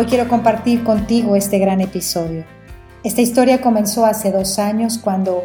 Hoy 0.00 0.06
quiero 0.06 0.28
compartir 0.28 0.82
contigo 0.82 1.36
este 1.36 1.58
gran 1.58 1.82
episodio. 1.82 2.44
Esta 3.04 3.20
historia 3.20 3.60
comenzó 3.60 4.06
hace 4.06 4.32
dos 4.32 4.58
años 4.58 4.96
cuando 4.96 5.44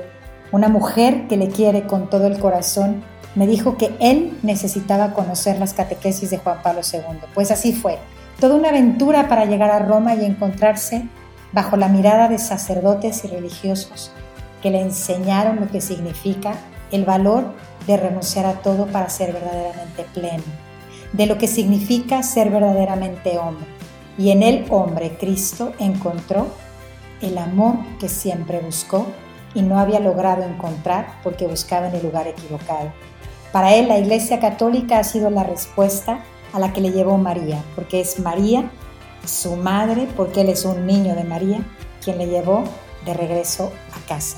una 0.54 0.70
mujer 0.70 1.28
que 1.28 1.36
le 1.36 1.50
quiere 1.50 1.86
con 1.88 2.10
todo 2.10 2.26
el 2.28 2.40
corazón 2.40 3.04
me 3.36 3.48
dijo 3.48 3.76
que 3.76 3.94
él 4.00 4.32
necesitaba 4.44 5.12
conocer 5.12 5.60
las 5.60 5.74
catequesis 5.74 6.30
de 6.30 6.38
Juan 6.38 6.62
Pablo 6.64 6.80
II. 6.90 7.20
Pues 7.34 7.52
así 7.52 7.74
fue, 7.74 7.98
toda 8.40 8.56
una 8.56 8.70
aventura 8.70 9.28
para 9.28 9.44
llegar 9.44 9.72
a 9.72 9.80
Roma 9.80 10.16
y 10.16 10.24
encontrarse 10.24 11.06
bajo 11.52 11.76
la 11.76 11.90
mirada 11.90 12.30
de 12.30 12.38
sacerdotes 12.38 13.26
y 13.26 13.28
religiosos 13.28 14.14
que 14.62 14.70
le 14.70 14.80
enseñaron 14.80 15.60
lo 15.60 15.68
que 15.68 15.82
significa 15.82 16.54
el 16.94 17.04
valor 17.04 17.44
de 17.88 17.98
renunciar 17.98 18.46
a 18.46 18.54
todo 18.54 18.86
para 18.86 19.10
ser 19.10 19.34
verdaderamente 19.34 20.06
pleno, 20.14 20.44
de 21.12 21.26
lo 21.26 21.38
que 21.38 21.50
significa 21.50 22.24
ser 22.24 22.50
verdaderamente 22.52 23.38
hombre. 23.38 23.75
Y 24.18 24.32
en 24.32 24.44
el 24.44 24.66
hombre 24.70 25.18
Cristo 25.20 25.74
encontró 25.80 26.48
el 27.22 27.38
amor 27.38 27.76
que 28.00 28.10
siempre 28.10 28.60
buscó 28.60 29.08
y 29.54 29.62
no 29.62 29.80
había 29.80 30.00
logrado 30.00 30.44
encontrar 30.44 31.20
porque 31.24 31.48
buscaba 31.48 31.88
en 31.88 31.96
el 31.96 32.04
lugar 32.04 32.28
equivocado. 32.28 32.92
Para 33.52 33.74
él 33.74 33.88
la 33.88 33.98
Iglesia 33.98 34.40
Católica 34.40 35.00
ha 35.00 35.04
sido 35.04 35.30
la 35.30 35.44
respuesta 35.44 36.20
a 36.54 36.60
la 36.60 36.74
que 36.74 36.82
le 36.82 36.92
llevó 36.92 37.18
María, 37.18 37.64
porque 37.76 38.02
es 38.02 38.20
María, 38.20 38.70
su 39.26 39.56
madre, 39.56 40.08
porque 40.16 40.42
él 40.42 40.50
es 40.50 40.66
un 40.66 40.86
niño 40.86 41.16
de 41.16 41.24
María, 41.24 41.60
quien 42.04 42.18
le 42.18 42.28
llevó 42.28 42.64
de 43.06 43.14
regreso 43.14 43.72
a 43.94 44.08
casa. 44.08 44.38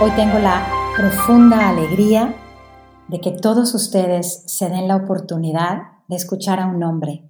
Hoy 0.00 0.10
tengo 0.12 0.38
la 0.38 0.66
profunda 0.96 1.70
alegría 1.70 2.34
de 3.08 3.20
que 3.20 3.32
todos 3.32 3.74
ustedes 3.74 4.44
se 4.46 4.68
den 4.68 4.88
la 4.88 4.96
oportunidad 4.96 5.82
de 6.08 6.16
escuchar 6.16 6.60
a 6.60 6.66
un 6.66 6.82
hombre, 6.82 7.28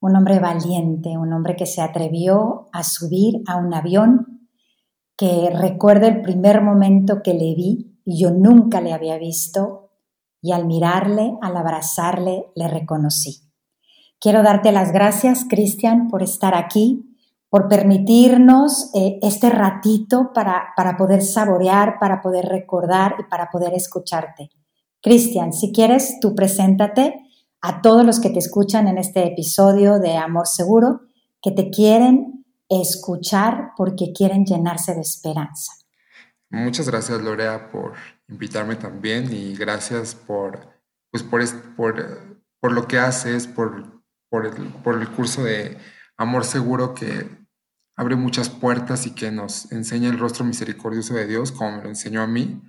un 0.00 0.16
hombre 0.16 0.38
valiente, 0.38 1.16
un 1.16 1.32
hombre 1.32 1.56
que 1.56 1.66
se 1.66 1.80
atrevió 1.80 2.68
a 2.72 2.82
subir 2.82 3.42
a 3.46 3.56
un 3.56 3.72
avión, 3.74 4.48
que 5.16 5.50
recuerdo 5.50 6.06
el 6.06 6.22
primer 6.22 6.62
momento 6.62 7.22
que 7.22 7.34
le 7.34 7.54
vi 7.54 8.00
y 8.04 8.20
yo 8.20 8.30
nunca 8.30 8.80
le 8.80 8.92
había 8.92 9.18
visto 9.18 9.90
y 10.40 10.52
al 10.52 10.66
mirarle, 10.66 11.36
al 11.40 11.56
abrazarle, 11.56 12.46
le 12.56 12.66
reconocí. 12.66 13.48
Quiero 14.18 14.42
darte 14.42 14.72
las 14.72 14.92
gracias, 14.92 15.44
Cristian, 15.48 16.08
por 16.08 16.22
estar 16.22 16.54
aquí 16.54 17.12
por 17.52 17.68
permitirnos 17.68 18.90
eh, 18.94 19.18
este 19.20 19.50
ratito 19.50 20.32
para, 20.32 20.72
para 20.74 20.96
poder 20.96 21.20
saborear, 21.20 21.98
para 22.00 22.22
poder 22.22 22.46
recordar 22.46 23.16
y 23.18 23.24
para 23.24 23.50
poder 23.50 23.74
escucharte. 23.74 24.48
Cristian, 25.02 25.52
si 25.52 25.72
quieres, 25.72 26.20
tú 26.20 26.34
preséntate 26.34 27.14
a 27.60 27.82
todos 27.82 28.06
los 28.06 28.20
que 28.20 28.30
te 28.30 28.38
escuchan 28.38 28.86
en 28.86 28.98
este 28.98 29.26
episodio 29.26 29.98
de 29.98 30.16
Amor 30.16 30.46
Seguro, 30.46 31.02
que 31.42 31.50
te 31.50 31.70
quieren 31.70 32.44
escuchar 32.68 33.72
porque 33.76 34.12
quieren 34.14 34.44
llenarse 34.44 34.94
de 34.94 35.00
esperanza. 35.00 35.72
Muchas 36.50 36.88
gracias, 36.88 37.20
Lorea, 37.20 37.70
por 37.70 37.94
invitarme 38.28 38.76
también 38.76 39.32
y 39.32 39.54
gracias 39.56 40.14
por, 40.14 40.60
pues 41.10 41.22
por, 41.22 41.42
por, 41.74 42.40
por 42.60 42.72
lo 42.72 42.86
que 42.86 42.98
haces, 42.98 43.46
por, 43.46 44.02
por, 44.28 44.46
el, 44.46 44.68
por 44.84 45.00
el 45.00 45.08
curso 45.08 45.42
de 45.42 45.78
Amor 46.16 46.44
Seguro 46.44 46.94
que 46.94 47.28
abre 47.96 48.14
muchas 48.16 48.48
puertas 48.50 49.06
y 49.06 49.14
que 49.14 49.30
nos 49.32 49.72
enseña 49.72 50.08
el 50.08 50.18
rostro 50.18 50.44
misericordioso 50.44 51.14
de 51.14 51.26
Dios, 51.26 51.50
como 51.52 51.76
me 51.76 51.82
lo 51.82 51.88
enseñó 51.88 52.22
a 52.22 52.26
mí. 52.26 52.62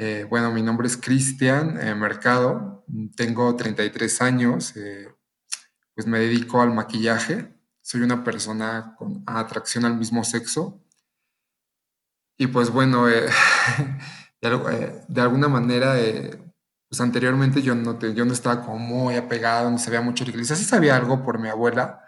Eh, 0.00 0.24
bueno, 0.30 0.52
mi 0.52 0.62
nombre 0.62 0.86
es 0.86 0.96
Cristian 0.96 1.76
eh, 1.80 1.92
Mercado, 1.92 2.84
tengo 3.16 3.56
33 3.56 4.22
años, 4.22 4.76
eh, 4.76 5.08
pues 5.92 6.06
me 6.06 6.20
dedico 6.20 6.62
al 6.62 6.72
maquillaje, 6.72 7.52
soy 7.82 8.02
una 8.02 8.22
persona 8.22 8.94
con 8.96 9.24
atracción 9.26 9.84
al 9.84 9.96
mismo 9.96 10.22
sexo. 10.22 10.80
Y 12.36 12.46
pues 12.46 12.70
bueno, 12.70 13.06
de, 14.40 15.20
alguna 15.20 15.48
manera, 15.48 15.96
pues 16.88 17.00
anteriormente 17.00 17.60
yo 17.60 17.74
no, 17.74 17.98
yo 17.98 18.24
no 18.24 18.32
estaba 18.32 18.64
como 18.64 18.78
muy 18.78 19.16
apegado, 19.16 19.68
no 19.68 19.78
sabía 19.78 20.00
mucho 20.00 20.24
de 20.24 20.30
la 20.30 20.34
iglesia, 20.36 20.54
sí 20.54 20.64
sabía 20.64 20.94
algo 20.94 21.24
por 21.24 21.40
mi 21.40 21.48
abuela, 21.48 22.07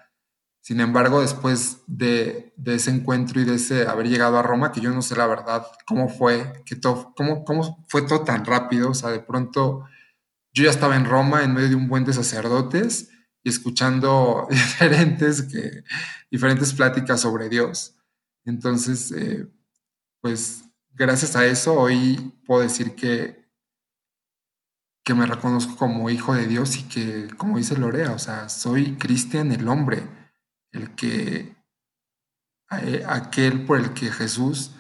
sin 0.61 0.81
embargo, 0.81 1.23
después 1.23 1.83
de, 1.87 2.53
ese 2.67 2.91
encuentro 2.91 3.41
y 3.41 3.45
de 3.45 3.55
ese 3.55 3.87
haber 3.87 4.09
llegado 4.09 4.39
a 4.39 4.43
Roma, 4.43 4.73
que 4.73 4.81
yo 4.81 4.91
no 4.91 5.03
sé 5.03 5.17
la 5.17 5.27
verdad 5.27 5.67
cómo 5.87 6.09
fue, 6.09 6.63
que 6.67 6.77
todo, 6.77 7.15
cómo, 7.17 7.45
cómo 7.45 7.85
fue 7.89 8.03
todo 8.03 8.23
tan 8.23 8.45
rápido, 8.45 8.91
o 8.91 8.95
sea, 8.95 9.11
de 9.11 9.21
pronto 9.21 9.87
yo 10.53 10.65
ya 10.65 10.71
estaba 10.71 10.97
en 10.97 11.07
Roma 11.07 11.43
en 11.43 11.55
medio 11.55 11.71
de 11.71 11.75
un 11.77 11.89
buen 11.89 12.05
de 12.05 12.13
sacerdotes 12.13 13.11
y 13.43 13.49
escuchando 13.49 14.47
diferentes, 14.51 15.43
que, 15.43 15.85
diferentes 16.31 16.75
pláticas 16.75 17.21
sobre 17.21 17.49
Dios. 17.49 17.97
Entonces, 18.45 19.13
eh, 19.13 19.47
pues 20.21 20.65
gracias 20.93 21.37
a 21.37 21.47
eso 21.47 21.75
hoy 21.81 22.35
puedo 22.45 22.61
decir 22.61 22.95
que, 22.95 23.49
que 25.05 25.15
me 25.15 25.25
reconozco 25.25 25.77
como 25.77 26.11
hijo 26.11 26.35
de 26.35 26.47
Dios 26.47 26.77
y 26.77 26.83
que, 26.83 27.29
como 27.39 27.57
dice 27.57 27.79
Lorea, 27.79 28.13
o 28.13 28.19
sea, 28.19 28.51
soy 28.51 28.97
Cristian 28.97 29.53
el 29.53 29.67
hombre 29.67 30.20
el 30.73 30.95
que 30.95 31.57
eh, 32.83 33.05
aquel 33.07 33.67
por 33.67 33.79
el 33.79 33.93
que 33.95 34.11
Jesús 34.13 34.73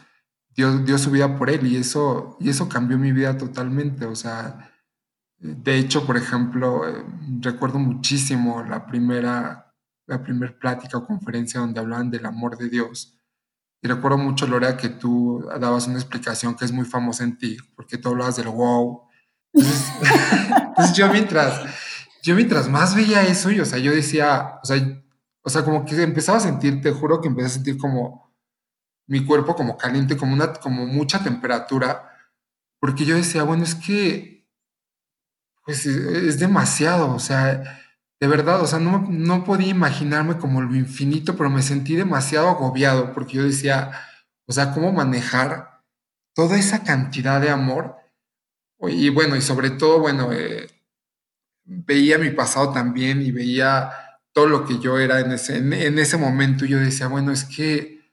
dio, 0.55 0.79
dio, 0.79 0.97
su 0.99 1.11
vida 1.11 1.37
por 1.37 1.51
él 1.51 1.67
y 1.67 1.77
eso, 1.77 2.37
y 2.41 2.49
eso 2.49 2.69
cambió 2.69 2.99
mi 2.99 3.13
vida 3.13 3.37
totalmente. 3.37 4.05
O 4.07 4.15
sea, 4.15 4.71
de 5.39 5.77
hecho, 5.77 6.07
por 6.07 6.17
ejemplo, 6.17 6.87
eh, 6.89 7.05
recuerdo 7.41 7.79
muchísimo 7.79 8.63
la 8.63 8.87
primera, 8.87 9.75
la 10.07 10.23
primera 10.23 10.57
plática 10.59 10.99
o 10.99 11.07
conferencia 11.07 11.61
donde 11.61 11.81
hablaban 11.81 12.11
del 12.11 12.27
amor 12.27 12.57
de 12.57 12.69
Dios. 12.69 13.17
Y 13.83 13.89
recuerdo 13.89 14.19
mucho, 14.19 14.47
Lorea, 14.47 14.77
que 14.77 14.91
tú 14.91 15.49
dabas 15.59 15.87
una 15.87 15.99
explicación 15.99 16.55
que 16.55 16.67
es 16.67 16.73
muy 16.73 16.85
famosa 16.85 17.25
en 17.25 17.39
ti, 17.39 17.57
porque 17.75 17.97
tú 17.97 18.11
hablabas 18.11 18.37
del 18.37 18.49
wow. 18.49 19.03
Entonces, 19.53 19.93
entonces 20.69 20.97
yo 20.97 21.11
mientras, 21.11 21.63
yo 22.23 22.35
mientras 22.35 22.69
más 22.69 22.95
veía 22.95 23.23
eso, 23.23 23.51
y, 23.51 23.59
o 23.59 23.65
sea, 23.65 23.79
yo 23.79 23.93
decía, 23.93 24.59
o 24.63 24.67
sea, 24.67 24.77
o 25.43 25.51
sea, 25.51 25.65
como 25.65 25.85
que 25.85 26.03
empezaba 26.03 26.39
a 26.39 26.43
sentir, 26.43 26.81
te 26.81 26.93
juro 26.93 27.21
que 27.21 27.29
empecé 27.29 27.47
a 27.47 27.51
sentir 27.51 27.79
como 27.79 28.35
mi 29.07 29.25
cuerpo 29.25 29.57
como 29.57 29.77
caliente, 29.77 30.17
como 30.17 30.35
una, 30.35 30.53
como 30.55 30.87
mucha 30.87 31.23
temperatura, 31.23 32.11
porque 32.81 33.05
yo 33.05 33.17
decía, 33.17 33.43
bueno, 33.43 33.65
es 33.65 33.75
que, 33.75 34.49
pues 35.65 35.87
es 35.87 36.39
demasiado, 36.39 37.15
o 37.15 37.19
sea, 37.19 37.81
de 38.21 38.27
verdad, 38.27 38.61
o 38.61 38.67
sea, 38.67 38.79
no, 38.79 39.07
no 39.09 39.45
podía 39.45 39.69
imaginarme 39.69 40.39
como 40.39 40.61
lo 40.61 40.75
infinito, 40.77 41.37
pero 41.37 41.51
me 41.51 41.63
sentí 41.63 41.97
demasiado 41.97 42.49
agobiado, 42.49 43.13
porque 43.15 43.39
yo 43.39 43.45
decía, 43.45 43.93
o 44.47 44.53
sea, 44.53 44.73
cómo 44.73 44.93
manejar 44.93 45.83
toda 46.35 46.59
esa 46.59 46.85
cantidad 46.85 47.41
de 47.41 47.51
amor. 47.51 47.97
Y 48.83 49.09
bueno, 49.11 49.37
y 49.37 49.43
sobre 49.43 49.71
todo, 49.71 50.01
bueno, 50.01 50.33
eh, 50.33 50.69
veía 51.65 52.19
mi 52.19 52.31
pasado 52.31 52.73
también 52.73 53.23
y 53.23 53.33
veía 53.33 53.91
todo 54.41 54.49
lo 54.49 54.65
que 54.65 54.79
yo 54.79 54.99
era 54.99 55.21
en 55.21 55.33
ese, 55.33 55.59
en, 55.59 55.99
ese 55.99 56.17
momento, 56.17 56.65
yo 56.65 56.79
decía, 56.79 57.09
bueno, 57.09 57.31
es 57.31 57.45
que 57.45 58.11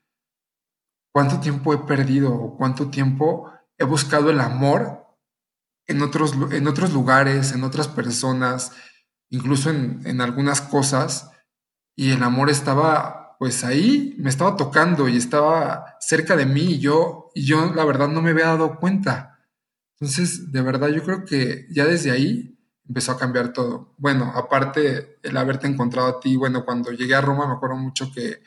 cuánto 1.10 1.40
tiempo 1.40 1.72
he 1.72 1.78
perdido 1.78 2.34
o 2.34 2.54
cuánto 2.54 2.90
tiempo 2.90 3.50
he 3.78 3.84
buscado 3.84 4.28
el 4.28 4.38
amor 4.38 5.06
en 5.86 6.02
otros, 6.02 6.34
en 6.50 6.68
otros 6.68 6.92
lugares, 6.92 7.52
en 7.52 7.64
otras 7.64 7.88
personas, 7.88 8.72
incluso 9.30 9.70
en, 9.70 10.02
en 10.04 10.20
algunas 10.20 10.60
cosas, 10.60 11.30
y 11.96 12.10
el 12.10 12.22
amor 12.22 12.50
estaba 12.50 13.38
pues 13.38 13.64
ahí, 13.64 14.14
me 14.18 14.28
estaba 14.28 14.54
tocando 14.54 15.08
y 15.08 15.16
estaba 15.16 15.96
cerca 15.98 16.36
de 16.36 16.44
mí 16.44 16.78
yo, 16.78 17.30
y 17.34 17.46
yo 17.46 17.72
la 17.74 17.86
verdad 17.86 18.08
no 18.08 18.20
me 18.20 18.30
había 18.32 18.48
dado 18.48 18.76
cuenta. 18.76 19.38
Entonces, 19.98 20.52
de 20.52 20.60
verdad, 20.60 20.88
yo 20.88 21.02
creo 21.04 21.24
que 21.24 21.66
ya 21.70 21.86
desde 21.86 22.10
ahí 22.10 22.57
empezó 22.88 23.12
a 23.12 23.18
cambiar 23.18 23.52
todo. 23.52 23.94
Bueno, 23.98 24.32
aparte 24.34 25.18
el 25.22 25.36
haberte 25.36 25.66
encontrado 25.66 26.08
a 26.08 26.20
ti, 26.20 26.36
bueno, 26.36 26.64
cuando 26.64 26.90
llegué 26.90 27.14
a 27.14 27.20
Roma 27.20 27.46
me 27.46 27.54
acuerdo 27.54 27.76
mucho 27.76 28.10
que 28.12 28.42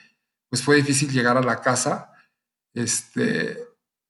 pues 0.50 0.64
fue 0.64 0.76
difícil 0.78 1.10
llegar 1.12 1.38
a 1.38 1.42
la 1.42 1.62
casa, 1.62 2.12
este, 2.74 3.58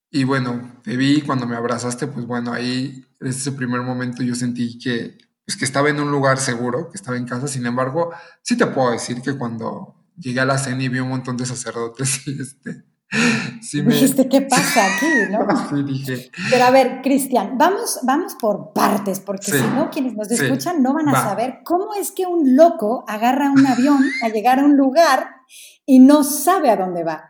y 0.10 0.24
bueno, 0.24 0.80
te 0.84 0.98
vi 0.98 1.22
cuando 1.22 1.46
me 1.46 1.56
abrazaste, 1.56 2.08
pues 2.08 2.26
bueno, 2.26 2.52
ahí 2.52 3.06
desde 3.20 3.42
ese 3.42 3.52
primer 3.52 3.82
momento 3.82 4.24
yo 4.24 4.34
sentí 4.34 4.80
que, 4.80 5.18
pues 5.46 5.56
que 5.56 5.66
estaba 5.66 5.90
en 5.90 6.00
un 6.00 6.10
lugar 6.10 6.40
seguro, 6.40 6.90
que 6.90 6.98
estaba 6.98 7.18
en 7.18 7.26
casa, 7.26 7.48
sin 7.48 7.66
embargo, 7.66 8.12
sí 8.42 8.58
te 8.58 8.66
puedo 8.66 8.92
decir 8.92 9.22
que 9.22 9.38
cuando 9.38 9.96
llegué 10.18 10.40
a 10.40 10.46
la 10.46 10.58
cena 10.58 10.84
y 10.84 10.90
vi 10.90 11.00
un 11.00 11.10
montón 11.10 11.38
de 11.38 11.46
sacerdotes, 11.46 12.28
este, 12.28 12.84
Sí 13.62 13.82
Dijiste, 13.82 14.30
¿qué 14.30 14.42
pasa 14.42 14.86
aquí? 14.86 15.32
¿no? 15.32 15.40
Sí, 15.70 15.84
dije. 15.84 16.32
Pero 16.50 16.64
a 16.66 16.72
ver, 16.72 17.02
Cristian, 17.02 17.58
vamos, 17.58 18.00
vamos 18.04 18.36
por 18.40 18.72
partes, 18.74 19.20
porque 19.20 19.52
si 19.52 19.62
no, 19.76 19.90
quienes 19.90 20.16
nos 20.16 20.32
escuchan 20.32 20.82
no 20.82 20.94
van 20.94 21.10
a 21.10 21.22
saber 21.22 21.60
cómo 21.64 21.94
es 22.00 22.12
que 22.12 22.26
un 22.26 22.56
loco 22.56 23.04
agarra 23.08 23.52
un 23.52 23.66
avión 23.66 24.00
a 24.24 24.30
llegar 24.30 24.60
a 24.60 24.66
un 24.66 24.78
lugar 24.78 25.28
y 25.86 26.00
no 26.00 26.24
sabe 26.24 26.70
a 26.70 26.78
dónde 26.78 27.04
va. 27.04 27.30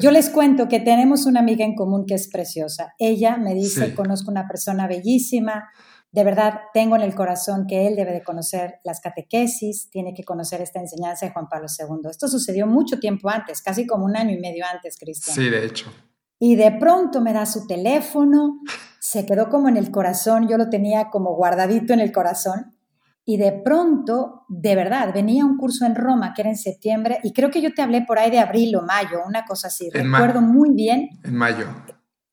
Yo 0.00 0.10
les 0.10 0.30
cuento 0.30 0.68
que 0.68 0.80
tenemos 0.80 1.26
una 1.26 1.40
amiga 1.40 1.64
en 1.64 1.74
común 1.74 2.06
que 2.06 2.14
es 2.14 2.28
preciosa. 2.28 2.94
Ella 2.98 3.36
me 3.36 3.54
dice, 3.54 3.94
conozco 3.94 4.30
una 4.30 4.48
persona 4.48 4.86
bellísima, 4.86 5.68
de 6.12 6.24
verdad 6.24 6.60
tengo 6.74 6.96
en 6.96 7.02
el 7.02 7.14
corazón 7.14 7.66
que 7.68 7.86
él 7.86 7.94
debe 7.94 8.12
de 8.12 8.22
conocer 8.22 8.80
las 8.84 9.00
catequesis, 9.00 9.90
tiene 9.90 10.12
que 10.12 10.24
conocer 10.24 10.60
esta 10.60 10.80
enseñanza 10.80 11.26
de 11.26 11.32
Juan 11.32 11.48
Pablo 11.48 11.68
II. 11.68 12.10
Esto 12.10 12.26
sucedió 12.26 12.66
mucho 12.66 12.98
tiempo 12.98 13.30
antes, 13.30 13.62
casi 13.62 13.86
como 13.86 14.04
un 14.04 14.16
año 14.16 14.32
y 14.32 14.40
medio 14.40 14.64
antes, 14.72 14.96
Cristian. 14.98 15.36
Sí, 15.36 15.48
de 15.48 15.64
hecho. 15.64 15.92
Y 16.38 16.56
de 16.56 16.72
pronto 16.72 17.20
me 17.20 17.32
da 17.32 17.46
su 17.46 17.66
teléfono, 17.66 18.60
se 18.98 19.24
quedó 19.24 19.48
como 19.50 19.68
en 19.68 19.76
el 19.76 19.90
corazón, 19.90 20.48
yo 20.48 20.56
lo 20.56 20.68
tenía 20.68 21.10
como 21.10 21.34
guardadito 21.36 21.92
en 21.92 22.00
el 22.00 22.12
corazón. 22.12 22.76
Y 23.24 23.36
de 23.36 23.52
pronto, 23.52 24.46
de 24.48 24.74
verdad, 24.74 25.12
venía 25.14 25.44
un 25.44 25.56
curso 25.56 25.84
en 25.84 25.94
Roma 25.94 26.32
que 26.34 26.42
era 26.42 26.50
en 26.50 26.56
septiembre 26.56 27.18
y 27.22 27.32
creo 27.32 27.50
que 27.50 27.60
yo 27.60 27.72
te 27.72 27.82
hablé 27.82 28.02
por 28.02 28.18
ahí 28.18 28.30
de 28.30 28.40
abril 28.40 28.74
o 28.74 28.82
mayo, 28.82 29.20
una 29.24 29.44
cosa 29.44 29.68
así. 29.68 29.90
recuerdo 29.90 30.40
muy 30.40 30.70
bien. 30.74 31.10
En 31.22 31.36
mayo. 31.36 31.66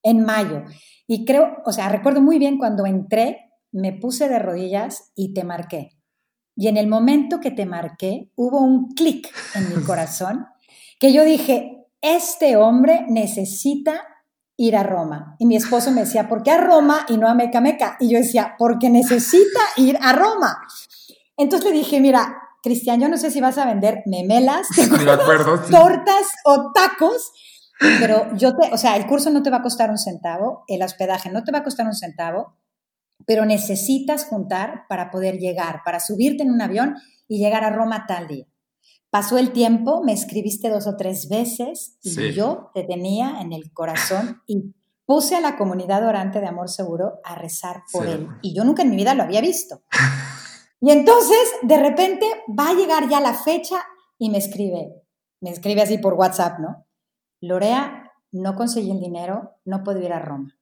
En 0.02 0.26
mayo. 0.26 0.64
Y 1.06 1.26
creo, 1.26 1.58
o 1.66 1.72
sea, 1.72 1.90
recuerdo 1.90 2.22
muy 2.22 2.40
bien 2.40 2.58
cuando 2.58 2.86
entré 2.86 3.47
me 3.72 3.94
puse 3.94 4.30
de 4.30 4.40
rodillas 4.40 5.12
y 5.16 5.34
te 5.34 5.44
marqué. 5.44 5.92
Y 6.56 6.68
en 6.68 6.78
el 6.78 6.88
momento 6.88 7.40
que 7.40 7.52
te 7.52 7.66
marqué, 7.66 8.32
hubo 8.36 8.60
un 8.60 8.90
clic 8.90 9.32
en 9.54 9.70
mi 9.76 9.84
corazón 9.86 10.48
que 11.00 11.14
yo 11.14 11.24
dije, 11.24 11.86
este 12.02 12.58
hombre 12.58 13.06
necesita 13.08 14.04
ir 14.58 14.76
a 14.76 14.84
Roma. 14.84 15.36
Y 15.38 15.46
mi 15.46 15.56
esposo 15.56 15.92
me 15.92 16.02
decía, 16.02 16.28
¿por 16.28 16.42
qué 16.42 16.52
a 16.52 16.58
Roma 16.58 17.06
y 17.08 17.18
no 17.18 17.28
a 17.28 17.36
Meca 17.36 17.62
Meca? 17.62 17.96
Y 18.00 18.10
yo 18.10 18.18
decía, 18.18 18.56
porque 18.58 18.90
necesita 18.90 19.60
ir 19.78 19.98
a 20.02 20.14
Roma. 20.14 20.58
Entonces 21.38 21.70
le 21.70 21.78
dije, 21.78 22.02
mira, 22.02 22.36
Cristian, 22.64 23.00
yo 23.00 23.08
no 23.08 23.18
sé 23.18 23.30
si 23.30 23.40
vas 23.40 23.58
a 23.60 23.66
vender 23.66 24.02
memelas, 24.08 24.68
tortas 25.72 26.28
o 26.44 26.72
tacos, 26.74 27.32
pero 28.00 28.36
yo 28.36 28.56
te, 28.58 28.74
o 28.74 28.78
sea, 28.78 28.98
el 28.98 29.06
curso 29.06 29.30
no 29.30 29.44
te 29.44 29.52
va 29.52 29.58
a 29.58 29.62
costar 29.62 29.92
un 29.92 30.00
centavo, 30.00 30.64
el 30.68 30.82
hospedaje 30.82 31.32
no 31.32 31.44
te 31.44 31.52
va 31.52 31.60
a 31.60 31.64
costar 31.64 31.86
un 31.86 31.94
centavo, 31.94 32.56
pero 33.26 33.46
necesitas 33.46 34.26
juntar 34.26 34.84
para 34.88 35.10
poder 35.10 35.38
llegar, 35.38 35.82
para 35.84 36.00
subirte 36.00 36.44
en 36.44 36.52
un 36.52 36.62
avión 36.62 36.96
y 37.28 37.40
llegar 37.40 37.64
a 37.64 37.72
Roma 37.72 38.06
tal 38.08 38.28
día. 38.28 38.46
Pasó 39.10 39.38
el 39.38 39.52
tiempo, 39.52 40.04
me 40.04 40.14
escribiste 40.14 40.70
dos 40.70 40.86
o 40.86 40.96
tres 40.96 41.30
veces 41.30 41.98
y 42.04 42.34
yo 42.34 42.72
te 42.74 42.84
tenía 42.84 43.42
en 43.42 43.54
el 43.54 43.72
corazón 43.72 44.42
y 44.48 44.76
puse 45.06 45.36
a 45.36 45.42
la 45.42 45.58
comunidad 45.58 46.06
orante 46.06 46.42
de 46.42 46.48
Amor 46.48 46.70
Seguro 46.70 47.20
a 47.24 47.36
rezar 47.36 47.84
por 47.92 48.06
él. 48.06 48.28
Y 48.42 48.54
yo 48.54 48.66
nunca 48.66 48.84
en 48.84 48.90
mi 48.90 48.98
vida 48.98 49.16
lo 49.16 49.24
había 49.24 49.42
visto. 49.42 49.82
Y 50.82 50.92
entonces, 50.92 51.40
de 51.64 51.78
repente, 51.78 52.26
va 52.48 52.70
a 52.70 52.74
llegar 52.74 53.10
ya 53.10 53.20
la 53.20 53.34
fecha 53.34 53.78
y 54.20 54.30
me 54.30 54.38
escribe, 54.38 54.94
me 55.42 55.50
escribe 55.50 55.82
así 55.82 55.98
por 55.98 56.14
WhatsApp, 56.14 56.60
¿no? 56.60 56.86
Lorea, 57.42 58.12
no 58.32 58.56
conseguí 58.56 58.92
el 58.92 59.00
dinero, 59.00 59.56
no 59.66 59.84
puedo 59.84 60.02
ir 60.02 60.12
a 60.12 60.20
Roma. 60.20 60.60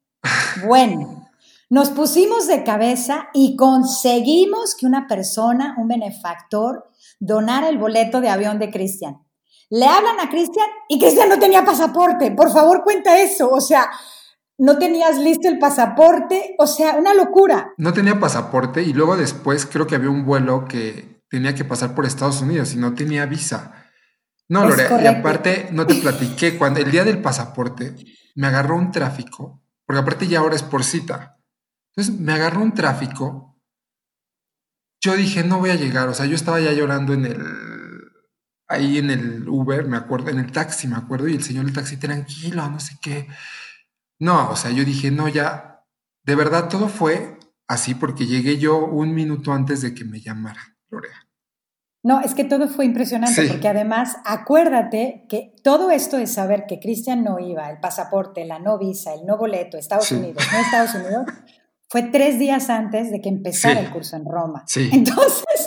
Bueno, 0.65 1.24
nos 1.69 1.89
pusimos 1.89 2.47
de 2.47 2.63
cabeza 2.63 3.29
y 3.33 3.55
conseguimos 3.55 4.75
que 4.75 4.85
una 4.85 5.07
persona, 5.07 5.75
un 5.77 5.87
benefactor, 5.87 6.85
donara 7.19 7.69
el 7.69 7.77
boleto 7.77 8.21
de 8.21 8.29
avión 8.29 8.59
de 8.59 8.69
Cristian. 8.69 9.17
Le 9.69 9.87
hablan 9.87 10.19
a 10.19 10.29
Cristian 10.29 10.67
y 10.87 10.99
Cristian 10.99 11.29
no 11.29 11.39
tenía 11.39 11.65
pasaporte. 11.65 12.31
Por 12.31 12.51
favor, 12.51 12.83
cuenta 12.83 13.19
eso. 13.19 13.49
O 13.49 13.61
sea, 13.61 13.89
no 14.57 14.77
tenías 14.77 15.17
listo 15.17 15.47
el 15.47 15.57
pasaporte. 15.57 16.55
O 16.59 16.67
sea, 16.67 16.95
una 16.95 17.13
locura. 17.13 17.73
No 17.77 17.93
tenía 17.93 18.19
pasaporte 18.19 18.83
y 18.83 18.93
luego 18.93 19.17
después 19.17 19.65
creo 19.65 19.87
que 19.87 19.95
había 19.95 20.09
un 20.09 20.25
vuelo 20.25 20.65
que 20.65 21.23
tenía 21.29 21.55
que 21.55 21.65
pasar 21.65 21.95
por 21.95 22.05
Estados 22.05 22.41
Unidos 22.41 22.73
y 22.73 22.77
no 22.77 22.93
tenía 22.93 23.25
visa. 23.25 23.85
No, 24.47 24.67
Lore, 24.67 24.87
y 25.03 25.07
aparte 25.07 25.69
no 25.71 25.87
te 25.87 25.95
platiqué, 25.95 26.57
cuando 26.57 26.79
el 26.79 26.91
día 26.91 27.03
del 27.03 27.21
pasaporte 27.21 27.95
me 28.35 28.45
agarró 28.45 28.77
un 28.77 28.91
tráfico, 28.91 29.63
porque 29.87 30.01
aparte 30.01 30.27
ya 30.27 30.39
ahora 30.39 30.55
es 30.55 30.61
por 30.61 30.83
cita. 30.83 31.34
Entonces 31.95 32.19
me 32.19 32.33
agarró 32.33 32.61
un 32.61 32.73
tráfico. 32.73 33.57
Yo 35.01 35.15
dije, 35.15 35.43
no 35.43 35.59
voy 35.59 35.69
a 35.69 35.75
llegar. 35.75 36.09
O 36.09 36.13
sea, 36.13 36.25
yo 36.25 36.35
estaba 36.35 36.59
ya 36.59 36.73
llorando 36.73 37.13
en 37.13 37.25
el. 37.25 37.43
Ahí 38.67 38.97
en 38.97 39.11
el 39.11 39.47
Uber, 39.47 39.85
me 39.85 39.95
acuerdo, 39.95 40.31
en 40.31 40.39
el 40.39 40.51
taxi, 40.51 40.87
me 40.87 40.95
acuerdo, 40.95 41.27
y 41.27 41.35
el 41.35 41.43
señor 41.43 41.65
del 41.65 41.75
taxi, 41.75 41.97
tranquilo, 41.97 42.67
no 42.67 42.79
sé 42.79 42.95
qué. 42.99 43.27
No, 44.19 44.49
o 44.49 44.55
sea, 44.55 44.71
yo 44.71 44.83
dije, 44.83 45.11
no, 45.11 45.27
ya. 45.27 45.83
De 46.23 46.33
verdad, 46.33 46.67
todo 46.67 46.89
fue 46.89 47.37
así 47.67 47.93
porque 47.93 48.25
llegué 48.25 48.57
yo 48.57 48.85
un 48.85 49.13
minuto 49.13 49.53
antes 49.53 49.81
de 49.81 49.93
que 49.93 50.03
me 50.03 50.19
llamara 50.19 50.77
Lorea. 50.89 51.25
No, 52.05 52.21
es 52.21 52.35
que 52.35 52.43
todo 52.43 52.67
fue 52.67 52.85
impresionante, 52.85 53.47
porque 53.47 53.67
además 53.67 54.17
acuérdate 54.25 55.25
que 55.27 55.55
todo 55.63 55.89
esto 55.89 56.17
de 56.17 56.27
saber 56.27 56.65
que 56.67 56.79
Cristian 56.79 57.23
no 57.23 57.39
iba, 57.39 57.67
el 57.71 57.79
pasaporte, 57.79 58.45
la 58.45 58.59
no 58.59 58.77
visa, 58.77 59.15
el 59.15 59.25
no 59.25 59.37
boleto, 59.37 59.75
Estados 59.75 60.11
Unidos, 60.11 60.43
no 60.51 60.59
Estados 60.59 60.93
Unidos, 60.93 61.25
fue 61.95 62.03
tres 62.03 62.37
días 62.37 62.69
antes 62.69 63.09
de 63.09 63.21
que 63.21 63.29
empezara 63.29 63.79
el 63.79 63.89
curso 63.89 64.17
en 64.17 64.25
Roma. 64.25 64.65
Entonces, 64.75 65.65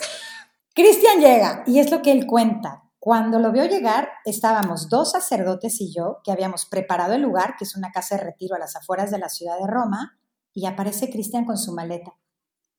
Cristian 0.75 1.21
llega 1.21 1.63
y 1.67 1.79
es 1.79 1.91
lo 1.91 2.03
que 2.03 2.13
él 2.13 2.27
cuenta. 2.27 2.83
Cuando 2.99 3.39
lo 3.39 3.51
vio 3.51 3.65
llegar, 3.65 4.11
estábamos 4.27 4.91
dos 4.91 5.13
sacerdotes 5.13 5.81
y 5.81 5.91
yo, 5.91 6.19
que 6.23 6.31
habíamos 6.31 6.67
preparado 6.67 7.15
el 7.15 7.23
lugar, 7.23 7.55
que 7.59 7.65
es 7.65 7.75
una 7.77 7.93
casa 7.93 8.17
de 8.17 8.25
retiro 8.25 8.57
a 8.57 8.59
las 8.59 8.77
afueras 8.77 9.11
de 9.11 9.17
la 9.17 9.31
ciudad 9.31 9.59
de 9.59 9.67
Roma, 9.67 10.19
y 10.53 10.67
aparece 10.67 11.09
Cristian 11.09 11.47
con 11.47 11.57
su 11.57 11.73
maleta. 11.73 12.13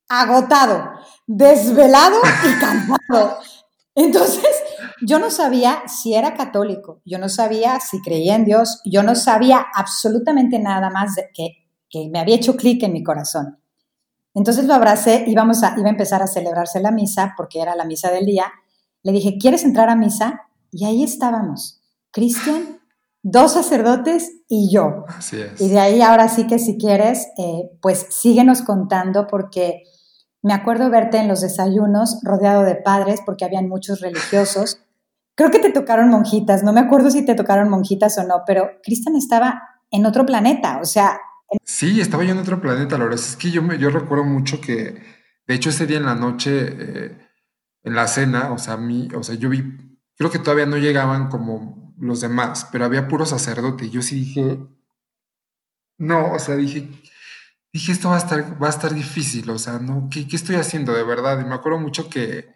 Agotado, 0.07 0.91
desvelado 1.25 2.19
y 2.47 2.53
cansado. 2.59 3.39
Entonces, 3.95 4.45
yo 5.01 5.17
no 5.17 5.31
sabía 5.31 5.81
si 5.87 6.13
era 6.13 6.35
católico, 6.35 7.01
yo 7.03 7.17
no 7.17 7.29
sabía 7.29 7.79
si 7.79 7.99
creía 8.01 8.35
en 8.35 8.45
Dios, 8.45 8.79
yo 8.85 9.01
no 9.01 9.15
sabía 9.15 9.65
absolutamente 9.73 10.59
nada 10.59 10.91
más 10.91 11.15
de 11.15 11.31
que 11.33 11.58
que 11.89 12.09
me 12.09 12.19
había 12.19 12.35
hecho 12.35 12.55
clic 12.55 12.83
en 12.83 12.93
mi 12.93 13.03
corazón. 13.03 13.59
Entonces 14.33 14.65
lo 14.65 14.73
abracé, 14.73 15.23
íbamos 15.27 15.63
a, 15.63 15.75
iba 15.77 15.87
a 15.87 15.91
empezar 15.91 16.21
a 16.21 16.27
celebrarse 16.27 16.79
la 16.79 16.91
misa, 16.91 17.33
porque 17.35 17.61
era 17.61 17.75
la 17.75 17.85
misa 17.85 18.11
del 18.11 18.25
día. 18.25 18.45
Le 19.03 19.11
dije, 19.11 19.37
¿quieres 19.39 19.63
entrar 19.63 19.89
a 19.89 19.95
misa? 19.95 20.41
Y 20.71 20.85
ahí 20.85 21.03
estábamos, 21.03 21.81
Cristian, 22.11 22.79
dos 23.23 23.53
sacerdotes 23.53 24.31
y 24.47 24.71
yo. 24.71 25.05
Así 25.07 25.41
es. 25.41 25.59
Y 25.59 25.69
de 25.69 25.79
ahí 25.79 26.01
ahora 26.01 26.29
sí 26.29 26.47
que 26.47 26.59
si 26.59 26.77
quieres, 26.77 27.27
eh, 27.37 27.71
pues 27.81 28.05
síguenos 28.09 28.61
contando, 28.61 29.27
porque 29.27 29.83
me 30.41 30.53
acuerdo 30.53 30.89
verte 30.89 31.17
en 31.17 31.27
los 31.27 31.41
desayunos 31.41 32.19
rodeado 32.23 32.63
de 32.63 32.75
padres, 32.75 33.21
porque 33.25 33.45
habían 33.45 33.67
muchos 33.67 33.99
religiosos. 33.99 34.79
Creo 35.35 35.51
que 35.51 35.59
te 35.59 35.71
tocaron 35.71 36.09
monjitas, 36.09 36.63
no 36.63 36.71
me 36.71 36.81
acuerdo 36.81 37.09
si 37.11 37.25
te 37.25 37.35
tocaron 37.35 37.69
monjitas 37.69 38.17
o 38.17 38.23
no, 38.23 38.43
pero 38.45 38.69
Cristian 38.83 39.15
estaba 39.15 39.61
en 39.91 40.05
otro 40.05 40.25
planeta, 40.25 40.79
o 40.81 40.85
sea, 40.85 41.19
Sí, 41.65 41.99
estaba 42.01 42.23
yo 42.23 42.31
en 42.31 42.37
otro 42.39 42.61
planeta, 42.61 42.97
la 42.97 43.13
es 43.13 43.35
que 43.35 43.49
yo, 43.51 43.61
me, 43.63 43.77
yo 43.79 43.89
recuerdo 43.89 44.23
mucho 44.23 44.61
que, 44.61 45.01
de 45.47 45.53
hecho, 45.55 45.69
ese 45.69 45.87
día 45.87 45.97
en 45.97 46.05
la 46.05 46.13
noche, 46.15 46.51
eh, 46.79 47.17
en 47.83 47.95
la 47.95 48.07
cena, 48.07 48.51
o 48.51 48.57
sea, 48.59 48.77
mí, 48.77 49.07
o 49.15 49.23
sea, 49.23 49.35
yo 49.35 49.49
vi, 49.49 49.63
creo 50.17 50.29
que 50.31 50.39
todavía 50.39 50.65
no 50.67 50.77
llegaban 50.77 51.29
como 51.29 51.95
los 51.99 52.21
demás, 52.21 52.67
pero 52.71 52.85
había 52.85 53.07
puro 53.07 53.25
sacerdote. 53.25 53.85
Y 53.85 53.89
yo 53.91 54.01
sí 54.01 54.15
dije, 54.15 54.59
no, 55.97 56.33
o 56.33 56.39
sea, 56.39 56.55
dije, 56.55 56.89
dije, 57.73 57.91
esto 57.91 58.09
va 58.09 58.15
a 58.15 58.19
estar, 58.19 58.61
va 58.61 58.67
a 58.67 58.71
estar 58.71 58.93
difícil, 58.93 59.49
o 59.49 59.59
sea, 59.59 59.79
no, 59.79 60.09
¿qué, 60.11 60.27
¿qué 60.27 60.35
estoy 60.35 60.55
haciendo 60.57 60.93
de 60.93 61.03
verdad? 61.03 61.39
Y 61.41 61.45
me 61.45 61.55
acuerdo 61.55 61.79
mucho 61.79 62.09
que 62.09 62.53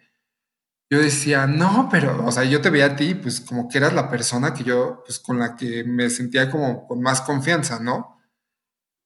yo 0.90 0.98
decía, 1.00 1.46
no, 1.46 1.88
pero, 1.90 2.24
o 2.26 2.32
sea, 2.32 2.44
yo 2.44 2.60
te 2.60 2.70
veía 2.70 2.86
a 2.86 2.96
ti, 2.96 3.14
pues 3.14 3.40
como 3.40 3.68
que 3.68 3.78
eras 3.78 3.94
la 3.94 4.10
persona 4.10 4.54
que 4.54 4.64
yo, 4.64 5.02
pues 5.06 5.18
con 5.20 5.38
la 5.38 5.56
que 5.56 5.84
me 5.84 6.10
sentía 6.10 6.50
como 6.50 6.86
con 6.86 7.00
más 7.02 7.20
confianza, 7.22 7.80
¿no? 7.80 8.13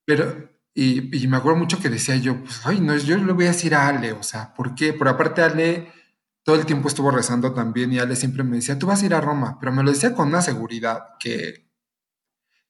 Pero, 0.08 0.50
y, 0.72 1.26
me 1.28 1.36
acuerdo 1.36 1.58
mucho 1.58 1.80
que 1.80 1.90
decía 1.90 2.16
yo, 2.16 2.42
pues, 2.42 2.62
ay, 2.64 2.80
no, 2.80 2.96
yo 2.96 3.18
le 3.18 3.30
voy 3.34 3.44
a 3.44 3.48
decir 3.48 3.74
a 3.74 3.88
Ale, 3.88 4.12
o 4.12 4.22
sea, 4.22 4.54
¿por 4.54 4.74
qué? 4.74 4.94
Pero 4.94 5.10
aparte 5.10 5.42
Ale 5.42 5.92
todo 6.42 6.56
el 6.56 6.64
tiempo 6.64 6.88
estuvo 6.88 7.10
rezando 7.10 7.52
también 7.52 7.92
y 7.92 7.98
Ale 7.98 8.16
siempre 8.16 8.42
me 8.42 8.56
decía, 8.56 8.78
tú 8.78 8.86
vas 8.86 9.02
a 9.02 9.04
ir 9.04 9.12
a 9.12 9.20
Roma, 9.20 9.58
pero 9.60 9.70
me 9.70 9.82
lo 9.82 9.90
decía 9.90 10.14
con 10.14 10.28
una 10.28 10.40
seguridad 10.40 11.18
que, 11.20 11.68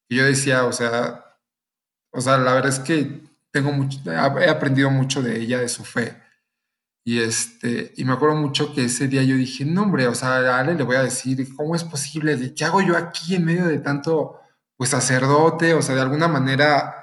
yo 0.09 0.25
decía, 0.25 0.65
o 0.65 0.73
sea, 0.73 1.39
o 2.11 2.21
sea, 2.21 2.39
la 2.39 2.55
verdad 2.55 2.71
es 2.73 2.81
que 2.81 3.23
tengo 3.53 3.71
mucho, 3.71 4.01
he 4.11 4.49
aprendido 4.51 4.91
mucho 4.91 5.23
de 5.23 5.39
ella, 5.41 5.61
de 5.61 5.69
su 5.69 5.85
fe. 5.85 6.21
Y 7.05 7.21
este, 7.21 7.93
y 7.97 8.05
me 8.05 8.15
acuerdo 8.15 8.35
mucho 8.35 8.75
que 8.75 8.87
ese 8.87 9.07
día 9.07 9.23
yo 9.23 9.37
dije, 9.37 9.65
no, 9.65 9.85
hombre, 9.85 10.09
o 10.09 10.15
sea, 10.17 10.59
Ale 10.59 10.75
le 10.75 10.83
voy 10.83 10.97
a 10.97 11.05
decir, 11.05 11.55
¿cómo 11.55 11.77
es 11.77 11.85
posible? 11.85 12.53
¿Qué 12.55 12.65
hago 12.65 12.83
yo 12.83 12.97
aquí 12.97 13.37
en 13.37 13.45
medio 13.45 13.67
de 13.67 13.79
tanto, 13.79 14.41
pues, 14.77 14.91
sacerdote? 14.91 15.75
O 15.75 15.83
sea, 15.83 15.95
de 15.95 16.01
alguna 16.01 16.27
manera 16.27 16.98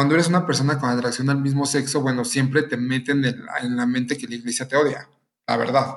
cuando 0.00 0.14
eres 0.14 0.28
una 0.28 0.46
persona 0.46 0.78
con 0.78 0.88
atracción 0.88 1.28
al 1.28 1.42
mismo 1.42 1.66
sexo, 1.66 2.00
bueno, 2.00 2.24
siempre 2.24 2.62
te 2.62 2.78
meten 2.78 3.22
en, 3.22 3.76
la 3.76 3.84
mente 3.84 4.16
que 4.16 4.26
la 4.26 4.36
iglesia 4.36 4.66
te 4.66 4.74
odia, 4.74 5.06
la 5.46 5.58
verdad. 5.58 5.94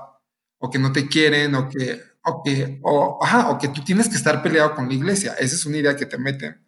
O 0.57 0.69
que 0.69 0.77
no 0.77 0.91
te 0.91 1.07
quieren, 1.07 1.55
o 1.55 1.69
que, 1.69 2.01
o 2.25 2.43
que, 2.43 2.81
o, 2.83 3.17
ajá, 3.23 3.49
o 3.49 3.57
que 3.57 3.69
tú 3.69 3.81
tienes 3.81 4.09
que 4.09 4.17
estar 4.17 4.43
peleado 4.43 4.75
con 4.75 4.89
la 4.89 4.93
iglesia. 4.93 5.35
Esa 5.39 5.55
es 5.55 5.65
una 5.65 5.77
idea 5.77 5.95
que 5.95 6.05
te 6.05 6.17
meten. 6.17 6.61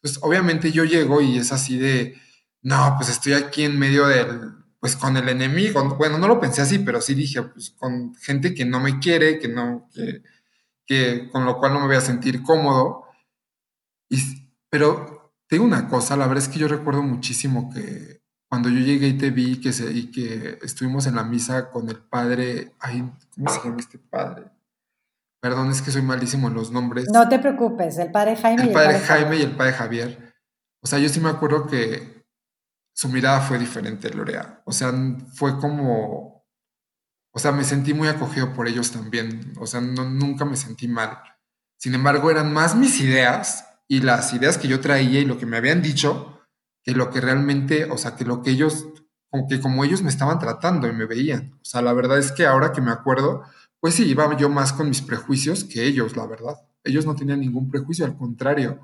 Pues 0.00 0.18
obviamente 0.20 0.72
yo 0.72 0.82
llego 0.82 1.20
y 1.20 1.38
es 1.38 1.52
así 1.52 1.78
de, 1.78 2.20
no, 2.62 2.94
pues 2.96 3.08
estoy 3.08 3.34
aquí 3.34 3.62
en 3.62 3.78
medio 3.78 4.08
del, 4.08 4.56
pues 4.80 4.96
con 4.96 5.16
el 5.16 5.28
enemigo. 5.28 5.80
Bueno, 5.96 6.18
no 6.18 6.26
lo 6.26 6.40
pensé 6.40 6.60
así, 6.62 6.80
pero 6.80 7.00
sí 7.00 7.14
dije, 7.14 7.40
pues 7.40 7.70
con 7.70 8.16
gente 8.16 8.52
que 8.52 8.64
no 8.64 8.80
me 8.80 8.98
quiere, 8.98 9.38
que 9.38 9.46
no, 9.46 9.88
que, 9.94 10.24
que 10.84 11.28
con 11.30 11.44
lo 11.44 11.56
cual 11.56 11.72
no 11.72 11.78
me 11.82 11.86
voy 11.86 11.96
a 11.96 12.00
sentir 12.00 12.42
cómodo. 12.42 13.04
Y, 14.08 14.18
pero 14.68 15.13
digo 15.54 15.64
una 15.64 15.88
cosa, 15.88 16.16
la 16.16 16.26
verdad 16.26 16.44
es 16.44 16.48
que 16.48 16.58
yo 16.58 16.68
recuerdo 16.68 17.02
muchísimo 17.02 17.70
que 17.72 18.22
cuando 18.48 18.68
yo 18.68 18.78
llegué 18.78 19.08
y 19.08 19.18
te 19.18 19.30
vi 19.30 19.60
que 19.60 19.72
se, 19.72 19.90
y 19.90 20.10
que 20.10 20.58
estuvimos 20.62 21.06
en 21.06 21.16
la 21.16 21.24
misa 21.24 21.70
con 21.70 21.88
el 21.88 21.96
padre, 21.96 22.72
ay, 22.78 23.10
¿cómo 23.34 23.50
se 23.50 23.60
llama 23.64 23.76
este 23.80 23.98
padre? 23.98 24.44
Perdón, 25.40 25.70
es 25.70 25.82
que 25.82 25.90
soy 25.90 26.02
malísimo 26.02 26.48
en 26.48 26.54
los 26.54 26.70
nombres. 26.70 27.06
No 27.12 27.28
te 27.28 27.38
preocupes, 27.38 27.98
el 27.98 28.10
padre 28.10 28.36
Jaime. 28.36 28.62
El, 28.62 28.68
y 28.68 28.70
el 28.70 28.74
padre, 28.74 28.98
Jaime 29.00 29.36
y 29.36 29.42
el 29.42 29.56
padre 29.56 29.72
Javier. 29.72 30.34
O 30.80 30.86
sea, 30.86 30.98
yo 30.98 31.08
sí 31.08 31.20
me 31.20 31.30
acuerdo 31.30 31.66
que 31.66 32.24
su 32.94 33.08
mirada 33.08 33.40
fue 33.40 33.58
diferente, 33.58 34.08
Lorea. 34.10 34.62
O 34.64 34.72
sea, 34.72 34.92
fue 35.34 35.58
como, 35.58 36.46
o 37.32 37.38
sea, 37.38 37.52
me 37.52 37.64
sentí 37.64 37.92
muy 37.92 38.08
acogido 38.08 38.54
por 38.54 38.68
ellos 38.68 38.92
también. 38.92 39.52
O 39.58 39.66
sea, 39.66 39.80
nunca 39.80 40.44
me 40.44 40.56
sentí 40.56 40.88
mal. 40.88 41.18
Sin 41.76 41.94
embargo, 41.94 42.30
eran 42.30 42.52
más 42.52 42.74
mis 42.76 43.00
ideas 43.00 43.66
y 43.88 44.00
las 44.00 44.32
ideas 44.32 44.58
que 44.58 44.68
yo 44.68 44.80
traía 44.80 45.20
y 45.20 45.24
lo 45.24 45.38
que 45.38 45.46
me 45.46 45.56
habían 45.56 45.82
dicho 45.82 46.34
que 46.82 46.92
lo 46.92 47.10
que 47.10 47.20
realmente, 47.20 47.86
o 47.90 47.96
sea, 47.96 48.14
que 48.14 48.24
lo 48.24 48.42
que 48.42 48.50
ellos, 48.50 48.86
como 49.30 49.48
que 49.48 49.60
como 49.60 49.84
ellos 49.84 50.02
me 50.02 50.10
estaban 50.10 50.38
tratando 50.38 50.86
y 50.86 50.92
me 50.92 51.06
veían. 51.06 51.54
O 51.54 51.64
sea, 51.64 51.80
la 51.80 51.94
verdad 51.94 52.18
es 52.18 52.30
que 52.30 52.46
ahora 52.46 52.72
que 52.72 52.82
me 52.82 52.90
acuerdo, 52.90 53.42
pues 53.80 53.94
sí, 53.94 54.04
iba 54.04 54.36
yo 54.36 54.50
más 54.50 54.72
con 54.72 54.88
mis 54.88 55.00
prejuicios 55.00 55.64
que 55.64 55.84
ellos, 55.84 56.16
la 56.16 56.26
verdad. 56.26 56.56
Ellos 56.84 57.06
no 57.06 57.16
tenían 57.16 57.40
ningún 57.40 57.70
prejuicio, 57.70 58.04
al 58.04 58.16
contrario. 58.16 58.80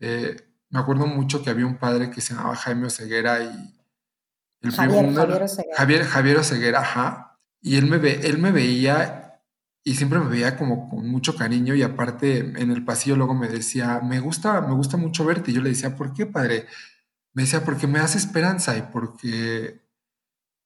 Eh, 0.00 0.36
me 0.70 0.80
acuerdo 0.80 1.06
mucho 1.06 1.42
que 1.42 1.50
había 1.50 1.66
un 1.66 1.78
padre 1.78 2.10
que 2.10 2.20
se 2.20 2.34
llamaba 2.34 2.56
Jaime 2.56 2.86
Oseguera 2.86 3.42
y 3.44 3.74
el 4.62 4.72
Javier, 4.72 5.14
Javier 5.14 5.42
Oseguera. 5.42 5.76
Javier, 5.76 6.04
Javier 6.04 6.36
Oseguera, 6.36 6.80
ajá. 6.80 7.38
Y 7.60 7.76
él 7.76 7.86
me, 7.86 7.98
ve, 7.98 8.20
él 8.24 8.38
me 8.38 8.50
veía 8.50 9.29
y 9.82 9.94
siempre 9.94 10.18
me 10.18 10.28
veía 10.28 10.56
como 10.56 10.88
con 10.90 11.08
mucho 11.08 11.36
cariño 11.36 11.74
y 11.74 11.82
aparte 11.82 12.38
en 12.38 12.70
el 12.70 12.84
pasillo 12.84 13.16
luego 13.16 13.34
me 13.34 13.48
decía, 13.48 14.00
me 14.02 14.20
gusta, 14.20 14.60
me 14.60 14.74
gusta 14.74 14.96
mucho 14.96 15.24
verte. 15.24 15.50
Y 15.50 15.54
yo 15.54 15.62
le 15.62 15.70
decía, 15.70 15.96
¿por 15.96 16.12
qué, 16.12 16.26
padre? 16.26 16.66
Me 17.32 17.42
decía, 17.42 17.64
porque 17.64 17.86
me 17.86 17.98
das 17.98 18.14
esperanza 18.14 18.76
y 18.76 18.82
porque... 18.82 19.80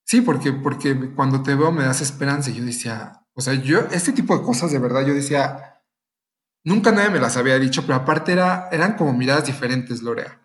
Sí, 0.05 0.21
porque, 0.21 0.53
porque 0.53 1.15
cuando 1.15 1.43
te 1.43 1.55
veo 1.55 1.71
me 1.71 1.85
das 1.85 2.01
esperanza. 2.01 2.51
Y 2.51 2.55
yo 2.55 2.65
decía, 2.65 3.25
o 3.35 3.41
sea, 3.41 3.55
yo, 3.55 3.81
este 3.93 4.13
tipo 4.13 4.37
de 4.37 4.45
cosas 4.45 4.73
de 4.73 4.81
verdad, 4.81 5.07
yo 5.07 5.15
decía, 5.15 5.81
nunca 6.65 6.91
nadie 6.91 7.11
me 7.11 7.21
las 7.21 7.37
había 7.37 7.59
dicho, 7.59 7.83
pero 7.83 7.95
aparte 7.95 8.33
era, 8.33 8.69
eran 8.73 8.97
como 8.97 9.13
miradas 9.13 9.47
diferentes, 9.47 10.03
Lorea. 10.03 10.41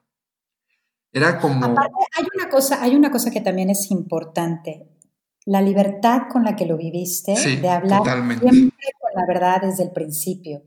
Era 1.11 1.39
como... 1.39 1.65
Aparte, 1.65 1.95
hay 2.17 2.27
una 2.35 2.49
cosa, 2.49 2.83
hay 2.83 2.95
una 2.95 3.11
cosa 3.11 3.31
que 3.31 3.41
también 3.41 3.71
es 3.71 3.89
importante. 3.89 4.98
La 5.49 5.61
libertad 5.63 6.23
con 6.31 6.43
la 6.43 6.55
que 6.55 6.67
lo 6.67 6.77
viviste, 6.77 7.33
de 7.33 7.69
hablar 7.69 8.03
siempre 8.03 8.87
con 8.99 9.11
la 9.15 9.25
verdad 9.27 9.61
desde 9.63 9.83
el 9.83 9.91
principio. 9.91 10.61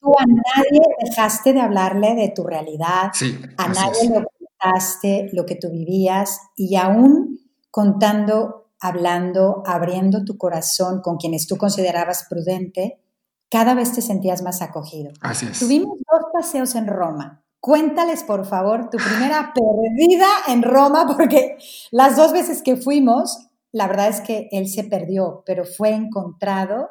Tú 0.00 0.14
a 0.18 0.24
nadie 0.24 0.80
dejaste 1.04 1.52
de 1.52 1.60
hablarle 1.60 2.14
de 2.14 2.32
tu 2.34 2.42
realidad, 2.42 3.12
a 3.58 3.68
nadie 3.68 4.08
le 4.08 4.24
contaste 4.24 5.28
lo 5.34 5.44
que 5.44 5.56
tú 5.56 5.70
vivías 5.70 6.40
y 6.56 6.76
aún 6.76 7.38
contando, 7.70 8.70
hablando, 8.80 9.62
abriendo 9.66 10.24
tu 10.24 10.38
corazón 10.38 11.02
con 11.02 11.18
quienes 11.18 11.46
tú 11.46 11.58
considerabas 11.58 12.26
prudente, 12.30 12.98
cada 13.50 13.74
vez 13.74 13.92
te 13.92 14.00
sentías 14.00 14.40
más 14.40 14.62
acogido. 14.62 15.12
Así 15.20 15.46
es. 15.46 15.58
Tuvimos 15.58 15.98
dos 16.10 16.30
paseos 16.32 16.74
en 16.76 16.86
Roma. 16.86 17.44
Cuéntales, 17.60 18.24
por 18.24 18.46
favor, 18.46 18.88
tu 18.88 18.96
primera 18.96 19.52
perdida 19.54 20.26
en 20.48 20.62
Roma, 20.62 21.06
porque 21.06 21.58
las 21.90 22.16
dos 22.16 22.32
veces 22.32 22.62
que 22.62 22.76
fuimos, 22.76 23.50
la 23.72 23.88
verdad 23.88 24.08
es 24.08 24.20
que 24.20 24.48
él 24.52 24.68
se 24.68 24.84
perdió, 24.84 25.42
pero 25.46 25.64
fue 25.64 25.90
encontrado 25.90 26.90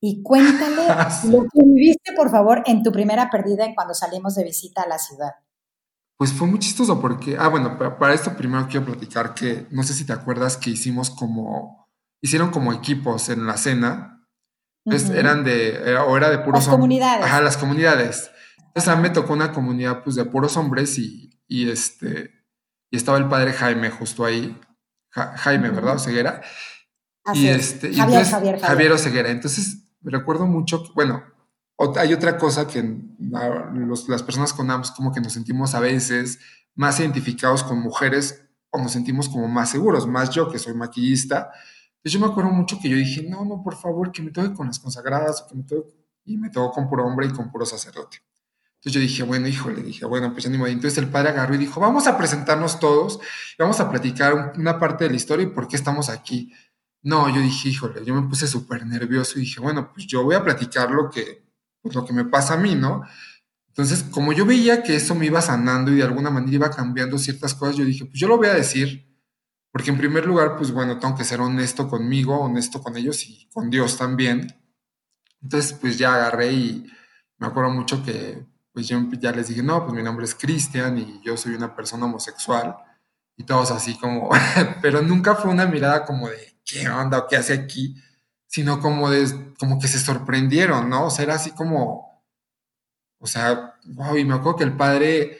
y 0.00 0.22
cuéntale 0.22 0.82
lo 1.30 1.42
que 1.44 1.64
viviste, 1.64 2.12
por 2.14 2.30
favor, 2.30 2.62
en 2.66 2.82
tu 2.82 2.92
primera 2.92 3.30
perdida 3.30 3.64
en 3.64 3.74
cuando 3.74 3.94
salimos 3.94 4.34
de 4.34 4.44
visita 4.44 4.82
a 4.82 4.88
la 4.88 4.98
ciudad. 4.98 5.30
Pues 6.18 6.32
fue 6.32 6.46
muy 6.46 6.58
chistoso 6.58 7.00
porque, 7.00 7.36
ah, 7.38 7.48
bueno, 7.48 7.78
para, 7.78 8.14
esto 8.14 8.36
primero 8.36 8.68
quiero 8.68 8.86
platicar 8.86 9.34
que 9.34 9.66
no 9.70 9.82
sé 9.82 9.94
si 9.94 10.04
te 10.04 10.12
acuerdas 10.12 10.56
que 10.56 10.70
hicimos 10.70 11.10
como, 11.10 11.88
hicieron 12.20 12.50
como 12.50 12.72
equipos 12.72 13.28
en 13.28 13.46
la 13.46 13.56
cena. 13.56 14.28
Eran 14.84 15.44
de, 15.44 15.96
o 16.06 16.16
era 16.16 16.30
de 16.30 16.38
puros 16.38 16.66
Las 16.66 16.68
comunidades. 16.68 17.24
Ajá, 17.24 17.40
las 17.40 17.56
comunidades. 17.56 18.30
Entonces 18.58 18.88
a 18.88 18.96
mí 18.96 19.02
me 19.02 19.10
tocó 19.10 19.32
una 19.32 19.52
comunidad 19.52 20.02
pues 20.02 20.16
de 20.16 20.24
puros 20.24 20.56
hombres 20.56 20.98
y, 20.98 21.30
y 21.46 21.70
este, 21.70 22.30
y 22.90 22.96
estaba 22.96 23.18
el 23.18 23.28
padre 23.28 23.52
Jaime 23.52 23.90
justo 23.90 24.24
ahí. 24.24 24.58
Jaime, 25.12 25.70
¿verdad? 25.70 25.96
Oseguera. 25.96 26.42
Así 27.24 27.44
y 27.44 27.48
este, 27.48 27.94
Javier, 27.94 28.24
Javier, 28.24 28.30
Javier. 28.30 28.60
Javier 28.60 28.92
Oseguera. 28.92 29.30
Entonces 29.30 29.88
recuerdo 30.02 30.46
mucho, 30.46 30.82
bueno, 30.94 31.22
hay 31.96 32.12
otra 32.12 32.38
cosa 32.38 32.66
que 32.66 32.82
las 34.08 34.22
personas 34.22 34.52
con 34.52 34.70
AMS 34.70 34.92
como 34.92 35.12
que 35.12 35.20
nos 35.20 35.32
sentimos 35.32 35.74
a 35.74 35.80
veces 35.80 36.38
más 36.74 37.00
identificados 37.00 37.62
con 37.64 37.80
mujeres 37.80 38.44
o 38.70 38.78
nos 38.78 38.92
sentimos 38.92 39.28
como 39.28 39.48
más 39.48 39.70
seguros, 39.70 40.06
más 40.06 40.30
yo 40.30 40.50
que 40.50 40.58
soy 40.58 40.74
maquillista. 40.74 41.50
Entonces 41.96 42.12
yo 42.12 42.20
me 42.20 42.26
acuerdo 42.26 42.50
mucho 42.50 42.78
que 42.80 42.88
yo 42.88 42.96
dije, 42.96 43.26
no, 43.28 43.44
no, 43.44 43.62
por 43.62 43.76
favor, 43.76 44.10
que 44.10 44.22
me 44.22 44.30
toque 44.30 44.54
con 44.54 44.66
las 44.66 44.78
consagradas, 44.78 45.44
que 45.48 45.54
me 45.54 45.64
toque, 45.64 45.94
y 46.24 46.36
me 46.36 46.50
tocó 46.50 46.72
con 46.72 46.88
puro 46.88 47.04
hombre 47.04 47.26
y 47.26 47.30
con 47.30 47.50
puro 47.50 47.66
sacerdote. 47.66 48.18
Entonces 48.82 49.00
yo 49.00 49.06
dije, 49.06 49.22
bueno, 49.22 49.46
híjole, 49.46 49.80
dije, 49.80 50.04
bueno, 50.06 50.32
pues 50.32 50.42
ya 50.42 50.50
ni 50.50 50.58
modo. 50.58 50.68
Entonces 50.68 50.98
el 50.98 51.08
padre 51.08 51.28
agarró 51.28 51.54
y 51.54 51.58
dijo, 51.58 51.78
vamos 51.78 52.08
a 52.08 52.18
presentarnos 52.18 52.80
todos, 52.80 53.20
vamos 53.56 53.78
a 53.78 53.88
platicar 53.88 54.54
una 54.58 54.80
parte 54.80 55.04
de 55.04 55.10
la 55.10 55.16
historia 55.16 55.44
y 55.44 55.50
por 55.50 55.68
qué 55.68 55.76
estamos 55.76 56.08
aquí. 56.08 56.52
No, 57.00 57.32
yo 57.32 57.40
dije, 57.40 57.68
híjole, 57.68 58.04
yo 58.04 58.12
me 58.12 58.28
puse 58.28 58.48
súper 58.48 58.84
nervioso 58.84 59.38
y 59.38 59.42
dije, 59.42 59.60
bueno, 59.60 59.92
pues 59.94 60.08
yo 60.08 60.24
voy 60.24 60.34
a 60.34 60.42
platicar 60.42 60.90
lo 60.90 61.10
que, 61.10 61.44
pues 61.80 61.94
lo 61.94 62.04
que 62.04 62.12
me 62.12 62.24
pasa 62.24 62.54
a 62.54 62.56
mí, 62.56 62.74
¿no? 62.74 63.02
Entonces, 63.68 64.02
como 64.02 64.32
yo 64.32 64.44
veía 64.44 64.82
que 64.82 64.96
eso 64.96 65.14
me 65.14 65.26
iba 65.26 65.40
sanando 65.40 65.92
y 65.92 65.96
de 65.96 66.02
alguna 66.02 66.30
manera 66.30 66.52
iba 66.52 66.70
cambiando 66.70 67.18
ciertas 67.18 67.54
cosas, 67.54 67.76
yo 67.76 67.84
dije, 67.84 68.04
pues 68.06 68.18
yo 68.18 68.26
lo 68.26 68.36
voy 68.36 68.48
a 68.48 68.54
decir, 68.54 69.08
porque 69.70 69.90
en 69.90 69.98
primer 69.98 70.26
lugar, 70.26 70.56
pues 70.56 70.72
bueno, 70.72 70.98
tengo 70.98 71.16
que 71.16 71.24
ser 71.24 71.40
honesto 71.40 71.88
conmigo, 71.88 72.40
honesto 72.40 72.82
con 72.82 72.96
ellos 72.96 73.28
y 73.28 73.48
con 73.54 73.70
Dios 73.70 73.96
también. 73.96 74.52
Entonces, 75.40 75.72
pues 75.72 75.98
ya 75.98 76.16
agarré 76.16 76.52
y 76.52 76.86
me 77.38 77.46
acuerdo 77.46 77.70
mucho 77.70 78.04
que, 78.04 78.44
pues 78.72 78.88
yo 78.88 78.98
ya 79.20 79.32
les 79.32 79.48
dije, 79.48 79.62
no, 79.62 79.82
pues 79.84 79.94
mi 79.94 80.02
nombre 80.02 80.24
es 80.24 80.34
Cristian 80.34 80.98
y 80.98 81.20
yo 81.22 81.36
soy 81.36 81.54
una 81.54 81.76
persona 81.76 82.06
homosexual 82.06 82.76
y 83.36 83.44
todos 83.44 83.70
así 83.70 83.98
como, 83.98 84.30
pero 84.82 85.02
nunca 85.02 85.34
fue 85.34 85.50
una 85.50 85.66
mirada 85.66 86.04
como 86.04 86.28
de, 86.28 86.58
¿qué 86.64 86.88
onda 86.88 87.18
o 87.18 87.26
qué 87.26 87.36
hace 87.36 87.52
aquí? 87.52 87.96
Sino 88.46 88.80
como, 88.80 89.10
de, 89.10 89.54
como 89.58 89.78
que 89.78 89.88
se 89.88 89.98
sorprendieron, 89.98 90.88
¿no? 90.88 91.06
O 91.06 91.10
sea, 91.10 91.24
era 91.24 91.34
así 91.34 91.50
como, 91.52 92.22
o 93.18 93.26
sea, 93.26 93.74
wow, 93.84 94.16
y 94.16 94.24
me 94.24 94.34
acuerdo 94.34 94.58
que 94.58 94.64
el 94.64 94.76
padre, 94.76 95.38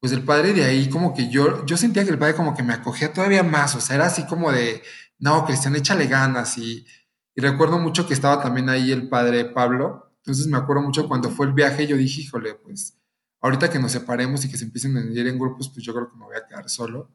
pues 0.00 0.12
el 0.12 0.24
padre 0.24 0.52
de 0.52 0.64
ahí 0.64 0.88
como 0.88 1.14
que 1.14 1.28
yo, 1.28 1.64
yo 1.66 1.76
sentía 1.76 2.04
que 2.04 2.10
el 2.10 2.18
padre 2.18 2.34
como 2.34 2.54
que 2.54 2.62
me 2.62 2.74
acogía 2.74 3.12
todavía 3.12 3.42
más, 3.42 3.74
o 3.74 3.80
sea, 3.80 3.96
era 3.96 4.06
así 4.06 4.24
como 4.26 4.52
de, 4.52 4.82
no, 5.18 5.44
Cristian, 5.44 5.76
échale 5.76 6.06
ganas 6.06 6.58
y, 6.58 6.86
y 7.34 7.40
recuerdo 7.40 7.78
mucho 7.78 8.06
que 8.06 8.14
estaba 8.14 8.42
también 8.42 8.68
ahí 8.68 8.92
el 8.92 9.08
padre 9.08 9.44
Pablo, 9.44 10.07
entonces 10.28 10.46
me 10.46 10.58
acuerdo 10.58 10.82
mucho 10.82 11.08
cuando 11.08 11.30
fue 11.30 11.46
el 11.46 11.54
viaje, 11.54 11.86
yo 11.86 11.96
dije, 11.96 12.20
híjole, 12.20 12.54
pues 12.54 12.98
ahorita 13.40 13.70
que 13.70 13.78
nos 13.78 13.92
separemos 13.92 14.44
y 14.44 14.50
que 14.50 14.58
se 14.58 14.64
empiecen 14.64 14.96
a 14.96 15.00
ir 15.00 15.26
en 15.26 15.38
grupos, 15.38 15.70
pues 15.70 15.84
yo 15.84 15.94
creo 15.94 16.10
que 16.10 16.18
me 16.18 16.24
voy 16.26 16.36
a 16.36 16.46
quedar 16.46 16.68
solo. 16.68 17.10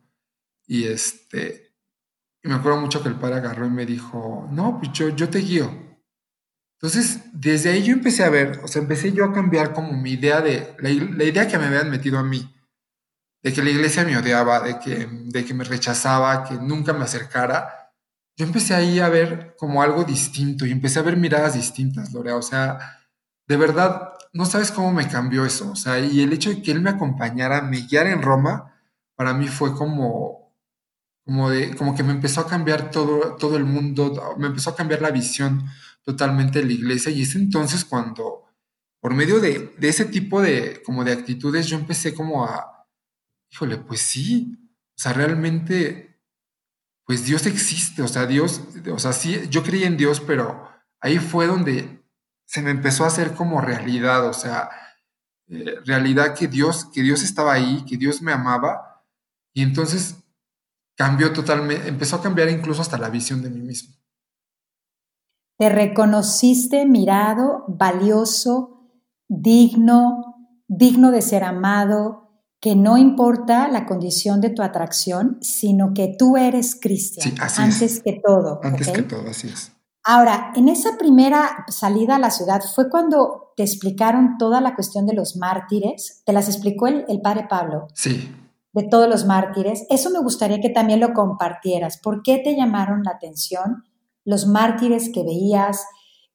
Y 0.65 0.85
este, 0.85 1.73
y 2.41 2.47
me 2.47 2.55
acuerdo 2.55 2.79
mucho 2.79 3.03
que 3.03 3.09
el 3.09 3.19
padre 3.19 3.35
agarró 3.35 3.67
y 3.67 3.69
me 3.69 3.85
dijo, 3.85 4.49
no, 4.51 4.79
pues 4.79 4.91
yo, 4.93 5.09
yo 5.09 5.29
te 5.29 5.39
guío. 5.39 5.71
Entonces, 6.73 7.21
desde 7.31 7.69
ahí 7.69 7.83
yo 7.83 7.93
empecé 7.93 8.23
a 8.23 8.29
ver, 8.29 8.59
o 8.63 8.67
sea, 8.67 8.81
empecé 8.81 9.13
yo 9.13 9.23
a 9.23 9.31
cambiar 9.31 9.73
como 9.73 9.93
mi 9.93 10.13
idea 10.13 10.41
de, 10.41 10.75
la, 10.79 10.89
idea 10.89 11.47
que 11.47 11.57
me 11.57 11.65
habían 11.65 11.89
metido 11.89 12.17
a 12.19 12.23
mí, 12.23 12.53
de 13.41 13.53
que 13.53 13.63
la 13.63 13.69
iglesia 13.69 14.03
me 14.03 14.17
odiaba, 14.17 14.59
de 14.59 14.79
que, 14.79 15.07
de 15.07 15.45
que 15.45 15.53
me 15.53 15.63
rechazaba, 15.63 16.43
que 16.43 16.55
nunca 16.55 16.91
me 16.93 17.05
acercara. 17.05 17.93
Yo 18.35 18.45
empecé 18.45 18.73
ahí 18.73 18.99
a 18.99 19.07
ver 19.07 19.55
como 19.57 19.81
algo 19.81 20.03
distinto 20.03 20.65
y 20.65 20.71
empecé 20.71 20.99
a 20.99 21.03
ver 21.03 21.15
miradas 21.15 21.53
distintas, 21.53 22.11
Lorea. 22.11 22.35
O 22.35 22.41
sea, 22.41 23.02
de 23.47 23.57
verdad, 23.57 24.13
no 24.33 24.45
sabes 24.45 24.71
cómo 24.71 24.91
me 24.91 25.07
cambió 25.07 25.45
eso. 25.45 25.71
O 25.71 25.75
sea, 25.75 25.99
y 25.99 26.21
el 26.21 26.33
hecho 26.33 26.49
de 26.49 26.61
que 26.61 26.71
él 26.71 26.81
me 26.81 26.89
acompañara, 26.89 27.61
me 27.61 27.81
guiara 27.81 28.11
en 28.11 28.21
Roma, 28.21 28.73
para 29.15 29.33
mí 29.33 29.47
fue 29.47 29.75
como, 29.75 30.53
como, 31.25 31.49
de, 31.49 31.75
como 31.75 31.95
que 31.95 32.03
me 32.03 32.11
empezó 32.11 32.41
a 32.41 32.47
cambiar 32.47 32.91
todo, 32.91 33.35
todo 33.37 33.57
el 33.57 33.65
mundo, 33.65 34.35
me 34.37 34.47
empezó 34.47 34.71
a 34.71 34.75
cambiar 34.75 35.01
la 35.01 35.11
visión 35.11 35.65
totalmente 36.03 36.59
de 36.59 36.65
la 36.65 36.73
iglesia 36.73 37.11
y 37.11 37.21
es 37.21 37.35
entonces 37.35 37.85
cuando, 37.85 38.43
por 38.99 39.13
medio 39.13 39.39
de, 39.39 39.73
de 39.77 39.87
ese 39.87 40.05
tipo 40.05 40.41
de, 40.41 40.81
como 40.85 41.03
de 41.03 41.13
actitudes, 41.13 41.67
yo 41.67 41.77
empecé 41.77 42.13
como 42.13 42.43
a, 42.43 42.87
híjole, 43.51 43.77
pues 43.77 44.01
sí, 44.01 44.57
o 44.97 45.01
sea, 45.01 45.13
realmente, 45.13 46.19
pues 47.05 47.25
Dios 47.25 47.45
existe, 47.45 48.01
o 48.01 48.07
sea, 48.07 48.25
Dios, 48.25 48.61
o 48.91 48.99
sea, 48.99 49.13
sí, 49.13 49.41
yo 49.49 49.63
creí 49.63 49.83
en 49.83 49.97
Dios, 49.97 50.19
pero 50.19 50.69
ahí 50.99 51.19
fue 51.19 51.47
donde 51.47 52.02
se 52.53 52.61
me 52.61 52.69
empezó 52.69 53.03
a 53.03 53.07
hacer 53.07 53.33
como 53.33 53.61
realidad, 53.61 54.27
o 54.27 54.33
sea, 54.33 54.69
eh, 55.47 55.73
realidad 55.85 56.35
que 56.35 56.47
Dios, 56.47 56.85
que 56.93 57.01
Dios 57.01 57.23
estaba 57.23 57.51
ahí, 57.51 57.83
que 57.85 57.97
Dios 57.97 58.21
me 58.21 58.31
amaba, 58.31 59.03
y 59.55 59.63
entonces 59.63 60.17
cambió 60.95 61.33
totalmente, 61.33 61.87
empezó 61.87 62.17
a 62.17 62.21
cambiar 62.21 62.49
incluso 62.49 62.83
hasta 62.83 62.99
la 62.99 63.09
visión 63.09 63.41
de 63.41 63.49
mí 63.49 63.59
mismo. 63.59 63.95
Te 65.57 65.69
reconociste 65.69 66.85
mirado, 66.85 67.65
valioso, 67.67 68.91
digno, 69.27 70.35
digno 70.67 71.09
de 71.09 71.23
ser 71.23 71.43
amado, 71.43 72.45
que 72.61 72.75
no 72.75 72.99
importa 72.99 73.67
la 73.67 73.87
condición 73.87 74.41
de 74.41 74.51
tu 74.51 74.61
atracción, 74.61 75.39
sino 75.41 75.95
que 75.95 76.15
tú 76.19 76.37
eres 76.37 76.77
cristiano 76.79 77.35
antes 77.57 78.03
que 78.03 78.21
todo. 78.23 78.59
Antes 78.61 78.89
que 78.89 79.01
todo, 79.01 79.27
así 79.27 79.47
es. 79.47 79.72
Ahora, 80.03 80.51
en 80.55 80.67
esa 80.67 80.97
primera 80.97 81.65
salida 81.69 82.15
a 82.15 82.19
la 82.19 82.31
ciudad 82.31 82.61
fue 82.75 82.89
cuando 82.89 83.53
te 83.55 83.63
explicaron 83.63 84.37
toda 84.37 84.59
la 84.61 84.75
cuestión 84.75 85.05
de 85.05 85.13
los 85.13 85.37
mártires. 85.37 86.21
¿Te 86.25 86.33
las 86.33 86.47
explicó 86.47 86.87
el, 86.87 87.05
el 87.07 87.21
padre 87.21 87.47
Pablo? 87.49 87.87
Sí. 87.93 88.29
De 88.73 88.83
todos 88.83 89.07
los 89.07 89.25
mártires. 89.25 89.85
Eso 89.89 90.09
me 90.09 90.19
gustaría 90.19 90.59
que 90.59 90.69
también 90.69 90.99
lo 90.99 91.13
compartieras. 91.13 91.97
¿Por 91.97 92.21
qué 92.23 92.39
te 92.39 92.55
llamaron 92.55 93.03
la 93.03 93.11
atención 93.11 93.83
los 94.25 94.47
mártires 94.47 95.11
que 95.13 95.23
veías 95.23 95.85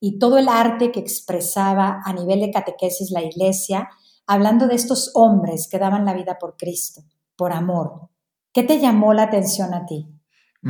y 0.01 0.19
todo 0.19 0.39
el 0.39 0.49
arte 0.49 0.93
que 0.93 1.01
expresaba 1.01 2.01
a 2.05 2.13
nivel 2.13 2.41
de 2.41 2.51
catequesis 2.51 3.11
la 3.11 3.23
iglesia? 3.23 3.89
hablando 4.29 4.69
de 4.69 4.75
estos 4.75 5.11
hombres 5.15 5.69
que 5.69 5.79
daban 5.79 6.05
la 6.05 6.13
vida 6.13 6.39
por 6.39 6.57
Cristo, 6.57 7.03
por 7.35 7.53
amor. 7.53 8.11
¿Qué 8.53 8.63
te 8.63 8.79
llamó 8.79 9.15
la 9.15 9.25
atención 9.25 9.75
a 9.75 9.87
ti? 9.87 10.07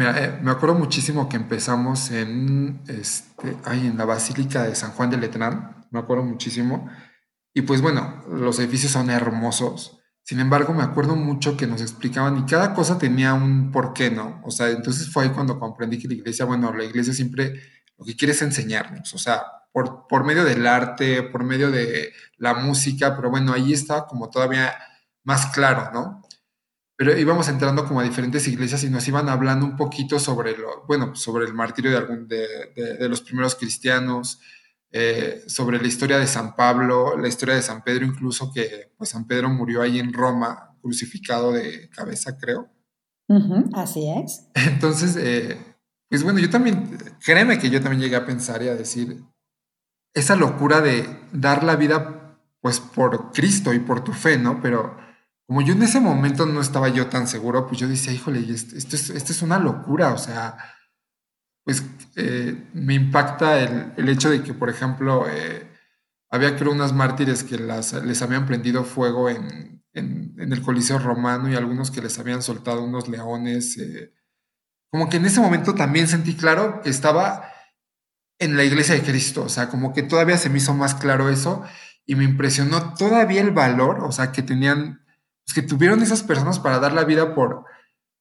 Eh, 0.05 0.39
me 0.43 0.51
acuerdo 0.51 0.75
muchísimo 0.75 1.29
que 1.29 1.37
empezamos 1.37 2.11
en, 2.11 2.81
este, 2.89 3.57
en 3.67 3.97
la 3.97 4.05
Basílica 4.05 4.65
de 4.65 4.75
San 4.75 4.93
Juan 4.93 5.11
de 5.11 5.17
Letrán, 5.17 5.87
me 5.91 5.99
acuerdo 5.99 6.25
muchísimo. 6.25 6.89
Y 7.55 7.63
pues 7.63 7.81
bueno, 7.81 8.23
los 8.31 8.59
edificios 8.59 8.93
son 8.93 9.11
hermosos. 9.11 9.99
Sin 10.23 10.41
embargo, 10.41 10.75
me 10.75 10.83
acuerdo 10.83 11.17
mucho 11.17 11.57
que 11.57 11.67
nos 11.67 11.81
explicaban 11.81 12.37
y 12.37 12.45
cada 12.45 12.75
cosa 12.75 12.99
tenía 12.99 13.33
un 13.33 13.73
porqué, 13.73 14.11
¿no? 14.11 14.43
O 14.45 14.51
sea, 14.51 14.69
entonces 14.69 15.11
fue 15.11 15.25
ahí 15.25 15.31
cuando 15.31 15.59
comprendí 15.59 15.99
que 15.99 16.07
la 16.07 16.15
iglesia, 16.15 16.45
bueno, 16.45 16.73
la 16.73 16.85
iglesia 16.85 17.15
siempre 17.15 17.61
lo 17.97 18.05
que 18.05 18.15
quiere 18.15 18.33
es 18.33 18.43
enseñarnos. 18.43 19.15
O 19.15 19.19
sea, 19.19 19.43
por, 19.73 20.25
medio 20.25 20.45
del 20.45 20.67
arte, 20.67 21.23
por 21.23 21.45
medio 21.45 21.71
de 21.71 22.13
la 22.37 22.55
música, 22.55 23.17
pero 23.17 23.31
bueno, 23.31 23.53
ahí 23.53 23.73
está 23.73 24.07
como 24.07 24.31
todavía 24.31 24.75
más 25.25 25.47
claro, 25.47 25.91
¿no? 25.93 26.23
Pero 26.99 27.17
íbamos 27.17 27.47
entrando 27.49 27.87
como 27.87 28.01
a 28.01 28.03
diferentes 28.03 28.49
iglesias 28.49 28.83
y 28.83 28.91
nos 28.91 29.07
iban 29.07 29.29
hablando 29.29 29.65
un 29.65 29.77
poquito 29.77 30.19
sobre 30.19 30.59
lo, 30.59 30.85
bueno, 30.89 31.15
sobre 31.15 31.47
el 31.47 31.55
martirio 31.55 31.93
de, 31.93 31.97
algún, 31.97 32.27
de, 32.27 33.09
los 33.09 33.21
primeros 33.21 33.55
cristianos, 33.55 34.41
eh, 34.91 35.45
sobre 35.47 35.81
la 35.81 35.87
historia 35.87 36.19
de 36.19 36.27
San 36.27 36.57
Pablo, 36.57 37.17
la 37.17 37.29
historia 37.29 37.55
de 37.55 37.63
San 37.63 37.85
Pedro, 37.85 38.05
incluso 38.05 38.51
que 38.53 38.91
pues 38.99 39.11
San 39.11 39.29
Pedro 39.29 39.49
murió 39.49 39.81
ahí 39.81 40.01
en 40.01 40.13
Roma, 40.13 40.77
crucificado 40.83 41.53
de 41.53 41.89
cabeza, 41.91 42.37
creo. 42.37 42.69
así 43.75 44.05
es. 44.11 44.49
Entonces, 44.55 45.15
eh, 45.21 45.57
pues 46.09 46.25
bueno, 46.25 46.41
yo 46.41 46.51
también, 46.51 46.99
créeme 47.25 47.61
que 47.61 47.71
yo 47.71 47.81
también 47.81 48.03
llegué 48.03 48.17
a 48.17 48.27
pensar 48.27 48.61
y 48.65 48.69
a 48.69 48.75
decir, 48.75 49.23
esa 50.15 50.35
locura 50.35 50.81
de 50.81 51.07
dar 51.33 51.63
la 51.63 51.77
vida 51.77 52.41
pues 52.61 52.81
por 52.81 53.31
Cristo 53.31 53.73
y 53.73 53.79
por 53.79 54.03
tu 54.03 54.13
fe, 54.13 54.37
¿no? 54.37 54.61
Pero 54.61 54.97
como 55.49 55.63
yo 55.63 55.73
en 55.73 55.83
ese 55.83 55.99
momento 55.99 56.45
no 56.45 56.61
estaba 56.61 56.91
yo 56.91 57.07
tan 57.07 57.27
seguro, 57.27 57.67
pues 57.67 57.81
yo 57.81 57.89
decía, 57.89 58.13
híjole, 58.13 58.41
esto, 58.53 58.77
es, 58.77 59.09
esto 59.09 59.33
es 59.33 59.41
una 59.41 59.59
locura, 59.59 60.13
o 60.13 60.19
sea, 60.19 60.59
pues 61.65 61.83
eh, 62.17 62.69
me 62.75 62.93
impacta 62.93 63.59
el, 63.97 64.09
hecho 64.11 64.29
de 64.29 64.43
que, 64.43 64.53
por 64.53 64.69
ejemplo, 64.69 65.27
eh, 65.27 65.67
había 66.31 66.55
creo 66.55 66.73
unas 66.73 66.93
mártires 66.93 67.45
que 67.45 67.57
les 67.57 68.23
habían 68.23 68.45
prendido 68.47 68.85
fuego 68.85 69.31
en, 69.31 69.83
el 69.95 70.63
Coliseo 70.63 70.99
Romano 70.99 71.51
y 71.51 71.57
algunos 71.57 71.91
que 71.91 72.03
les 72.03 72.19
habían 72.19 72.43
soltado 72.43 72.85
unos 72.85 73.09
leones. 73.09 73.79
Eh, 73.79 74.13
como 74.91 75.09
que 75.09 75.17
en 75.17 75.27
ese 75.27 75.41
momento 75.41 75.75
también 75.75 76.09
sentí 76.09 76.37
claro 76.37 76.83
que 76.83 76.91
estaba 76.91 77.51
en 78.39 78.57
la 78.57 78.65
iglesia 78.65 78.95
de 78.95 79.03
Cristo, 79.03 79.45
o 79.45 79.49
sea, 79.49 79.69
como 79.69 79.93
que 79.93 80.03
todavía 80.03 80.37
se 80.37 80.51
me 80.51 80.59
hizo 80.59 80.75
más 80.75 80.95
claro 80.95 81.31
eso 81.31 81.65
y 82.07 82.15
me 82.15 82.25
impresionó 82.25 82.95
todavía 82.95 83.41
el 83.41 83.51
valor, 83.51 84.05
o 84.05 84.13
sea, 84.13 84.31
que 84.31 84.43
tenían, 84.43 85.05
pues 85.49 85.55
que 85.55 85.63
tuvieron 85.63 86.03
esas 86.03 86.23
personas 86.23 86.59
para 86.59 86.79
dar 86.79 86.93
la 86.93 87.05
vida 87.05 87.35
por, 87.35 87.65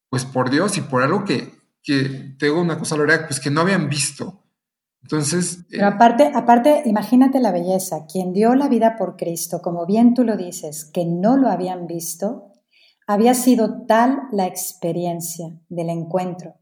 pues 0.09 0.23
por 0.23 0.49
Dios 0.49 0.77
y 0.77 0.81
por 0.81 1.03
algo 1.03 1.25
que, 1.25 1.51
que 1.83 2.35
tengo 2.39 2.61
una 2.61 2.79
cosa, 2.79 2.95
Lorea, 2.95 3.27
pues 3.27 3.41
que 3.41 3.51
no 3.51 3.59
habían 3.59 3.89
visto. 3.89 4.45
Entonces... 5.01 5.65
Pero 5.69 5.83
eh, 5.83 5.87
aparte, 5.87 6.31
aparte, 6.33 6.83
imagínate 6.85 7.41
la 7.41 7.51
belleza, 7.51 8.05
quien 8.09 8.31
dio 8.31 8.55
la 8.55 8.69
vida 8.69 8.95
por 8.95 9.17
Cristo, 9.17 9.61
como 9.61 9.85
bien 9.85 10.13
tú 10.13 10.23
lo 10.23 10.37
dices, 10.37 10.85
que 10.85 11.03
no 11.03 11.35
lo 11.35 11.49
habían 11.49 11.85
visto, 11.85 12.53
había 13.07 13.33
sido 13.33 13.85
tal 13.85 14.19
la 14.31 14.47
experiencia 14.47 15.47
del 15.67 15.89
encuentro 15.89 16.55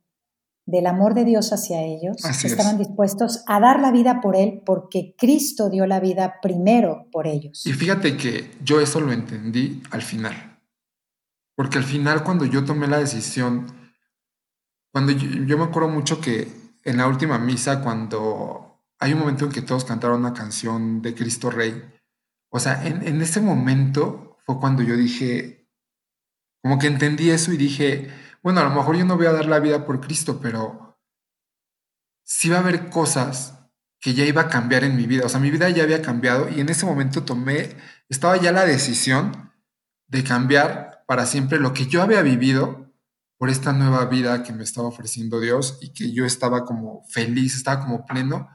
del 0.66 0.88
amor 0.88 1.14
de 1.14 1.26
Dios 1.26 1.54
hacia 1.54 1.84
ellos, 1.84 2.18
que 2.42 2.48
estaban 2.48 2.80
dispuestos 2.80 3.44
a 3.46 3.60
dar 3.60 3.80
la 3.80 3.92
vida 3.92 4.20
por 4.20 4.36
Él 4.36 4.64
porque 4.66 5.14
Cristo 5.16 5.70
dio 5.70 5.86
la 5.86 6.00
vida 6.00 6.36
primero 6.42 7.08
por 7.12 7.28
ellos. 7.28 7.66
Y 7.68 7.74
fíjate 7.74 8.18
que 8.18 8.50
yo 8.64 8.80
eso 8.82 9.00
lo 9.00 9.12
entendí 9.12 9.84
al 9.92 10.02
final, 10.02 10.55
porque 11.56 11.78
al 11.78 11.84
final 11.84 12.24
cuando 12.24 12.46
yo 12.46 12.66
tomé 12.66 12.88
la 12.88 13.00
decisión, 13.00 13.68
cuando 14.92 15.12
yo, 15.12 15.58
me 15.58 15.64
acuerdo 15.64 15.90
mucho 15.90 16.22
que 16.22 16.52
en 16.84 16.98
la 16.98 17.08
última 17.08 17.38
misa, 17.38 17.82
cuando 17.82 18.84
hay 19.00 19.14
un 19.14 19.20
momento 19.20 19.46
en 19.46 19.52
que 19.52 19.62
todos 19.62 19.86
cantaron 19.86 20.20
una 20.20 20.34
canción 20.34 21.02
de 21.02 21.16
Cristo 21.16 21.50
Rey, 21.50 21.84
o 22.50 22.60
sea, 22.60 22.86
en, 22.86 23.06
en 23.08 23.22
ese 23.22 23.42
momento 23.42 24.38
fue 24.46 24.60
cuando 24.60 24.84
yo 24.84 24.96
dije, 24.96 25.70
como 26.62 26.80
que 26.80 26.88
entendí 26.88 27.30
eso 27.30 27.52
y 27.52 27.58
dije, 27.58 28.10
bueno, 28.42 28.62
a 28.62 28.64
lo 28.64 28.70
mejor 28.70 28.96
yo 28.96 29.06
no 29.06 29.18
voy 29.18 29.26
a 29.26 29.32
dar 29.32 29.48
la 29.48 29.60
vida 29.60 29.86
por 29.86 30.02
Cristo, 30.02 30.40
pero 30.42 30.98
sí 32.24 32.50
va 32.50 32.58
a 32.58 32.60
haber 32.60 32.90
cosas 32.90 33.56
que 34.00 34.14
ya 34.14 34.26
iba 34.26 34.44
a 34.44 34.50
cambiar 34.50 34.84
en 34.84 34.96
mi 34.96 35.08
vida. 35.08 35.26
O 35.26 35.30
sea, 35.30 35.40
mi 35.40 35.50
vida 35.50 35.70
ya 35.70 35.84
había 35.84 36.02
cambiado 36.02 36.50
y 36.50 36.60
en 36.60 36.70
ese 36.70 36.86
momento 36.86 37.24
tomé, 37.24 37.76
estaba 38.08 38.38
ya 38.38 38.52
la 38.52 38.66
decisión 38.66 39.52
de 40.08 40.24
cambiar 40.24 40.95
para 41.06 41.26
siempre 41.26 41.60
lo 41.60 41.74
que 41.74 41.88
yo 41.88 42.02
había 42.02 42.22
vivido 42.22 42.94
por 43.38 43.50
esta 43.50 43.74
nueva 43.74 44.06
vida 44.06 44.44
que 44.44 44.54
me 44.54 44.64
estaba 44.64 44.88
ofreciendo 44.88 45.40
Dios 45.40 45.78
y 45.82 45.94
que 45.94 46.12
yo 46.14 46.26
estaba 46.26 46.66
como 46.66 47.04
feliz, 47.10 47.56
estaba 47.56 47.82
como 47.82 48.06
pleno 48.06 48.50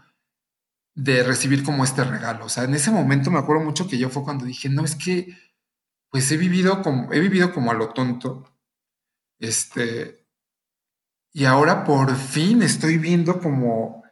de 0.95 1.23
recibir 1.23 1.63
como 1.63 1.85
este 1.85 2.05
regalo. 2.05 2.47
O 2.47 2.49
sea, 2.49 2.65
en 2.65 2.75
ese 2.75 2.91
momento 2.91 3.31
me 3.31 3.39
acuerdo 3.39 3.65
mucho 3.65 3.87
que 3.87 3.99
yo 3.99 4.11
fue 4.11 4.25
cuando 4.25 4.45
dije, 4.45 4.69
no, 4.69 4.85
es 4.85 4.97
que 4.97 5.37
pues 6.11 6.31
he 6.33 6.37
vivido 6.37 6.83
como, 6.83 7.13
he 7.13 7.21
vivido 7.21 7.53
como 7.53 7.71
a 7.71 7.75
lo 7.75 7.91
tonto, 7.91 8.45
este, 9.39 10.27
y 11.33 11.45
ahora 11.45 11.85
por 11.85 12.15
fin 12.17 12.63
estoy 12.63 12.99
viendo 12.99 13.41
como, 13.41 14.03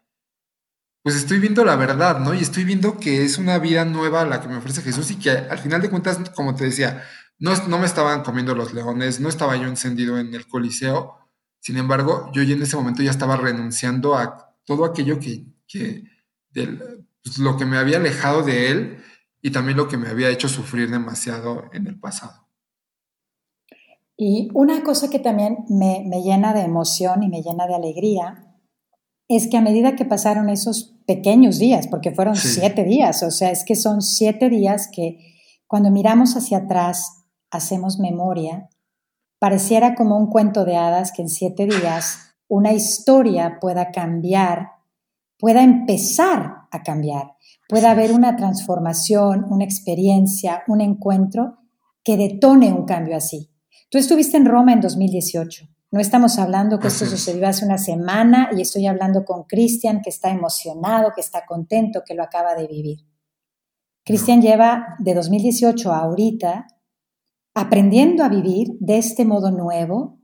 pues 1.03 1.17
estoy 1.17 1.41
viendo 1.41 1.65
la 1.65 1.77
verdad, 1.77 2.21
¿no? 2.21 2.35
Y 2.35 2.39
estoy 2.39 2.65
viendo 2.65 2.99
que 2.99 3.25
es 3.25 3.39
una 3.39 3.59
vida 3.59 3.85
nueva 3.85 4.25
la 4.25 4.41
que 4.41 4.49
me 4.49 4.57
ofrece 4.57 4.83
Jesús 4.83 5.11
y 5.11 5.17
que 5.19 5.31
al 5.31 5.59
final 5.59 5.83
de 5.83 5.91
cuentas, 5.91 6.19
como 6.31 6.55
te 6.55 6.65
decía, 6.65 7.05
no, 7.39 7.55
no 7.69 7.79
me 7.79 7.87
estaban 7.87 8.23
comiendo 8.23 8.55
los 8.55 8.73
leones, 8.73 9.21
no 9.21 9.29
estaba 9.29 9.57
yo 9.57 9.69
encendido 9.69 10.19
en 10.19 10.35
el 10.35 10.47
Coliseo. 10.47 11.17
Sin 11.61 11.77
embargo, 11.77 12.31
yo 12.33 12.43
ya 12.43 12.55
en 12.55 12.63
ese 12.63 12.77
momento 12.77 13.03
ya 13.03 13.11
estaba 13.11 13.37
renunciando 13.37 14.17
a 14.17 14.57
todo 14.65 14.85
aquello 14.85 15.19
que, 15.19 15.47
que 15.67 16.05
pues, 17.23 17.39
lo 17.39 17.57
que 17.57 17.65
me 17.65 17.79
había 17.79 17.99
alejado 17.99 18.43
de 18.43 18.71
él 18.71 18.99
y 19.41 19.51
también 19.51 19.77
lo 19.77 19.89
que 19.89 19.97
me 19.97 20.09
había 20.09 20.31
hecho 20.31 20.49
sufrir 20.49 20.91
demasiado 20.91 21.65
en 21.73 21.87
el 21.87 21.99
pasado. 21.99 22.49
Y 24.17 24.51
una 24.53 24.83
cosa 24.83 25.09
que 25.09 25.21
también 25.21 25.59
me, 25.69 26.05
llena 26.23 26.53
de 26.53 26.63
emoción 26.63 27.23
y 27.23 27.29
me 27.29 27.41
llena 27.41 27.69
de 27.69 27.77
alegría 27.77 28.45
es 29.29 29.47
que 29.47 29.57
a 29.57 29.61
medida 29.61 29.95
que 29.95 30.05
pasaron 30.05 30.49
esos 30.49 30.97
pequeños 31.07 31.59
días, 31.59 31.87
porque 31.87 32.11
fueron 32.11 32.35
siete 32.35 32.83
días, 32.83 33.23
o 33.23 33.31
sea, 33.31 33.53
es 33.53 33.65
que 33.65 33.77
son 33.77 34.03
siete 34.03 34.49
días 34.49 34.89
que 34.93 35.37
cuando 35.67 35.91
miramos 35.91 36.35
hacia 36.35 36.59
atrás 36.59 37.27
hacemos 37.51 37.99
memoria, 37.99 38.69
pareciera 39.39 39.95
como 39.95 40.17
un 40.17 40.29
cuento 40.29 40.65
de 40.65 40.77
hadas 40.77 41.13
que 41.13 41.23
en 41.23 41.29
siete 41.29 41.67
días 41.67 42.35
una 42.49 42.73
historia 42.73 43.59
pueda 43.61 43.91
cambiar, 43.91 44.73
pueda 45.39 45.63
empezar 45.63 46.67
a 46.71 46.83
cambiar, 46.83 47.35
pueda 47.69 47.91
haber 47.91 48.13
una 48.13 48.37
transformación, 48.37 49.47
una 49.51 49.65
experiencia, 49.65 50.63
un 50.67 50.81
encuentro 50.81 51.59
que 52.03 52.17
detone 52.17 52.73
un 52.73 52.85
cambio 52.85 53.17
así. 53.17 53.51
Tú 53.91 53.99
estuviste 53.99 54.37
en 54.37 54.47
Roma 54.47 54.73
en 54.73 54.81
2018. 54.81 55.67
No 55.91 56.01
estamos 56.01 56.39
hablando 56.39 56.79
que 56.79 56.89
esto 56.89 57.07
sucedió 57.07 57.49
hace 57.49 57.65
una 57.65 57.79
semana 57.79 58.51
y 58.55 58.61
estoy 58.61 58.87
hablando 58.87 59.25
con 59.25 59.45
Cristian 59.45 60.03
que 60.03 60.11
está 60.11 60.31
emocionado, 60.31 61.13
que 61.15 61.23
está 61.23 61.47
contento, 61.47 62.03
que 62.05 62.15
lo 62.15 62.23
acaba 62.23 62.55
de 62.55 62.67
vivir. 62.67 62.99
Cristian 64.05 64.43
lleva 64.43 64.97
de 64.99 65.15
2018 65.15 65.93
a 65.93 66.01
ahorita 66.01 66.67
aprendiendo 67.61 68.25
a 68.25 68.29
vivir 68.29 68.77
de 68.81 68.99
este 68.99 69.25
modo 69.25 69.51
nuevo, 69.51 70.19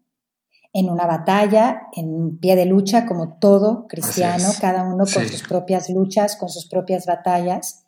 en 0.73 0.91
una 0.91 1.07
batalla, 1.07 1.83
en 1.93 2.39
pie 2.39 2.57
de 2.57 2.67
lucha, 2.67 3.07
como 3.07 3.39
todo 3.39 3.87
cristiano, 3.87 4.49
cada 4.61 4.83
uno 4.83 5.05
con 5.07 5.29
sus 5.29 5.43
propias 5.45 5.89
luchas, 5.89 6.37
con 6.37 6.49
sus 6.49 6.67
propias 6.67 7.07
batallas. 7.07 7.85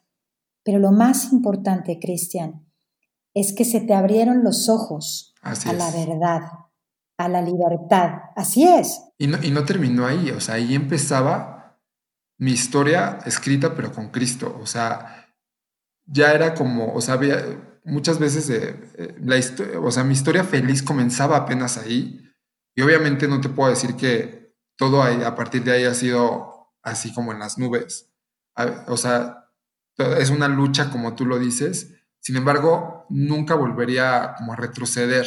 Pero 0.62 0.78
lo 0.78 0.92
más 0.92 1.32
importante, 1.32 1.98
Cristian, 1.98 2.64
es 3.35 3.52
que 3.52 3.64
se 3.64 3.80
te 3.80 3.92
abrieron 3.92 4.44
los 4.44 4.68
ojos 4.68 5.35
a 5.42 5.72
la 5.72 5.90
verdad, 5.90 6.42
a 7.18 7.28
la 7.28 7.42
libertad. 7.42 8.11
Así 8.37 8.62
es. 8.62 9.02
Y 9.18 9.26
no, 9.26 9.42
y 9.42 9.50
no 9.50 9.64
terminó 9.64 10.06
ahí, 10.06 10.30
o 10.30 10.40
sea, 10.40 10.54
ahí 10.54 10.74
empezaba 10.74 11.56
mi 12.38 12.52
historia 12.52 13.18
escrita, 13.26 13.74
pero 13.74 13.92
con 13.92 14.11
Cristo. 14.11 14.56
O 14.62 14.66
sea, 14.66 15.26
ya 16.04 16.32
era 16.32 16.54
como, 16.54 16.94
o 16.94 17.00
sea, 17.00 17.18
muchas 17.87 18.18
veces 18.18 18.51
la 19.20 19.37
o 19.81 19.90
sea, 19.90 20.05
mi 20.05 20.12
historia 20.12 20.44
feliz 20.44 20.83
comenzaba 20.83 21.37
apenas 21.37 21.79
ahí 21.79 22.22
y 22.75 22.83
obviamente 22.83 23.29
no 23.29 23.40
te 23.40 23.49
puedo 23.49 23.70
decir 23.70 23.96
que 23.96 24.55
todo 24.77 25.03
a 25.03 25.35
partir 25.35 25.64
de 25.64 25.72
ahí 25.72 25.85
ha 25.85 25.94
sido 25.94 26.75
así 26.83 27.12
como 27.12 27.33
en 27.33 27.38
las 27.38 27.59
nubes. 27.59 28.12
O 28.87 28.96
sea, 28.96 29.51
es 29.99 30.31
una 30.31 30.49
lucha 30.49 30.90
como 30.90 31.14
tú 31.14 31.25
lo 31.25 31.38
dices. 31.38 31.94
Sin 32.20 32.37
embargo, 32.37 33.07
nunca 33.09 33.55
volvería 33.55 34.35
como 34.37 34.53
a 34.53 34.57
retroceder 34.57 35.27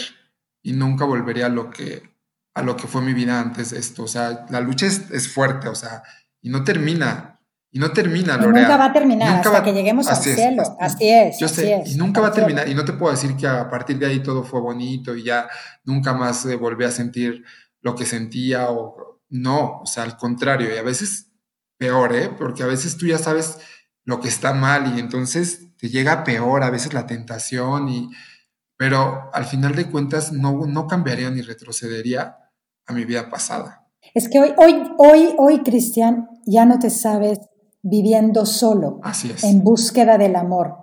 y 0.61 0.73
nunca 0.73 1.05
volvería 1.05 1.47
a 1.47 1.49
lo 1.49 1.69
que, 1.71 2.15
a 2.53 2.61
lo 2.61 2.75
que 2.75 2.87
fue 2.87 3.01
mi 3.01 3.13
vida 3.13 3.39
antes 3.39 3.71
de 3.71 3.79
esto. 3.79 4.03
O 4.03 4.07
sea, 4.07 4.45
la 4.49 4.61
lucha 4.61 4.85
es, 4.85 5.09
es 5.11 5.31
fuerte, 5.33 5.69
o 5.69 5.75
sea, 5.75 6.03
y 6.41 6.49
no 6.49 6.63
termina. 6.63 7.38
Y 7.71 7.77
no 7.77 7.91
termina, 7.91 8.35
Lorea. 8.35 8.63
nunca 8.63 8.77
va 8.77 8.85
a 8.85 8.93
terminar 8.93 9.45
hasta 9.45 9.63
que 9.63 9.73
lleguemos 9.73 10.07
al 10.07 10.17
cielo. 10.17 10.63
así 10.79 11.07
es. 11.07 11.39
Yo 11.39 11.47
sé, 11.47 11.83
y 11.85 11.95
nunca 11.95 12.19
va 12.19 12.29
a 12.29 12.33
terminar. 12.33 12.67
Y 12.67 12.73
no 12.73 12.83
te 12.83 12.93
puedo 12.93 13.11
decir 13.11 13.35
que 13.35 13.47
a 13.47 13.69
partir 13.69 13.99
de 13.99 14.07
ahí 14.07 14.23
todo 14.23 14.43
fue 14.43 14.59
bonito 14.59 15.15
y 15.15 15.23
ya 15.23 15.47
nunca 15.83 16.13
más 16.13 16.45
eh, 16.45 16.55
volví 16.55 16.83
a 16.85 16.91
sentir 16.91 17.43
lo 17.81 17.95
que 17.95 18.05
sentía 18.05 18.71
o 18.71 19.21
no, 19.29 19.81
o 19.81 19.85
sea, 19.85 20.03
al 20.03 20.17
contrario, 20.17 20.73
y 20.73 20.77
a 20.77 20.81
veces 20.81 21.31
peor, 21.77 22.15
¿eh? 22.15 22.29
Porque 22.35 22.63
a 22.63 22.67
veces 22.67 22.97
tú 22.97 23.05
ya 23.05 23.19
sabes 23.19 23.59
lo 24.03 24.19
que 24.19 24.27
está 24.27 24.53
mal 24.53 24.95
y 24.95 24.99
entonces 24.99 25.75
te 25.77 25.89
llega 25.89 26.23
peor 26.23 26.63
a 26.63 26.71
veces 26.71 26.93
la 26.93 27.05
tentación 27.05 27.87
y 27.89 28.09
pero 28.79 29.29
al 29.33 29.43
final 29.43 29.75
de 29.75 29.91
cuentas 29.91 30.31
no, 30.31 30.65
no 30.65 30.87
cambiaría 30.87 31.29
ni 31.29 31.41
retrocedería 31.41 32.37
a 32.85 32.93
mi 32.93 33.03
vida 33.03 33.29
pasada. 33.29 33.85
Es 34.13 34.29
que 34.29 34.39
hoy, 34.39 34.53
hoy, 34.55 34.89
hoy, 34.97 35.35
hoy, 35.37 35.63
Cristian, 35.63 36.29
ya 36.45 36.65
no 36.65 36.79
te 36.79 36.89
sabes 36.89 37.39
viviendo 37.81 38.45
solo, 38.45 38.99
en 39.43 39.63
búsqueda 39.63 40.17
del 40.17 40.35
amor. 40.35 40.75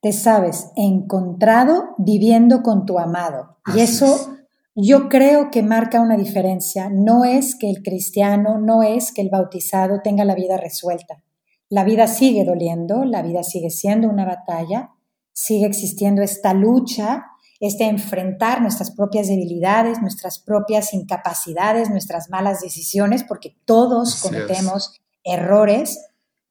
Te 0.00 0.12
sabes 0.12 0.68
encontrado 0.76 1.90
viviendo 1.98 2.62
con 2.62 2.86
tu 2.86 2.98
amado. 2.98 3.58
y 3.74 3.80
eso 3.80 4.36
yo 4.74 5.08
creo 5.08 5.50
que 5.50 5.62
marca 5.62 6.00
una 6.00 6.16
diferencia. 6.16 6.88
No 6.90 7.24
es 7.24 7.54
que 7.54 7.68
el 7.68 7.82
cristiano, 7.82 8.58
no 8.58 8.82
es 8.82 9.12
que 9.12 9.20
el 9.20 9.28
bautizado 9.28 10.00
tenga 10.02 10.24
la 10.24 10.34
vida 10.34 10.56
resuelta. 10.56 11.22
La 11.68 11.84
vida 11.84 12.06
sigue 12.06 12.44
doliendo, 12.44 13.04
la 13.04 13.22
vida 13.22 13.42
sigue 13.42 13.70
siendo 13.70 14.08
una 14.08 14.24
batalla, 14.24 14.90
sigue 15.32 15.66
existiendo 15.66 16.22
esta 16.22 16.52
lucha, 16.52 17.26
este 17.60 17.84
enfrentar 17.84 18.62
nuestras 18.62 18.90
propias 18.90 19.28
debilidades, 19.28 20.00
nuestras 20.00 20.38
propias 20.38 20.94
incapacidades, 20.94 21.90
nuestras 21.90 22.30
malas 22.30 22.60
decisiones, 22.60 23.22
porque 23.22 23.54
todos 23.66 24.16
cometemos 24.22 25.00
errores, 25.22 26.09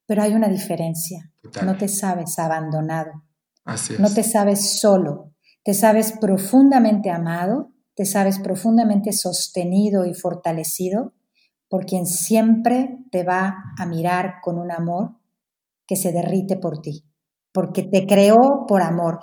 pero 0.09 0.23
hay 0.23 0.33
una 0.33 0.47
diferencia. 0.47 1.31
No 1.63 1.77
te 1.77 1.87
sabes 1.87 2.39
abandonado. 2.39 3.11
No 3.99 4.11
te 4.11 4.23
sabes 4.23 4.79
solo. 4.79 5.35
Te 5.63 5.75
sabes 5.75 6.13
profundamente 6.19 7.11
amado, 7.11 7.73
te 7.93 8.05
sabes 8.05 8.39
profundamente 8.39 9.11
sostenido 9.13 10.07
y 10.07 10.15
fortalecido 10.15 11.13
por 11.69 11.85
quien 11.85 12.07
siempre 12.07 12.97
te 13.11 13.23
va 13.23 13.55
a 13.77 13.85
mirar 13.85 14.37
con 14.41 14.57
un 14.57 14.71
amor 14.71 15.11
que 15.85 15.95
se 15.95 16.11
derrite 16.11 16.57
por 16.57 16.81
ti, 16.81 17.05
porque 17.53 17.83
te 17.83 18.07
creó 18.07 18.65
por 18.67 18.81
amor. 18.81 19.19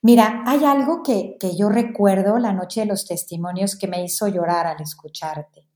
Mira, 0.00 0.42
hay 0.46 0.64
algo 0.64 1.02
que, 1.04 1.36
que 1.38 1.54
yo 1.54 1.68
recuerdo 1.68 2.38
la 2.38 2.54
noche 2.54 2.80
de 2.80 2.86
los 2.86 3.04
testimonios 3.04 3.76
que 3.76 3.88
me 3.88 4.02
hizo 4.02 4.26
llorar 4.26 4.66
al 4.66 4.80
escucharte 4.80 5.69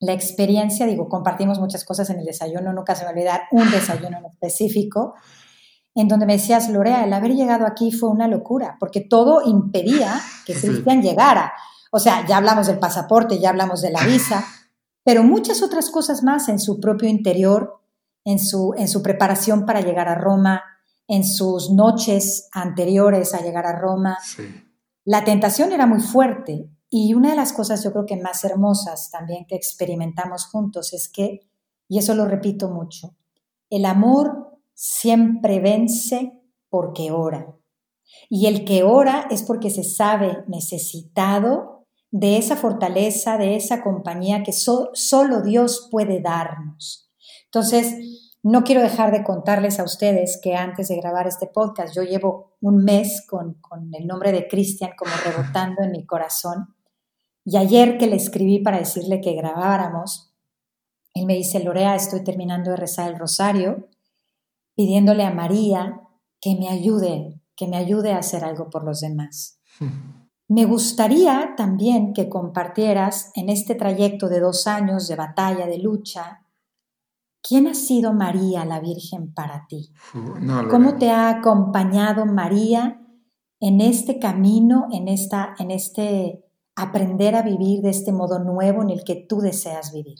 la 0.00 0.12
experiencia, 0.12 0.86
digo, 0.86 1.08
compartimos 1.08 1.58
muchas 1.58 1.84
cosas 1.84 2.08
en 2.10 2.20
el 2.20 2.24
desayuno, 2.24 2.72
nunca 2.72 2.94
se 2.94 3.02
me 3.02 3.06
va 3.06 3.10
a 3.10 3.14
olvidar 3.14 3.42
un 3.50 3.70
desayuno 3.70 4.18
en 4.18 4.26
específico, 4.26 5.14
en 5.94 6.06
donde 6.06 6.26
me 6.26 6.34
decías, 6.34 6.68
Lorea, 6.68 7.04
el 7.04 7.12
haber 7.12 7.34
llegado 7.34 7.66
aquí 7.66 7.90
fue 7.90 8.08
una 8.08 8.28
locura, 8.28 8.76
porque 8.78 9.00
todo 9.00 9.42
impedía 9.44 10.20
que 10.46 10.54
Cristian 10.54 11.02
llegara. 11.02 11.52
O 11.90 11.98
sea, 11.98 12.24
ya 12.26 12.36
hablamos 12.36 12.68
del 12.68 12.78
pasaporte, 12.78 13.40
ya 13.40 13.50
hablamos 13.50 13.82
de 13.82 13.90
la 13.90 14.04
visa, 14.04 14.44
pero 15.02 15.24
muchas 15.24 15.62
otras 15.62 15.90
cosas 15.90 16.22
más 16.22 16.48
en 16.48 16.60
su 16.60 16.78
propio 16.78 17.08
interior, 17.08 17.80
en 18.24 18.38
su, 18.38 18.74
en 18.76 18.86
su 18.86 19.02
preparación 19.02 19.66
para 19.66 19.80
llegar 19.80 20.08
a 20.08 20.14
Roma, 20.14 20.62
en 21.08 21.24
sus 21.24 21.70
noches 21.70 22.48
anteriores 22.52 23.34
a 23.34 23.40
llegar 23.40 23.66
a 23.66 23.80
Roma. 23.80 24.18
La 25.04 25.24
tentación 25.24 25.72
era 25.72 25.86
muy 25.86 26.00
fuerte 26.00 26.68
y 26.90 27.14
una 27.14 27.30
de 27.30 27.36
las 27.36 27.52
cosas 27.52 27.84
yo 27.84 27.92
creo 27.92 28.06
que 28.06 28.16
más 28.16 28.44
hermosas 28.44 29.10
también 29.10 29.44
que 29.46 29.56
experimentamos 29.56 30.46
juntos 30.46 30.92
es 30.94 31.08
que, 31.08 31.40
y 31.86 31.98
eso 31.98 32.14
lo 32.14 32.26
repito 32.26 32.70
mucho, 32.70 33.14
el 33.68 33.84
amor 33.84 34.58
siempre 34.74 35.60
vence 35.60 36.40
porque 36.70 37.10
ora. 37.10 37.54
Y 38.30 38.46
el 38.46 38.64
que 38.64 38.84
ora 38.84 39.26
es 39.30 39.42
porque 39.42 39.70
se 39.70 39.84
sabe 39.84 40.44
necesitado 40.46 41.86
de 42.10 42.38
esa 42.38 42.56
fortaleza, 42.56 43.36
de 43.36 43.56
esa 43.56 43.82
compañía 43.82 44.42
que 44.42 44.52
solo 44.52 45.42
Dios 45.42 45.88
puede 45.90 46.22
darnos. 46.22 47.10
Entonces, 47.44 48.32
no 48.42 48.64
quiero 48.64 48.80
dejar 48.80 49.12
de 49.12 49.24
contarles 49.24 49.78
a 49.78 49.84
ustedes 49.84 50.40
que 50.42 50.54
antes 50.54 50.88
de 50.88 50.96
grabar 50.96 51.26
este 51.26 51.48
podcast, 51.48 51.94
yo 51.94 52.02
llevo 52.02 52.56
un 52.62 52.82
mes 52.84 53.26
con, 53.28 53.54
con 53.54 53.90
el 53.94 54.06
nombre 54.06 54.32
de 54.32 54.48
Cristian 54.48 54.92
como 54.96 55.10
rebotando 55.24 55.82
en 55.82 55.92
mi 55.92 56.06
corazón 56.06 56.77
y 57.50 57.56
ayer 57.56 57.96
que 57.96 58.06
le 58.06 58.16
escribí 58.16 58.58
para 58.58 58.76
decirle 58.76 59.22
que 59.22 59.32
grabáramos, 59.32 60.34
él 61.14 61.24
me 61.24 61.34
dice, 61.34 61.64
Lorea, 61.64 61.94
estoy 61.94 62.22
terminando 62.22 62.72
de 62.72 62.76
rezar 62.76 63.10
el 63.10 63.18
rosario, 63.18 63.88
pidiéndole 64.76 65.24
a 65.24 65.32
María 65.32 66.02
que 66.42 66.56
me 66.56 66.68
ayude, 66.68 67.40
que 67.56 67.66
me 67.66 67.78
ayude 67.78 68.12
a 68.12 68.18
hacer 68.18 68.44
algo 68.44 68.68
por 68.68 68.84
los 68.84 69.00
demás. 69.00 69.58
Me 70.46 70.66
gustaría 70.66 71.54
también 71.56 72.12
que 72.12 72.28
compartieras 72.28 73.30
en 73.34 73.48
este 73.48 73.74
trayecto 73.74 74.28
de 74.28 74.40
dos 74.40 74.66
años 74.66 75.08
de 75.08 75.16
batalla, 75.16 75.66
de 75.66 75.78
lucha, 75.78 76.44
¿quién 77.40 77.66
ha 77.66 77.74
sido 77.74 78.12
María 78.12 78.66
la 78.66 78.80
Virgen 78.80 79.32
para 79.32 79.66
ti? 79.66 79.90
¿Cómo 80.70 80.98
te 80.98 81.08
ha 81.08 81.30
acompañado 81.30 82.26
María 82.26 83.00
en 83.58 83.80
este 83.80 84.18
camino, 84.18 84.88
en, 84.92 85.08
esta, 85.08 85.54
en 85.58 85.70
este 85.70 86.44
aprender 86.78 87.34
a 87.34 87.42
vivir 87.42 87.82
de 87.82 87.90
este 87.90 88.12
modo 88.12 88.38
nuevo 88.38 88.82
en 88.82 88.90
el 88.90 89.04
que 89.04 89.26
tú 89.28 89.40
deseas 89.40 89.92
vivir? 89.92 90.18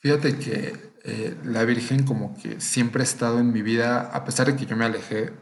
Fíjate 0.00 0.38
que 0.38 0.92
eh, 1.04 1.36
la 1.44 1.64
Virgen 1.64 2.04
como 2.04 2.34
que 2.34 2.60
siempre 2.60 3.02
ha 3.02 3.04
estado 3.04 3.38
en 3.38 3.52
mi 3.52 3.62
vida, 3.62 4.10
a 4.12 4.24
pesar 4.24 4.46
de 4.46 4.56
que 4.56 4.66
yo 4.66 4.76
me 4.76 4.84
alejé, 4.84 5.32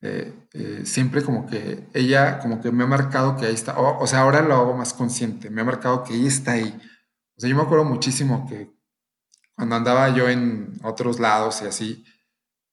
eh, 0.00 0.32
eh, 0.52 0.82
siempre 0.84 1.22
como 1.22 1.46
que 1.46 1.88
ella 1.92 2.38
como 2.38 2.60
que 2.60 2.70
me 2.70 2.84
ha 2.84 2.86
marcado 2.86 3.36
que 3.36 3.46
ahí 3.46 3.54
está, 3.54 3.78
o, 3.78 4.06
sea, 4.06 4.20
ahora 4.20 4.42
lo 4.42 4.54
hago 4.54 4.76
más 4.76 4.94
consciente, 4.94 5.50
me 5.50 5.62
ha 5.62 5.64
marcado 5.64 6.04
que 6.04 6.14
ella 6.14 6.28
está 6.28 6.52
ahí. 6.52 6.80
O 7.36 7.40
sea, 7.40 7.50
yo 7.50 7.56
me 7.56 7.62
acuerdo 7.62 7.84
muchísimo 7.84 8.46
que 8.48 8.70
cuando 9.54 9.76
andaba 9.76 10.08
yo 10.10 10.28
en 10.28 10.78
otros 10.82 11.18
lados 11.18 11.62
y 11.62 11.66
así, 11.66 12.04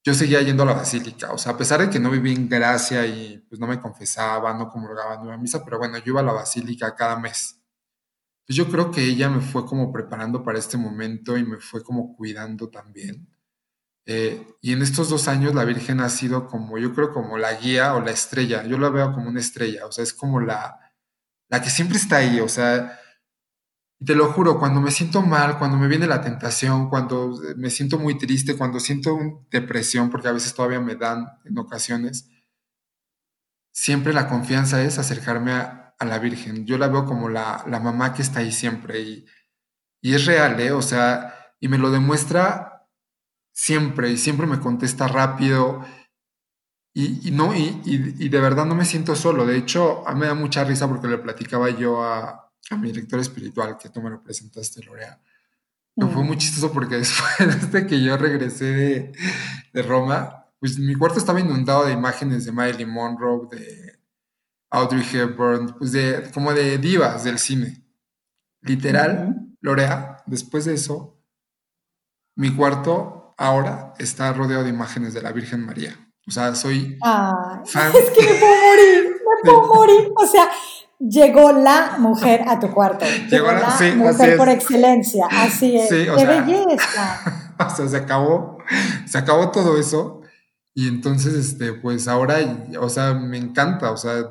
yo 0.06 0.14
seguía 0.14 0.40
yendo 0.44 0.62
a 0.62 0.68
la 0.68 0.74
basílica, 0.74 1.32
o 1.32 1.38
sea, 1.40 1.54
a 1.54 1.58
pesar 1.58 1.82
de 1.82 1.90
que 1.90 2.00
no 2.00 2.12
viví 2.12 2.32
en 2.32 2.48
gracia 2.48 3.08
y 3.08 3.44
pues 3.50 3.60
no 3.60 3.66
me 3.66 3.80
confesaba, 3.80 4.54
no 4.54 4.70
comulgaba, 4.70 5.18
no 5.18 5.26
iba 5.26 5.34
a 5.34 5.38
misa, 5.38 5.66
pero 5.66 5.80
bueno, 5.80 5.98
yo 5.98 6.04
iba 6.12 6.20
a 6.20 6.24
la 6.24 6.32
basílica 6.32 6.96
cada 6.96 7.18
mes. 7.18 7.60
Pues 8.46 8.56
yo 8.56 8.70
creo 8.70 8.92
que 8.92 9.04
ella 9.04 9.30
me 9.30 9.42
fue 9.42 9.66
como 9.66 9.92
preparando 9.92 10.44
para 10.44 10.60
este 10.60 10.78
momento 10.78 11.36
y 11.38 11.44
me 11.44 11.58
fue 11.58 11.84
como 11.84 12.16
cuidando 12.16 12.70
también. 12.70 13.28
Eh, 14.06 14.48
y 14.62 14.74
en 14.74 14.84
estos 14.84 15.10
dos 15.10 15.28
años 15.28 15.56
la 15.56 15.66
Virgen 15.66 16.00
ha 16.00 16.10
sido 16.10 16.46
como, 16.46 16.78
yo 16.78 16.94
creo, 16.94 17.12
como 17.12 17.40
la 17.40 17.56
guía 17.56 17.96
o 17.96 18.02
la 18.02 18.12
estrella. 18.12 18.64
Yo 18.64 18.78
la 18.78 18.90
veo 18.90 19.12
como 19.12 19.30
una 19.30 19.40
estrella, 19.40 19.88
o 19.88 19.92
sea, 19.92 20.04
es 20.04 20.14
como 20.14 20.40
la, 20.40 20.80
la 21.50 21.64
que 21.64 21.72
siempre 21.72 21.98
está 21.98 22.18
ahí, 22.18 22.40
o 22.40 22.48
sea, 22.48 23.00
y 24.00 24.06
te 24.06 24.16
lo 24.16 24.32
juro, 24.32 24.60
cuando 24.60 24.82
me 24.82 24.92
siento 24.92 25.22
mal, 25.22 25.58
cuando 25.58 25.78
me 25.78 25.88
viene 25.88 26.08
la 26.08 26.22
tentación, 26.22 26.90
cuando 26.90 27.40
me 27.56 27.70
siento 27.70 27.98
muy 27.98 28.18
triste, 28.18 28.58
cuando 28.58 28.80
siento 28.80 29.46
depresión, 29.52 30.10
porque 30.10 30.28
a 30.28 30.34
veces 30.34 30.54
todavía 30.54 30.82
me 30.82 30.96
dan 30.96 31.26
en 31.46 31.58
ocasiones, 31.58 32.30
siempre 33.72 34.14
la 34.14 34.28
confianza 34.28 34.84
es 34.84 34.98
acercarme 34.98 35.54
a, 35.54 35.82
la 36.02 36.20
Virgen. 36.20 36.66
Yo 36.66 36.78
la 36.78 36.90
veo 36.90 37.06
como 37.06 37.30
la, 37.30 37.64
mamá 37.68 38.14
que 38.14 38.22
está 38.22 38.40
ahí 38.42 38.52
siempre 38.52 39.00
y, 39.00 39.26
y 40.02 40.14
es 40.14 40.26
real, 40.26 40.60
¿eh? 40.60 40.72
O 40.72 40.82
sea, 40.82 41.34
y 41.60 41.68
me 41.68 41.78
lo 41.78 41.90
demuestra 41.90 42.90
siempre 43.54 44.12
y 44.12 44.18
siempre 44.18 44.46
me 44.46 44.60
contesta 44.60 45.08
rápido. 45.08 45.86
Y, 46.94 47.32
no, 47.32 47.56
y, 47.56 47.82
y, 47.86 48.30
de 48.30 48.40
verdad 48.40 48.66
no 48.66 48.76
me 48.76 48.86
siento 48.86 49.16
solo. 49.16 49.46
De 49.46 49.58
hecho, 49.58 50.08
a 50.08 50.14
mí 50.14 50.22
me 50.22 50.28
da 50.28 50.34
mucha 50.34 50.64
risa 50.64 50.88
porque 50.88 51.08
le 51.08 51.18
platicaba 51.18 51.70
yo 51.70 52.04
a, 52.04 52.45
a 52.72 52.78
mi 52.78 52.92
director 52.92 53.20
espiritual, 53.20 53.78
que 53.78 53.90
tú 53.90 54.02
me 54.02 54.10
lo 54.10 54.22
presentaste, 54.22 54.84
Lorea. 54.84 55.20
No, 55.96 56.10
fue 56.10 56.24
muy 56.24 56.38
chistoso 56.38 56.72
porque 56.72 56.98
después 56.98 57.72
de 57.72 57.88
que 57.88 58.02
yo 58.02 58.18
regresé 58.18 58.66
de, 58.66 59.12
de, 59.74 59.82
Roma, 59.82 60.48
pues 60.60 60.78
mi 60.78 60.94
cuarto 60.96 61.20
estaba 61.20 61.40
inundado 61.40 61.86
de 61.86 61.94
imágenes 61.94 62.46
de 62.46 62.52
Marilyn 62.52 62.90
Monroe, 62.90 63.48
de 63.50 64.00
Audrey 64.72 65.06
Hepburn, 65.14 65.76
pues 65.78 65.94
de, 65.94 66.30
como 66.34 66.54
de 66.54 66.78
divas 66.78 67.24
del 67.24 67.40
cine. 67.40 67.84
Literal, 68.62 69.48
Lorea, 69.62 70.18
después 70.26 70.66
de 70.66 70.74
eso, 70.74 71.18
mi 72.36 72.54
cuarto 72.54 73.34
ahora 73.38 73.94
está 73.98 74.34
rodeado 74.34 74.64
de 74.64 74.70
imágenes 74.70 75.14
de 75.14 75.22
la 75.22 75.32
Virgen 75.32 75.66
María. 75.66 75.96
O 76.28 76.32
sea, 76.32 76.56
soy 76.56 76.98
ah, 77.04 77.62
Es 77.64 78.10
que 78.10 78.24
me 78.24 78.40
puedo 78.40 78.56
morir, 78.56 79.10
me 79.14 79.42
puedo 79.52 79.68
morir. 79.68 80.12
O 80.16 80.26
sea, 80.26 80.50
llegó 81.00 81.52
la 81.52 81.98
mujer 82.00 82.44
a 82.48 82.60
tu 82.60 82.72
cuarto. 82.72 83.06
Llegó, 83.30 83.52
la, 83.52 83.78
mujer 83.96 84.38
por 84.38 84.50
excelencia. 84.50 85.28
Así 85.30 85.78
es. 85.78 85.90
¡Qué 85.90 86.26
belleza! 86.26 87.54
o 87.60 87.70
sea, 87.76 87.88
se 87.88 87.98
acabó, 87.98 88.58
se 89.06 89.18
acabó 89.18 89.52
todo 89.52 89.78
eso. 89.78 90.22
Y 90.74 90.90
entonces, 90.90 91.34
este, 91.36 91.72
pues 91.74 92.08
ahora, 92.08 92.38
o 92.82 92.90
sea, 92.90 93.14
me 93.14 93.38
encanta, 93.38 93.92
o 93.92 93.98
sea, 93.98 94.26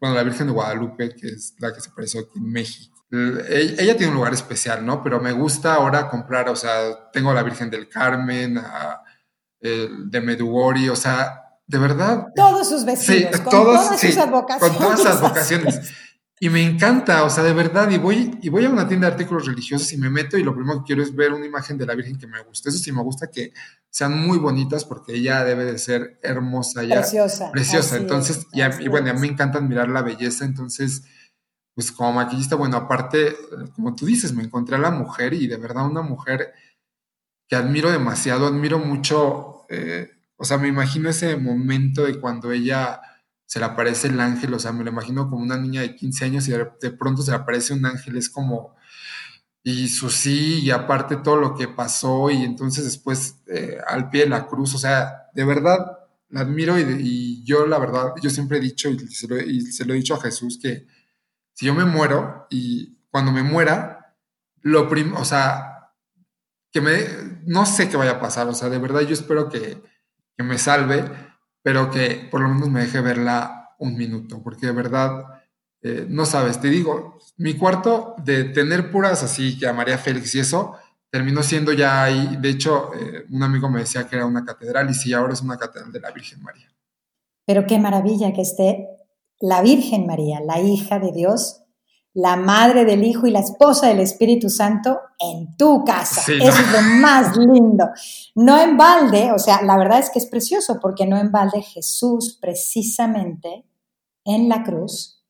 bueno, 0.00 0.16
la 0.16 0.24
Virgen 0.24 0.48
de 0.48 0.52
Guadalupe, 0.52 1.14
que 1.14 1.28
es 1.28 1.54
la 1.60 1.72
que 1.72 1.80
se 1.80 1.90
apareció 1.90 2.20
aquí 2.20 2.38
en 2.38 2.50
México. 2.50 3.06
Ella 3.48 3.96
tiene 3.96 4.08
un 4.08 4.16
lugar 4.16 4.34
especial, 4.34 4.84
¿no? 4.84 5.04
Pero 5.04 5.20
me 5.20 5.30
gusta 5.30 5.74
ahora 5.74 6.08
comprar, 6.08 6.48
o 6.48 6.56
sea, 6.56 7.10
tengo 7.12 7.30
a 7.30 7.34
la 7.34 7.44
Virgen 7.44 7.70
del 7.70 7.88
Carmen, 7.88 8.58
a, 8.58 9.02
de 9.60 10.20
Medugori, 10.20 10.88
o 10.88 10.96
sea, 10.96 11.44
de 11.66 11.78
verdad. 11.78 12.26
Todos 12.34 12.68
sus 12.68 12.84
vecinos, 12.84 13.40
con 13.40 13.50
todas 13.50 14.00
sus 14.00 14.16
advocaciones. 14.18 14.76
Con 14.76 14.84
todas 14.84 15.04
las 15.04 15.20
vocaciones. 15.20 15.80
Y 16.44 16.50
me 16.50 16.62
encanta, 16.62 17.24
o 17.24 17.30
sea, 17.30 17.42
de 17.42 17.54
verdad, 17.54 17.90
y 17.90 17.96
voy, 17.96 18.38
y 18.42 18.50
voy 18.50 18.66
a 18.66 18.68
una 18.68 18.86
tienda 18.86 19.06
de 19.06 19.14
artículos 19.14 19.46
religiosos 19.46 19.90
y 19.94 19.96
me 19.96 20.10
meto 20.10 20.36
y 20.36 20.42
lo 20.42 20.54
primero 20.54 20.80
que 20.80 20.88
quiero 20.88 21.02
es 21.02 21.16
ver 21.16 21.32
una 21.32 21.46
imagen 21.46 21.78
de 21.78 21.86
la 21.86 21.94
Virgen 21.94 22.18
que 22.18 22.26
me 22.26 22.38
guste. 22.42 22.68
Eso 22.68 22.76
sí 22.76 22.92
me 22.92 23.00
gusta 23.00 23.30
que 23.30 23.54
sean 23.88 24.20
muy 24.20 24.36
bonitas 24.36 24.84
porque 24.84 25.14
ella 25.14 25.42
debe 25.42 25.64
de 25.64 25.78
ser 25.78 26.20
hermosa. 26.22 26.84
Ya, 26.84 26.96
preciosa. 26.96 27.50
Preciosa. 27.50 27.96
entonces, 27.96 28.46
y, 28.52 28.88
bueno, 28.88 29.08
a 29.08 29.14
mí 29.14 29.20
me 29.20 29.28
encanta 29.28 29.56
admirar 29.56 29.88
la 29.88 30.02
belleza, 30.02 30.44
entonces, 30.44 31.04
pues 31.74 31.90
como 31.90 32.12
maquillista, 32.12 32.56
bueno, 32.56 32.76
aparte, 32.76 33.34
como 33.74 33.94
tú 33.94 34.04
dices, 34.04 34.34
me 34.34 34.42
encontré 34.42 34.76
a 34.76 34.80
la 34.80 34.90
mujer 34.90 35.32
y 35.32 35.46
de 35.46 35.56
verdad 35.56 35.86
una 35.86 36.02
mujer 36.02 36.52
que 37.48 37.56
admiro 37.56 37.90
demasiado, 37.90 38.48
admiro 38.48 38.78
mucho, 38.78 39.64
eh, 39.70 40.10
o 40.36 40.44
sea, 40.44 40.58
me 40.58 40.68
imagino 40.68 41.08
ese 41.08 41.38
momento 41.38 42.04
de 42.04 42.20
cuando 42.20 42.52
ella 42.52 43.00
se 43.46 43.58
le 43.58 43.66
aparece 43.66 44.08
el 44.08 44.20
ángel, 44.20 44.54
o 44.54 44.58
sea, 44.58 44.72
me 44.72 44.84
lo 44.84 44.90
imagino 44.90 45.28
como 45.28 45.42
una 45.42 45.56
niña 45.56 45.82
de 45.82 45.94
15 45.94 46.24
años 46.24 46.48
y 46.48 46.52
de, 46.52 46.90
pronto 46.90 47.22
se 47.22 47.30
le 47.30 47.36
aparece 47.36 47.74
un 47.74 47.84
ángel, 47.86 48.16
es 48.16 48.28
como, 48.28 48.74
y 49.62 49.88
su 49.88 50.10
sí, 50.10 50.60
y 50.60 50.70
aparte 50.70 51.16
todo 51.16 51.36
lo 51.36 51.54
que 51.54 51.68
pasó, 51.68 52.30
y 52.30 52.42
entonces 52.42 52.84
después 52.84 53.42
eh, 53.46 53.78
al 53.86 54.10
pie 54.10 54.22
de 54.22 54.30
la 54.30 54.46
cruz, 54.46 54.74
o 54.74 54.78
sea, 54.78 55.28
de 55.34 55.44
verdad 55.44 55.98
la 56.30 56.40
admiro 56.40 56.78
y, 56.78 57.44
yo 57.44 57.66
la 57.66 57.78
verdad, 57.78 58.14
yo 58.20 58.28
siempre 58.28 58.58
he 58.58 58.60
dicho 58.60 58.88
y 58.90 58.98
se, 59.08 59.28
lo, 59.28 59.36
he 59.94 59.96
dicho 59.96 60.14
a 60.14 60.20
Jesús 60.20 60.58
que 60.60 60.86
si 61.52 61.66
yo 61.66 61.74
me 61.74 61.84
muero 61.84 62.46
y 62.50 62.98
cuando 63.10 63.30
me 63.30 63.44
muera, 63.44 64.16
lo 64.62 64.88
primero, 64.88 65.20
o 65.20 65.24
sea, 65.24 65.92
que 66.72 66.80
me, 66.80 67.06
no 67.46 67.66
sé 67.66 67.88
qué 67.88 67.96
vaya 67.96 68.12
a 68.12 68.20
pasar, 68.20 68.48
o 68.48 68.54
sea, 68.54 68.68
de 68.68 68.78
verdad 68.78 69.02
yo 69.02 69.14
espero 69.14 69.48
que, 69.48 69.80
que 70.36 70.42
me 70.42 70.58
salve, 70.58 71.04
pero 71.64 71.90
que 71.90 72.28
por 72.30 72.42
lo 72.42 72.48
menos 72.50 72.68
me 72.68 72.82
deje 72.82 73.00
verla 73.00 73.74
un 73.78 73.96
minuto, 73.96 74.42
porque 74.42 74.66
de 74.66 74.72
verdad, 74.72 75.24
eh, 75.80 76.06
no 76.08 76.26
sabes, 76.26 76.60
te 76.60 76.68
digo, 76.68 77.18
mi 77.38 77.54
cuarto 77.54 78.14
de 78.22 78.44
tener 78.44 78.90
puras 78.90 79.22
así, 79.22 79.58
que 79.58 79.66
a 79.66 79.72
María 79.72 79.96
Félix 79.96 80.34
y 80.34 80.40
eso, 80.40 80.76
terminó 81.10 81.42
siendo 81.42 81.72
ya 81.72 82.04
ahí, 82.04 82.36
de 82.38 82.50
hecho, 82.50 82.90
eh, 82.94 83.24
un 83.30 83.42
amigo 83.42 83.70
me 83.70 83.80
decía 83.80 84.06
que 84.06 84.16
era 84.16 84.26
una 84.26 84.44
catedral 84.44 84.90
y 84.90 84.94
sí, 84.94 85.14
ahora 85.14 85.32
es 85.32 85.40
una 85.40 85.56
catedral 85.56 85.90
de 85.90 86.00
la 86.00 86.10
Virgen 86.10 86.42
María. 86.42 86.70
Pero 87.46 87.66
qué 87.66 87.78
maravilla 87.78 88.34
que 88.34 88.42
esté 88.42 88.86
la 89.40 89.62
Virgen 89.62 90.06
María, 90.06 90.40
la 90.40 90.60
hija 90.60 90.98
de 90.98 91.12
Dios, 91.12 91.63
la 92.14 92.36
madre 92.36 92.84
del 92.84 93.02
Hijo 93.04 93.26
y 93.26 93.32
la 93.32 93.40
esposa 93.40 93.88
del 93.88 93.98
Espíritu 93.98 94.48
Santo 94.48 95.00
en 95.18 95.56
tu 95.56 95.84
casa. 95.84 96.20
Eso 96.20 96.62
es 96.62 96.72
lo 96.72 96.80
más 97.00 97.36
lindo. 97.36 97.90
No 98.36 98.58
en 98.60 98.76
balde, 98.76 99.32
o 99.32 99.38
sea, 99.38 99.62
la 99.62 99.76
verdad 99.76 99.98
es 99.98 100.10
que 100.10 100.20
es 100.20 100.26
precioso 100.26 100.78
porque 100.80 101.06
no 101.06 101.18
en 101.18 101.32
balde 101.32 101.60
Jesús 101.60 102.38
precisamente 102.40 103.66
en 104.24 104.48
la 104.48 104.62
cruz 104.62 105.24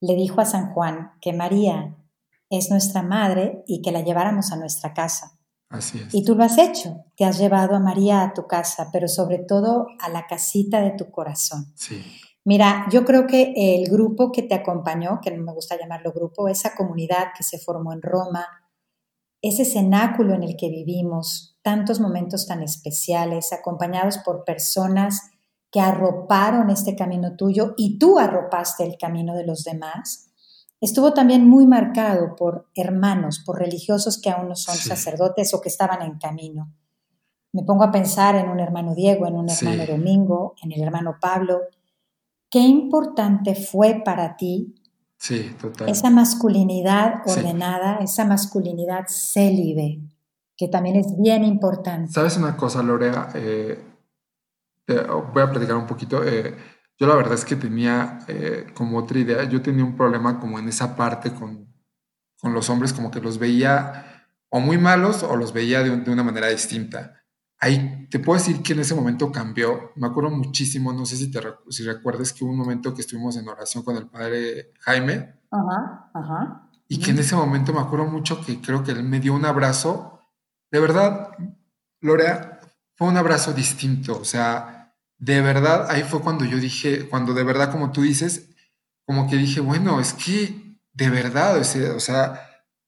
le 0.00 0.14
dijo 0.14 0.40
a 0.40 0.46
San 0.46 0.72
Juan 0.72 1.12
que 1.20 1.32
María 1.32 1.96
es 2.50 2.70
nuestra 2.70 3.02
madre 3.02 3.64
y 3.66 3.82
que 3.82 3.92
la 3.92 4.02
lleváramos 4.02 4.52
a 4.52 4.56
nuestra 4.56 4.94
casa. 4.94 5.38
Así 5.70 5.98
es. 5.98 6.14
Y 6.14 6.24
tú 6.24 6.34
lo 6.36 6.44
has 6.44 6.58
hecho, 6.58 7.04
te 7.16 7.24
has 7.24 7.38
llevado 7.38 7.74
a 7.74 7.80
María 7.80 8.22
a 8.22 8.34
tu 8.34 8.46
casa, 8.46 8.90
pero 8.92 9.08
sobre 9.08 9.38
todo 9.38 9.86
a 9.98 10.08
la 10.08 10.26
casita 10.26 10.80
de 10.80 10.90
tu 10.90 11.10
corazón. 11.10 11.72
Sí. 11.74 12.04
Mira, 12.44 12.86
yo 12.90 13.04
creo 13.04 13.26
que 13.26 13.52
el 13.56 13.88
grupo 13.88 14.32
que 14.32 14.42
te 14.42 14.54
acompañó, 14.54 15.20
que 15.22 15.30
no 15.30 15.44
me 15.44 15.52
gusta 15.52 15.78
llamarlo 15.78 16.12
grupo, 16.12 16.48
esa 16.48 16.74
comunidad 16.74 17.28
que 17.36 17.44
se 17.44 17.58
formó 17.58 17.92
en 17.92 18.02
Roma, 18.02 18.46
ese 19.40 19.64
cenáculo 19.64 20.34
en 20.34 20.42
el 20.42 20.56
que 20.56 20.68
vivimos, 20.68 21.56
tantos 21.62 22.00
momentos 22.00 22.46
tan 22.46 22.62
especiales, 22.62 23.52
acompañados 23.52 24.18
por 24.18 24.44
personas 24.44 25.30
que 25.70 25.80
arroparon 25.80 26.70
este 26.70 26.96
camino 26.96 27.36
tuyo 27.36 27.74
y 27.76 27.98
tú 27.98 28.18
arropaste 28.18 28.84
el 28.84 28.98
camino 28.98 29.34
de 29.34 29.46
los 29.46 29.64
demás, 29.64 30.32
estuvo 30.80 31.14
también 31.14 31.48
muy 31.48 31.66
marcado 31.66 32.34
por 32.36 32.68
hermanos, 32.74 33.42
por 33.44 33.58
religiosos 33.58 34.20
que 34.20 34.30
aún 34.30 34.48
no 34.48 34.56
son 34.56 34.76
sacerdotes 34.76 35.54
o 35.54 35.60
que 35.60 35.68
estaban 35.68 36.02
en 36.02 36.18
camino. 36.18 36.72
Me 37.52 37.62
pongo 37.62 37.84
a 37.84 37.92
pensar 37.92 38.34
en 38.34 38.48
un 38.48 38.60
hermano 38.60 38.94
Diego, 38.94 39.26
en 39.26 39.36
un 39.36 39.48
hermano 39.48 39.86
Domingo, 39.86 40.54
en 40.62 40.72
el 40.72 40.82
hermano 40.82 41.16
Pablo, 41.20 41.60
qué 42.52 42.60
importante 42.60 43.54
fue 43.54 44.02
para 44.04 44.36
ti 44.36 44.74
esa 45.86 46.10
masculinidad 46.10 47.22
ordenada, 47.24 47.98
esa 48.02 48.24
masculinidad 48.26 49.06
célibe, 49.08 50.02
que 50.56 50.68
también 50.68 50.96
es 50.96 51.06
bien 51.18 51.44
importante. 51.44 52.12
¿Sabes 52.12 52.36
una 52.36 52.56
cosa, 52.56 52.82
Lorea? 52.82 53.30
Eh, 53.34 53.82
voy 54.86 55.42
a 55.42 55.50
platicar 55.50 55.76
un 55.76 55.86
poquito. 55.86 56.22
Eh, 56.24 56.54
yo 56.98 57.06
la 57.06 57.14
verdad 57.14 57.34
es 57.34 57.44
que 57.44 57.56
tenía 57.56 58.18
eh, 58.28 58.66
como 58.74 58.98
otra 58.98 59.18
idea, 59.18 59.44
yo 59.44 59.62
tenía 59.62 59.84
un 59.84 59.96
problema 59.96 60.38
como 60.38 60.58
en 60.58 60.68
esa 60.68 60.94
parte 60.94 61.32
con, 61.32 61.72
con 62.38 62.52
los 62.52 62.68
hombres, 62.68 62.92
como 62.92 63.10
que 63.10 63.20
los 63.20 63.38
veía 63.38 64.26
o 64.50 64.60
muy 64.60 64.76
malos 64.76 65.22
o 65.22 65.36
los 65.36 65.54
veía 65.54 65.82
de, 65.82 65.96
de 65.96 66.10
una 66.10 66.22
manera 66.22 66.48
distinta 66.48 67.21
ahí 67.62 68.08
te 68.10 68.18
puedo 68.18 68.38
decir 68.38 68.60
que 68.60 68.72
en 68.72 68.80
ese 68.80 68.94
momento 68.94 69.30
cambió. 69.30 69.92
Me 69.94 70.08
acuerdo 70.08 70.30
muchísimo, 70.30 70.92
no 70.92 71.06
sé 71.06 71.16
si 71.16 71.30
te 71.30 71.40
si 71.70 71.84
recuerdes 71.84 72.32
que 72.32 72.44
hubo 72.44 72.50
un 72.50 72.58
momento 72.58 72.92
que 72.92 73.02
estuvimos 73.02 73.36
en 73.36 73.48
oración 73.48 73.84
con 73.84 73.96
el 73.96 74.08
padre 74.08 74.72
Jaime. 74.80 75.36
Ajá, 75.48 76.10
ajá. 76.12 76.68
Y 76.88 76.98
que 76.98 77.12
en 77.12 77.20
ese 77.20 77.36
momento 77.36 77.72
me 77.72 77.78
acuerdo 77.78 78.06
mucho 78.06 78.44
que 78.44 78.60
creo 78.60 78.82
que 78.82 78.90
él 78.90 79.04
me 79.04 79.20
dio 79.20 79.32
un 79.32 79.44
abrazo. 79.44 80.20
De 80.72 80.80
verdad, 80.80 81.28
Lorea, 82.00 82.58
fue 82.96 83.06
un 83.06 83.16
abrazo 83.16 83.52
distinto. 83.52 84.18
O 84.18 84.24
sea, 84.24 84.92
de 85.18 85.40
verdad, 85.40 85.86
ahí 85.88 86.02
fue 86.02 86.20
cuando 86.20 86.44
yo 86.44 86.58
dije, 86.58 87.08
cuando 87.08 87.32
de 87.32 87.44
verdad, 87.44 87.70
como 87.70 87.92
tú 87.92 88.02
dices, 88.02 88.50
como 89.06 89.30
que 89.30 89.36
dije, 89.36 89.60
bueno, 89.60 90.00
es 90.00 90.14
que 90.14 90.80
de 90.92 91.10
verdad, 91.10 91.58
o 91.60 92.00
sea, 92.00 92.40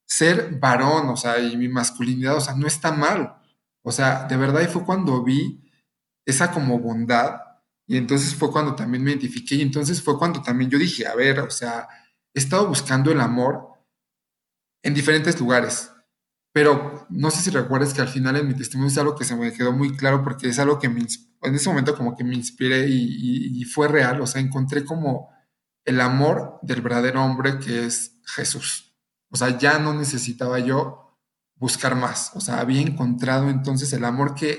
ser 0.04 0.58
varón, 0.58 1.10
o 1.10 1.16
sea, 1.16 1.38
y 1.38 1.56
mi 1.56 1.68
masculinidad, 1.68 2.36
o 2.36 2.40
sea, 2.40 2.56
no 2.56 2.66
está 2.66 2.90
mal. 2.90 3.36
O 3.84 3.92
sea, 3.92 4.24
de 4.24 4.36
verdad 4.36 4.62
y 4.62 4.66
fue 4.66 4.84
cuando 4.84 5.22
vi 5.22 5.62
esa 6.26 6.50
como 6.50 6.78
bondad 6.78 7.38
y 7.86 7.98
entonces 7.98 8.34
fue 8.34 8.50
cuando 8.50 8.74
también 8.74 9.04
me 9.04 9.10
identifiqué 9.10 9.56
y 9.56 9.62
entonces 9.62 10.02
fue 10.02 10.18
cuando 10.18 10.42
también 10.42 10.70
yo 10.70 10.78
dije, 10.78 11.06
a 11.06 11.14
ver, 11.14 11.40
o 11.40 11.50
sea, 11.50 11.86
he 12.32 12.38
estado 12.38 12.66
buscando 12.66 13.12
el 13.12 13.20
amor 13.20 13.68
en 14.82 14.94
diferentes 14.94 15.38
lugares, 15.38 15.90
pero 16.52 17.06
no 17.10 17.30
sé 17.30 17.42
si 17.42 17.50
recuerdas 17.50 17.92
que 17.92 18.00
al 18.00 18.08
final 18.08 18.36
en 18.36 18.48
mi 18.48 18.54
testimonio 18.54 18.90
es 18.90 18.98
algo 18.98 19.16
que 19.16 19.24
se 19.24 19.36
me 19.36 19.52
quedó 19.52 19.72
muy 19.72 19.94
claro 19.94 20.22
porque 20.24 20.48
es 20.48 20.58
algo 20.58 20.78
que 20.78 20.86
en 20.86 21.54
ese 21.54 21.68
momento 21.68 21.94
como 21.94 22.16
que 22.16 22.24
me 22.24 22.34
inspiré 22.34 22.88
y, 22.88 23.60
y 23.60 23.64
fue 23.64 23.88
real, 23.88 24.20
o 24.22 24.26
sea, 24.26 24.40
encontré 24.40 24.84
como 24.84 25.28
el 25.84 26.00
amor 26.00 26.58
del 26.62 26.80
verdadero 26.80 27.22
hombre 27.22 27.58
que 27.58 27.84
es 27.84 28.18
Jesús. 28.24 28.94
O 29.30 29.36
sea, 29.36 29.58
ya 29.58 29.78
no 29.78 29.92
necesitaba 29.92 30.58
yo 30.58 31.03
buscar 31.56 31.94
más. 31.94 32.32
O 32.34 32.40
sea, 32.40 32.60
había 32.60 32.80
encontrado 32.80 33.50
entonces 33.50 33.92
el 33.92 34.04
amor 34.04 34.34
que, 34.34 34.58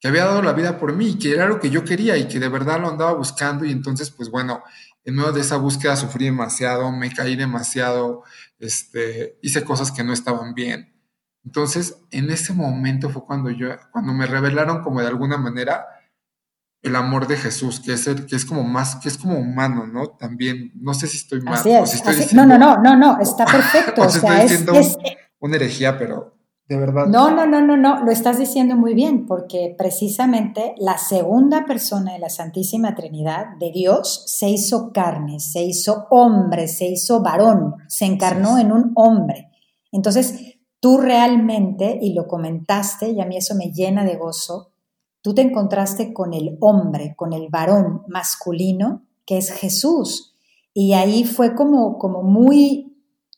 que 0.00 0.08
había 0.08 0.24
dado 0.24 0.42
la 0.42 0.52
vida 0.52 0.78
por 0.78 0.94
mí, 0.94 1.18
que 1.18 1.32
era 1.32 1.46
lo 1.46 1.60
que 1.60 1.70
yo 1.70 1.84
quería 1.84 2.16
y 2.16 2.28
que 2.28 2.40
de 2.40 2.48
verdad 2.48 2.80
lo 2.80 2.88
andaba 2.88 3.12
buscando. 3.12 3.64
Y 3.64 3.72
entonces, 3.72 4.10
pues 4.10 4.30
bueno, 4.30 4.62
en 5.04 5.14
medio 5.14 5.32
de 5.32 5.40
esa 5.40 5.56
búsqueda 5.56 5.96
sufrí 5.96 6.26
demasiado, 6.26 6.90
me 6.92 7.12
caí 7.12 7.36
demasiado, 7.36 8.22
este, 8.58 9.38
hice 9.42 9.64
cosas 9.64 9.92
que 9.92 10.04
no 10.04 10.12
estaban 10.12 10.54
bien. 10.54 10.94
Entonces, 11.44 11.96
en 12.10 12.30
ese 12.30 12.52
momento 12.52 13.08
fue 13.08 13.24
cuando 13.24 13.50
yo, 13.50 13.68
cuando 13.92 14.12
me 14.12 14.26
revelaron 14.26 14.82
como 14.82 15.00
de 15.00 15.08
alguna 15.08 15.38
manera 15.38 15.86
el 16.82 16.96
amor 16.96 17.26
de 17.26 17.36
Jesús, 17.36 17.80
que 17.80 17.92
es 17.92 18.06
el, 18.06 18.26
que 18.26 18.36
es 18.36 18.44
como 18.44 18.62
más, 18.62 18.96
que 18.96 19.08
es 19.08 19.18
como 19.18 19.38
humano, 19.38 19.86
¿no? 19.86 20.08
También, 20.08 20.72
no 20.76 20.94
sé 20.94 21.06
si 21.06 21.18
estoy 21.18 21.42
mal. 21.42 21.54
Así 21.54 21.70
es, 21.70 22.32
no, 22.32 22.46
no, 22.46 22.58
no, 22.58 22.78
no, 22.78 22.96
no, 22.96 23.20
está 23.20 23.44
perfecto. 23.50 24.02
o, 24.02 24.08
sea, 24.08 24.44
es, 24.44 24.64
una 25.40 25.56
herejía, 25.56 25.98
pero 25.98 26.34
de 26.68 26.76
verdad. 26.76 27.06
No, 27.06 27.30
no, 27.30 27.46
no, 27.46 27.60
no, 27.60 27.76
no, 27.76 28.04
lo 28.04 28.12
estás 28.12 28.38
diciendo 28.38 28.76
muy 28.76 28.94
bien, 28.94 29.26
porque 29.26 29.74
precisamente 29.76 30.74
la 30.78 30.98
segunda 30.98 31.66
persona 31.66 32.12
de 32.12 32.20
la 32.20 32.30
Santísima 32.30 32.94
Trinidad 32.94 33.56
de 33.58 33.72
Dios 33.72 34.22
se 34.26 34.48
hizo 34.48 34.92
carne, 34.92 35.40
se 35.40 35.62
hizo 35.64 36.06
hombre, 36.10 36.68
se 36.68 36.86
hizo 36.86 37.22
varón, 37.22 37.74
se 37.88 38.04
encarnó 38.04 38.58
en 38.58 38.70
un 38.70 38.92
hombre. 38.94 39.50
Entonces, 39.90 40.58
tú 40.78 40.98
realmente, 40.98 41.98
y 42.00 42.14
lo 42.14 42.28
comentaste, 42.28 43.10
y 43.10 43.20
a 43.20 43.26
mí 43.26 43.36
eso 43.36 43.56
me 43.56 43.72
llena 43.72 44.04
de 44.04 44.16
gozo, 44.16 44.70
tú 45.22 45.34
te 45.34 45.42
encontraste 45.42 46.12
con 46.12 46.34
el 46.34 46.56
hombre, 46.60 47.14
con 47.16 47.32
el 47.32 47.48
varón 47.50 48.02
masculino, 48.06 49.02
que 49.26 49.38
es 49.38 49.50
Jesús. 49.50 50.36
Y 50.72 50.92
ahí 50.92 51.24
fue 51.24 51.54
como, 51.54 51.98
como 51.98 52.22
muy, 52.22 52.89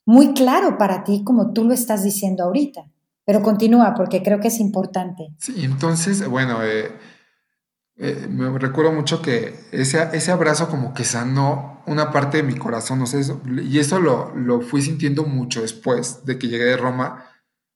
muy 0.04 0.34
claro 0.34 0.78
para 0.78 1.04
ti, 1.04 1.22
como 1.24 1.52
tú 1.52 1.64
lo 1.64 1.74
estás 1.74 2.02
diciendo 2.04 2.44
ahorita. 2.44 2.84
Pero 3.24 3.42
continúa, 3.42 3.94
porque 3.94 4.22
creo 4.22 4.40
que 4.40 4.48
es 4.48 4.58
importante. 4.58 5.28
Sí, 5.38 5.64
entonces, 5.64 6.26
bueno, 6.28 6.62
eh, 6.62 6.90
eh, 7.96 8.26
me 8.28 8.58
recuerdo 8.58 8.92
mucho 8.92 9.22
que 9.22 9.54
ese, 9.70 10.08
ese 10.12 10.32
abrazo 10.32 10.68
como 10.68 10.92
que 10.92 11.04
sanó 11.04 11.82
una 11.86 12.10
parte 12.10 12.38
de 12.38 12.42
mi 12.42 12.54
corazón, 12.54 12.98
no 12.98 13.06
sé, 13.06 13.22
y 13.62 13.78
eso 13.78 14.00
lo, 14.00 14.34
lo 14.34 14.60
fui 14.60 14.82
sintiendo 14.82 15.24
mucho 15.24 15.62
después 15.62 16.24
de 16.24 16.38
que 16.38 16.48
llegué 16.48 16.64
de 16.64 16.76
Roma, 16.76 17.24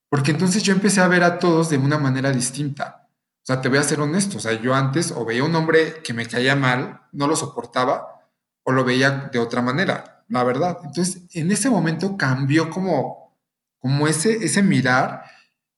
porque 0.08 0.30
entonces 0.30 0.62
yo 0.62 0.72
empecé 0.72 1.00
a 1.00 1.08
ver 1.08 1.22
a 1.22 1.38
todos 1.38 1.70
de 1.70 1.78
una 1.78 1.98
manera 1.98 2.32
distinta. 2.32 3.08
O 3.42 3.46
sea, 3.46 3.60
te 3.60 3.68
voy 3.68 3.78
a 3.78 3.84
ser 3.84 4.00
honesto, 4.00 4.38
o 4.38 4.40
sea, 4.40 4.60
yo 4.60 4.74
antes 4.74 5.12
o 5.12 5.24
veía 5.24 5.44
un 5.44 5.54
hombre 5.54 6.02
que 6.02 6.12
me 6.12 6.26
caía 6.26 6.56
mal, 6.56 7.02
no 7.12 7.28
lo 7.28 7.36
soportaba, 7.36 8.20
o 8.64 8.72
lo 8.72 8.84
veía 8.84 9.28
de 9.32 9.38
otra 9.38 9.62
manera, 9.62 10.15
la 10.28 10.44
verdad. 10.44 10.78
Entonces, 10.84 11.22
en 11.32 11.50
ese 11.50 11.70
momento 11.70 12.16
cambió 12.16 12.70
como, 12.70 13.36
como 13.78 14.06
ese, 14.08 14.44
ese 14.44 14.62
mirar, 14.62 15.24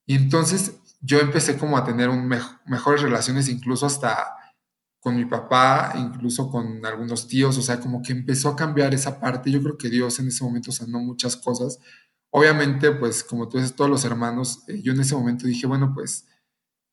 y 0.06 0.16
entonces 0.16 0.80
yo 1.00 1.20
empecé 1.20 1.56
como 1.56 1.76
a 1.76 1.84
tener 1.84 2.08
un 2.08 2.26
mejores 2.66 3.02
relaciones, 3.02 3.48
incluso 3.48 3.86
hasta 3.86 4.34
con 5.00 5.16
mi 5.16 5.24
papá, 5.24 5.92
incluso 5.96 6.50
con 6.50 6.84
algunos 6.84 7.28
tíos, 7.28 7.56
o 7.56 7.62
sea, 7.62 7.80
como 7.80 8.02
que 8.02 8.12
empezó 8.12 8.48
a 8.48 8.56
cambiar 8.56 8.94
esa 8.94 9.20
parte. 9.20 9.50
Yo 9.50 9.62
creo 9.62 9.78
que 9.78 9.90
Dios 9.90 10.18
en 10.18 10.28
ese 10.28 10.44
momento 10.44 10.72
sanó 10.72 10.98
muchas 10.98 11.36
cosas. 11.36 11.78
Obviamente, 12.30 12.90
pues 12.92 13.22
como 13.24 13.48
tú 13.48 13.58
dices, 13.58 13.74
todos 13.76 13.90
los 13.90 14.04
hermanos, 14.04 14.64
eh, 14.68 14.82
yo 14.82 14.92
en 14.92 15.00
ese 15.00 15.14
momento 15.14 15.46
dije, 15.46 15.66
bueno, 15.66 15.92
pues 15.94 16.26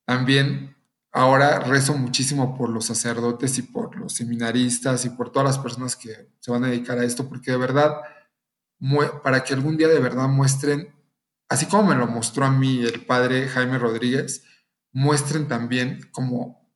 también 0.06 0.75
ahora 1.16 1.60
rezo 1.60 1.98
muchísimo 1.98 2.58
por 2.58 2.70
los 2.70 2.88
sacerdotes 2.88 3.58
y 3.58 3.62
por 3.62 3.96
los 3.96 4.14
seminaristas 4.14 5.06
y 5.06 5.12
por 5.12 5.32
todas 5.32 5.48
las 5.48 5.60
personas 5.60 5.96
que 5.96 6.30
se 6.42 6.52
van 6.52 6.66
a 6.66 6.68
dedicar 6.68 7.00
a 7.00 7.06
esto, 7.06 7.30
porque 7.30 7.52
de 7.52 7.58
verdad, 7.58 8.02
para 9.24 9.46
que 9.46 9.54
algún 9.54 9.78
día 9.78 9.88
de 9.88 10.00
verdad 10.00 10.28
muestren, 10.28 10.94
así 11.48 11.68
como 11.68 11.84
me 11.84 11.96
lo 11.96 12.06
mostró 12.08 12.44
a 12.44 12.52
mí 12.52 12.84
el 12.84 13.06
padre 13.06 13.48
Jaime 13.48 13.80
Rodríguez, 13.80 14.44
muestren 14.92 15.48
también 15.48 16.02
como 16.12 16.70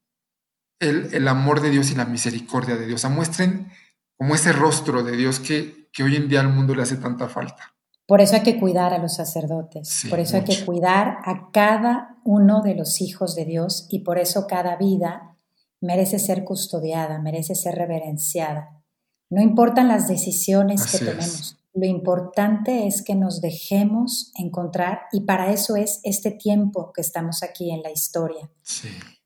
el, 0.79 1.27
amor 1.27 1.59
de 1.59 1.69
Dios 1.69 1.91
y 1.91 1.95
la 1.95 2.05
misericordia 2.05 2.77
de 2.77 2.87
Dios. 2.87 3.03
muestren 3.09 3.69
como 4.17 4.35
ese 4.35 4.53
rostro 4.53 5.03
de 5.03 5.17
Dios 5.17 5.41
que, 5.41 5.89
que, 5.91 6.03
hoy 6.03 6.15
en 6.15 6.29
día 6.29 6.39
al 6.39 6.47
mundo 6.47 6.73
le 6.73 6.83
hace 6.83 6.95
tanta 6.95 7.27
falta. 7.27 7.75
Por 8.09 8.21
eso 8.21 8.37
hay 8.37 8.41
que 8.41 8.59
cuidar 8.59 8.91
a 8.91 8.97
los 8.97 9.13
sacerdotes, 9.13 10.07
por 10.09 10.19
eso 10.19 10.35
hay 10.35 10.43
que 10.43 10.65
cuidar 10.65 11.19
a 11.25 11.51
cada 11.53 12.17
uno 12.23 12.63
de 12.63 12.73
los 12.73 13.01
hijos 13.01 13.35
de 13.35 13.45
Dios 13.45 13.85
y 13.91 13.99
por 13.99 14.17
eso 14.17 14.47
cada 14.47 14.77
vida 14.77 15.37
merece 15.79 16.17
ser 16.17 16.43
custodiada, 16.43 17.19
merece 17.19 17.53
ser 17.53 17.75
reverenciada. 17.75 18.81
No 19.29 19.43
importan 19.43 19.87
las 19.87 20.07
decisiones 20.07 20.91
que 20.91 20.97
tenemos, 21.05 21.59
lo 21.75 21.85
importante 21.85 22.87
es 22.87 23.03
que 23.03 23.13
nos 23.13 23.41
dejemos 23.41 24.31
encontrar 24.39 25.01
y 25.11 25.21
para 25.21 25.51
eso 25.51 25.75
es 25.75 25.99
este 26.01 26.31
tiempo 26.31 26.91
que 26.93 27.01
estamos 27.01 27.43
aquí 27.43 27.69
en 27.69 27.83
la 27.83 27.91
historia. 27.91 28.49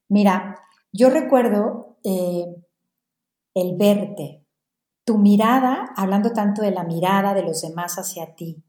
Mira, 0.10 0.60
yo 0.92 1.10
recuerdo 1.10 2.00
eh, 2.04 2.54
el 3.54 3.78
verte, 3.78 4.44
tu 5.06 5.20
mirada, 5.20 5.94
hablando 5.96 6.34
tanto 6.34 6.62
de 6.62 6.72
la 6.72 6.84
mirada 6.84 7.34
de 7.34 7.44
los 7.44 7.62
demás 7.62 7.96
hacia 7.96 8.36
ti. 8.36 8.62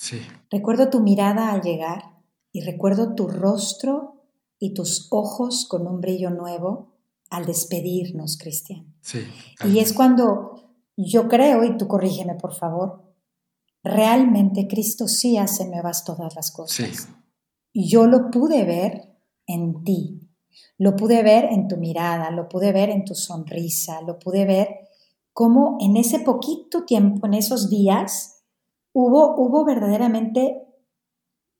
Sí. 0.00 0.22
Recuerdo 0.50 0.88
tu 0.88 1.00
mirada 1.00 1.52
al 1.52 1.60
llegar 1.60 2.16
y 2.52 2.62
recuerdo 2.62 3.14
tu 3.14 3.28
rostro 3.28 4.22
y 4.58 4.72
tus 4.72 5.08
ojos 5.10 5.66
con 5.68 5.86
un 5.86 6.00
brillo 6.00 6.30
nuevo 6.30 6.96
al 7.28 7.44
despedirnos, 7.44 8.38
Cristian. 8.38 8.94
Sí. 9.02 9.26
Y 9.62 9.78
es 9.78 9.92
cuando 9.92 10.72
yo 10.96 11.28
creo, 11.28 11.64
y 11.64 11.76
tú 11.76 11.86
corrígeme 11.86 12.34
por 12.34 12.54
favor, 12.54 13.12
realmente 13.84 14.66
Cristo 14.68 15.06
sí 15.06 15.36
hace 15.36 15.68
nuevas 15.68 16.02
todas 16.02 16.34
las 16.34 16.50
cosas. 16.50 16.86
Sí. 16.86 17.90
Yo 17.90 18.06
lo 18.06 18.30
pude 18.30 18.64
ver 18.64 19.18
en 19.46 19.84
ti. 19.84 20.30
Lo 20.78 20.96
pude 20.96 21.22
ver 21.22 21.44
en 21.44 21.68
tu 21.68 21.76
mirada, 21.76 22.30
lo 22.30 22.48
pude 22.48 22.72
ver 22.72 22.88
en 22.88 23.04
tu 23.04 23.14
sonrisa, 23.14 24.00
lo 24.00 24.18
pude 24.18 24.46
ver 24.46 24.88
cómo 25.34 25.76
en 25.78 25.98
ese 25.98 26.20
poquito 26.20 26.86
tiempo, 26.86 27.26
en 27.26 27.34
esos 27.34 27.68
días, 27.68 28.29
hubo, 28.92 29.34
hubo 29.36 29.64
verdaderamente, 29.64 30.62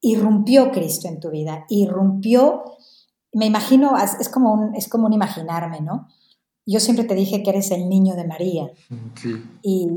irrumpió 0.00 0.70
Cristo 0.70 1.08
en 1.08 1.20
tu 1.20 1.30
vida, 1.30 1.64
irrumpió, 1.68 2.64
me 3.32 3.46
imagino, 3.46 3.94
es 3.96 4.28
como 4.28 4.52
un, 4.52 4.74
es 4.74 4.88
como 4.88 5.06
un 5.06 5.12
imaginarme, 5.12 5.80
¿no? 5.80 6.08
Yo 6.66 6.80
siempre 6.80 7.04
te 7.04 7.14
dije 7.14 7.42
que 7.42 7.50
eres 7.50 7.70
el 7.70 7.88
niño 7.88 8.14
de 8.16 8.26
María. 8.26 8.70
Sí. 9.16 9.42
Y 9.62 9.88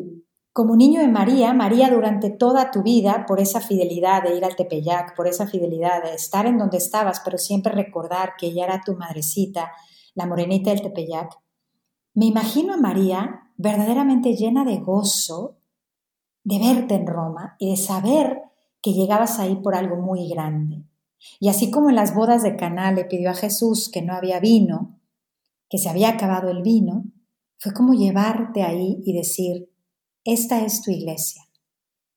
como 0.53 0.75
niño 0.75 1.01
de 1.01 1.07
María, 1.07 1.53
María 1.53 1.89
durante 1.89 2.29
toda 2.29 2.69
tu 2.69 2.83
vida, 2.83 3.25
por 3.27 3.39
esa 3.39 3.59
fidelidad 3.59 4.23
de 4.23 4.37
ir 4.37 4.45
al 4.45 4.55
Tepeyac, 4.55 5.15
por 5.15 5.27
esa 5.27 5.47
fidelidad 5.47 6.03
de 6.03 6.13
estar 6.13 6.45
en 6.45 6.57
donde 6.57 6.77
estabas, 6.77 7.21
pero 7.25 7.37
siempre 7.37 7.73
recordar 7.73 8.33
que 8.37 8.47
ella 8.47 8.65
era 8.65 8.81
tu 8.85 8.95
madrecita, 8.95 9.71
la 10.13 10.27
morenita 10.27 10.69
del 10.69 10.83
Tepeyac, 10.83 11.31
me 12.13 12.25
imagino 12.25 12.73
a 12.75 12.77
María 12.77 13.51
verdaderamente 13.57 14.35
llena 14.35 14.63
de 14.65 14.77
gozo 14.77 15.57
de 16.43 16.59
verte 16.59 16.95
en 16.95 17.07
Roma 17.07 17.55
y 17.59 17.71
de 17.71 17.77
saber 17.77 18.41
que 18.81 18.93
llegabas 18.93 19.39
ahí 19.39 19.55
por 19.55 19.75
algo 19.75 19.95
muy 19.95 20.29
grande. 20.29 20.83
Y 21.39 21.49
así 21.49 21.71
como 21.71 21.89
en 21.89 21.95
las 21.95 22.13
bodas 22.13 22.43
de 22.43 22.55
Caná 22.57 22.91
le 22.91 23.05
pidió 23.05 23.29
a 23.29 23.35
Jesús 23.35 23.89
que 23.89 24.01
no 24.01 24.13
había 24.13 24.39
vino, 24.39 24.99
que 25.69 25.77
se 25.77 25.89
había 25.89 26.09
acabado 26.09 26.49
el 26.49 26.61
vino, 26.61 27.05
fue 27.57 27.73
como 27.73 27.93
llevarte 27.93 28.61
ahí 28.61 29.01
y 29.05 29.13
decir, 29.13 29.71
esta 30.25 30.63
es 30.63 30.81
tu 30.81 30.91
iglesia, 30.91 31.43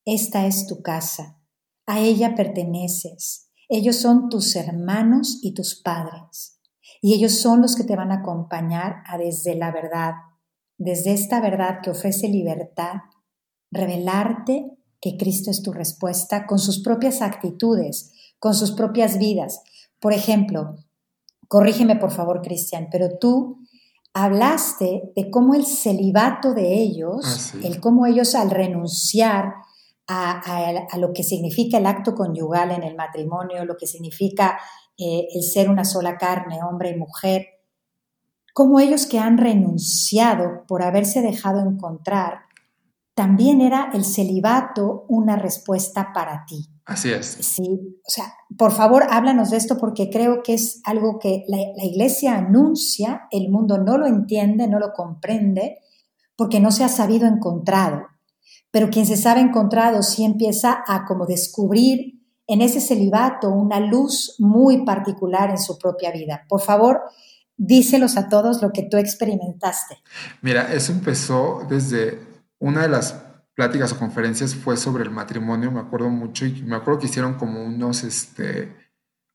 esta 0.05 0.45
es 0.45 0.67
tu 0.67 0.81
casa, 0.81 1.39
a 1.85 2.01
ella 2.01 2.35
perteneces, 2.35 3.49
ellos 3.69 3.95
son 3.95 4.29
tus 4.29 4.55
hermanos 4.57 5.39
y 5.41 5.53
tus 5.53 5.81
padres, 5.81 6.59
y 7.01 7.13
ellos 7.13 7.39
son 7.39 7.61
los 7.61 7.75
que 7.75 7.85
te 7.85 7.95
van 7.95 8.11
a 8.11 8.19
acompañar 8.19 9.03
a 9.05 9.17
desde 9.17 9.55
la 9.55 9.71
verdad, 9.71 10.13
desde 10.77 11.13
esta 11.13 11.39
verdad 11.39 11.79
que 11.81 11.91
ofrece 11.91 12.27
libertad, 12.27 12.97
revelarte 13.71 14.71
que 15.01 15.17
Cristo 15.17 15.51
es 15.51 15.61
tu 15.61 15.73
respuesta 15.73 16.45
con 16.45 16.59
sus 16.59 16.81
propias 16.81 17.21
actitudes, 17.21 18.13
con 18.39 18.53
sus 18.53 18.71
propias 18.71 19.17
vidas. 19.17 19.61
Por 19.99 20.13
ejemplo, 20.13 20.75
corrígeme 21.47 21.95
por 21.95 22.11
favor, 22.11 22.41
Cristian, 22.41 22.87
pero 22.91 23.17
tú 23.19 23.59
hablaste 24.13 25.11
de 25.15 25.29
cómo 25.29 25.53
el 25.53 25.65
celibato 25.65 26.53
de 26.53 26.73
ellos, 26.81 27.53
ah, 27.53 27.59
el 27.63 27.79
cómo 27.79 28.05
ellos 28.05 28.33
al 28.35 28.49
renunciar 28.49 29.53
a, 30.07 30.97
lo 30.97 31.13
que 31.13 31.23
significa 31.23 31.77
el 31.77 31.85
acto 31.85 32.15
conyugal 32.15 32.71
en 32.71 32.83
el 32.83 32.95
matrimonio, 32.95 33.65
lo 33.65 33.77
que 33.77 33.87
significa 33.87 34.57
eh, 34.97 35.27
el 35.33 35.43
ser 35.43 35.69
una 35.69 35.85
sola 35.85 36.17
carne, 36.17 36.63
hombre 36.63 36.91
y 36.91 36.97
mujer, 36.97 37.45
cómo 38.53 38.79
ellos 38.79 39.05
que 39.05 39.19
han 39.19 39.37
renunciado 39.37 40.65
por 40.67 40.81
haberse 40.81 41.21
dejado 41.21 41.59
encontrar, 41.59 42.46
también 43.17 43.61
era 43.61 43.89
el 43.95 44.05
celibato 44.05 45.05
una 45.09 45.37
respuesta 45.37 46.11
para 46.13 46.45
ti. 46.45 46.69
Así 46.85 47.09
es. 47.09 47.25
Sí, 47.25 47.97
o 48.05 48.09
sea, 48.11 48.31
por 48.55 48.71
favor, 48.71 49.07
háblanos 49.09 49.49
de 49.49 49.57
esto 49.57 49.79
porque 49.79 50.11
creo 50.11 50.43
que 50.43 50.53
es 50.53 50.81
algo 50.83 51.17
que 51.17 51.43
la, 51.47 51.83
iglesia 51.83 52.37
anuncia, 52.37 53.23
el 53.31 53.49
mundo 53.49 53.79
no 53.79 53.97
lo 53.97 54.05
entiende, 54.05 54.67
no 54.67 54.77
lo 54.77 54.93
comprende, 54.93 55.79
porque 56.35 56.59
no 56.59 56.69
se 56.69 56.83
ha 56.83 56.89
sabido 56.89 57.25
encontrado. 57.25 58.03
Pero 58.69 58.91
quien 58.91 59.07
se 59.07 59.17
sabe 59.17 59.41
encontrado 59.41 60.03
sí 60.03 60.23
empieza 60.23 60.83
a 60.85 61.05
como 61.05 61.25
descubrir 61.25 62.21
en 62.45 62.61
ese 62.61 62.79
celibato 62.79 63.49
una 63.49 63.79
luz 63.79 64.35
muy 64.37 64.85
particular 64.85 65.49
en 65.49 65.57
su 65.57 65.79
propia 65.79 66.11
vida. 66.11 66.45
Por 66.47 66.61
favor, 66.61 67.01
díselos 67.57 68.15
a 68.15 68.29
todos 68.29 68.61
lo 68.61 68.71
que 68.71 68.83
tú 68.83 68.97
experimentaste. 68.97 69.97
Mira, 70.43 70.71
eso 70.71 70.91
empezó 70.91 71.65
desde 71.67 72.26
una 72.59 72.81
de 72.81 72.89
las 72.89 73.23
pláticas 73.55 73.91
o 73.91 73.99
conferencias 73.99 74.55
fue 74.55 74.77
sobre 74.77 75.03
el 75.03 75.09
matrimonio, 75.09 75.71
me 75.71 75.79
acuerdo 75.79 76.09
mucho, 76.09 76.45
y 76.45 76.61
me 76.63 76.75
acuerdo 76.75 76.99
que 76.99 77.07
hicieron 77.07 77.35
como 77.35 77.63
unos, 77.63 78.03
este, 78.03 78.75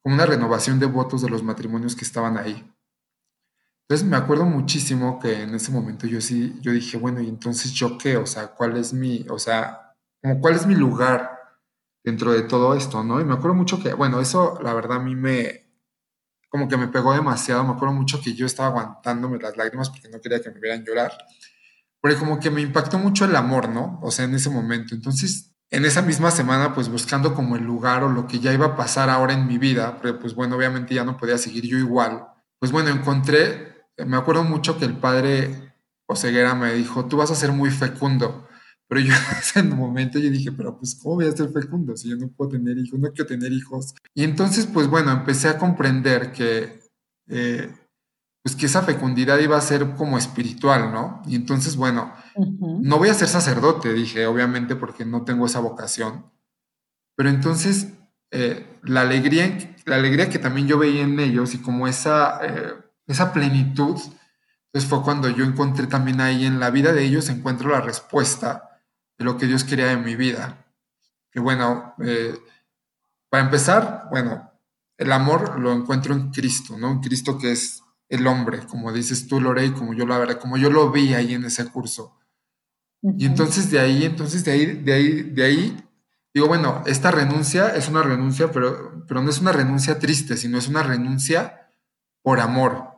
como 0.01 0.15
una 0.15 0.27
renovación 0.27 0.79
de 0.79 0.87
votos 0.87 1.23
de 1.23 1.29
los 1.29 1.43
matrimonios 1.43 1.97
que 1.97 2.05
estaban 2.05 2.37
ahí. 2.39 2.65
Entonces 3.89 4.09
me 4.09 4.17
acuerdo 4.17 4.45
muchísimo 4.45 5.19
que 5.19 5.43
en 5.43 5.55
ese 5.55 5.73
momento 5.73 6.07
yo 6.07 6.21
sí, 6.21 6.57
yo 6.61 6.73
dije, 6.73 6.97
bueno, 6.97 7.21
y 7.21 7.29
entonces 7.29 7.73
yo 7.73 7.99
qué, 7.99 8.17
o 8.17 8.27
sea, 8.27 8.49
cuál 8.49 8.77
es 8.77 8.93
mi, 8.93 9.27
o 9.29 9.39
sea, 9.39 9.97
como 10.23 10.41
cuál 10.41 10.55
es 10.55 10.67
mi 10.67 10.75
lugar 10.75 11.39
dentro 12.05 12.33
de 12.33 12.43
todo 12.43 12.75
esto, 12.75 13.03
¿no? 13.03 13.21
Y 13.21 13.25
me 13.25 13.35
acuerdo 13.35 13.55
mucho 13.55 13.83
que, 13.83 13.93
bueno, 13.93 14.21
eso 14.21 14.59
la 14.63 14.73
verdad 14.73 14.99
a 14.99 15.03
mí 15.03 15.17
me, 15.17 15.69
como 16.49 16.69
que 16.69 16.77
me 16.77 16.89
pegó 16.89 17.13
demasiado, 17.13 17.65
me 17.65 17.73
acuerdo 17.73 17.95
mucho 17.95 18.21
que 18.21 18.35
yo 18.35 18.47
estaba 18.47 18.69
aguantándome 18.69 19.39
las 19.39 19.57
lágrimas 19.57 19.91
porque 19.91 20.09
no 20.09 20.21
quería 20.21 20.41
que 20.41 20.51
me 20.51 20.61
vieran 20.61 20.85
llorar 20.85 21.13
porque 22.03 22.19
como 22.19 22.41
que 22.41 22.51
me 22.51 22.61
impactó 22.61 22.99
mucho 22.99 23.25
el 23.25 23.37
amor, 23.37 23.69
¿no? 23.69 24.01
O 24.03 24.11
sea, 24.11 24.27
en 24.27 24.35
ese 24.35 24.51
momento. 24.51 24.95
Entonces, 24.95 25.55
en 25.71 25.87
esa 25.87 26.03
misma 26.03 26.31
semana, 26.31 26.75
pues 26.75 26.91
buscando 26.91 27.33
como 27.33 27.57
el 27.57 27.63
lugar 27.63 28.03
o 28.05 28.11
lo 28.11 28.27
que 28.27 28.41
ya 28.41 28.53
iba 28.53 28.67
a 28.67 28.77
pasar 28.77 29.09
ahora 29.09 29.33
en 29.33 29.47
mi 29.47 29.57
vida, 29.57 29.99
pero 30.03 30.19
pues 30.19 30.35
bueno, 30.35 30.57
obviamente 30.57 30.95
ya 30.95 31.05
no 31.05 31.17
podía 31.17 31.39
seguir 31.39 31.65
yo 31.65 31.79
igual, 31.79 32.27
pues 32.59 32.73
bueno, 32.73 32.91
encontré, 32.91 33.87
me 34.05 34.17
acuerdo 34.17 34.45
mucho 34.45 34.79
que 34.79 34.85
el 34.85 34.99
padre 34.99 35.75
Oseguera 36.07 36.55
me 36.55 36.75
dijo, 36.75 37.07
tú 37.07 37.17
vas 37.17 37.31
a 37.31 37.35
ser 37.35 37.53
muy 37.53 37.71
fecundo. 37.71 38.47
Pero 38.87 39.01
yo 39.01 39.15
en 39.33 39.39
ese 39.39 39.63
momento 39.63 40.19
yo 40.19 40.29
dije, 40.29 40.53
pero 40.53 40.77
pues 40.77 40.95
¿cómo 41.03 41.17
voy 41.17 41.27
a 41.27 41.33
ser 41.33 41.51
fecundo 41.51 41.97
si 41.97 42.11
yo 42.11 42.17
no 42.17 42.29
puedo 42.29 42.51
tener 42.51 42.77
hijos, 42.77 43.01
no 43.01 43.11
quiero 43.13 43.27
tener 43.27 43.53
hijos? 43.53 43.95
Y 44.15 44.25
entonces 44.25 44.67
pues 44.67 44.89
bueno, 44.89 45.11
empecé 45.13 45.49
a 45.49 45.57
comprender 45.57 46.33
que, 46.33 46.81
eh, 47.29 47.73
pues 48.43 48.57
que 48.57 48.67
esa 48.67 48.83
fecundidad 48.83 49.39
iba 49.39 49.57
a 49.57 49.61
ser 49.61 49.95
como 49.95 50.19
espiritual, 50.19 50.93
¿no? 50.93 51.23
Y 51.27 51.37
entonces 51.37 51.77
bueno, 51.77 52.13
no 52.37 52.99
voy 52.99 53.09
a 53.09 53.15
ser 53.15 53.29
sacerdote, 53.29 53.93
dije, 53.93 54.27
obviamente 54.27 54.75
porque 54.75 55.05
no 55.05 55.23
tengo 55.23 55.47
esa 55.47 55.61
vocación. 55.61 56.31
Pero 57.15 57.29
entonces 57.29 57.93
eh, 58.33 58.79
la, 58.83 59.03
alegría, 59.03 59.59
la 59.85 59.97
alegría 59.97 60.29
que 60.29 60.39
también 60.39 60.67
yo 60.67 60.79
veía 60.79 61.03
en 61.03 61.21
ellos 61.21 61.55
y 61.55 61.59
como 61.59 61.87
esa, 61.87 62.41
eh, 62.43 62.75
esa 63.07 63.33
plenitud, 63.33 64.01
entonces 64.67 64.89
fue 64.89 65.03
cuando 65.03 65.29
yo 65.29 65.45
encontré 65.45 65.87
también 65.87 66.21
ahí 66.21 66.47
en 66.47 66.59
la 66.59 66.71
vida 66.71 66.93
de 66.93 67.05
ellos, 67.05 67.29
encuentro 67.29 67.71
la 67.71 67.83
respuesta 67.83 68.81
de 69.19 69.25
lo 69.25 69.37
que 69.37 69.47
Dios 69.47 69.65
quería 69.65 69.87
de 69.87 69.99
mi 69.99 70.17
vida. 70.17 70.67
Que 71.31 71.41
bueno, 71.41 71.95
eh, 72.03 72.35
para 73.29 73.45
empezar, 73.45 74.09
bueno, 74.11 74.51
el 74.97 75.13
amor 75.13 75.61
lo 75.61 75.73
encuentro 75.73 76.15
en 76.15 76.31
Cristo, 76.31 76.77
¿no? 76.79 76.91
En 76.91 77.01
Cristo 77.01 77.39
que 77.39 77.53
es 77.53 77.82
el 78.13 78.27
hombre, 78.27 78.61
como 78.67 78.93
dices 78.93 79.27
tú, 79.27 79.41
Lorey, 79.41 79.71
como 79.71 79.95
yo 79.95 80.05
lo, 80.05 80.39
como 80.39 80.59
yo 80.59 80.71
lo 80.71 80.93
vi 80.93 81.15
ahí 81.15 81.33
en 81.33 81.47
ese 81.47 81.65
curso. 81.71 82.19
Y 83.01 83.25
entonces 83.25 83.71
de 83.71 83.81
ahí, 83.81 84.05
entonces 84.05 84.45
de 84.45 84.53
ahí, 84.53 84.67
de 84.67 84.93
ahí, 84.93 85.23
de 85.23 85.45
ahí 85.45 85.85
digo, 86.35 86.47
bueno, 86.47 86.83
esta 86.85 87.11
renuncia 87.11 87.75
es 87.75 87.89
una 87.89 88.03
renuncia, 88.03 88.53
pero, 88.53 89.07
pero 89.09 89.23
no 89.23 89.31
es 89.31 89.41
una 89.41 89.53
renuncia 89.53 89.99
triste, 89.99 90.37
sino 90.37 90.59
es 90.59 90.69
una 90.69 90.83
renuncia 90.83 91.71
por 92.21 92.41
amor. 92.41 92.91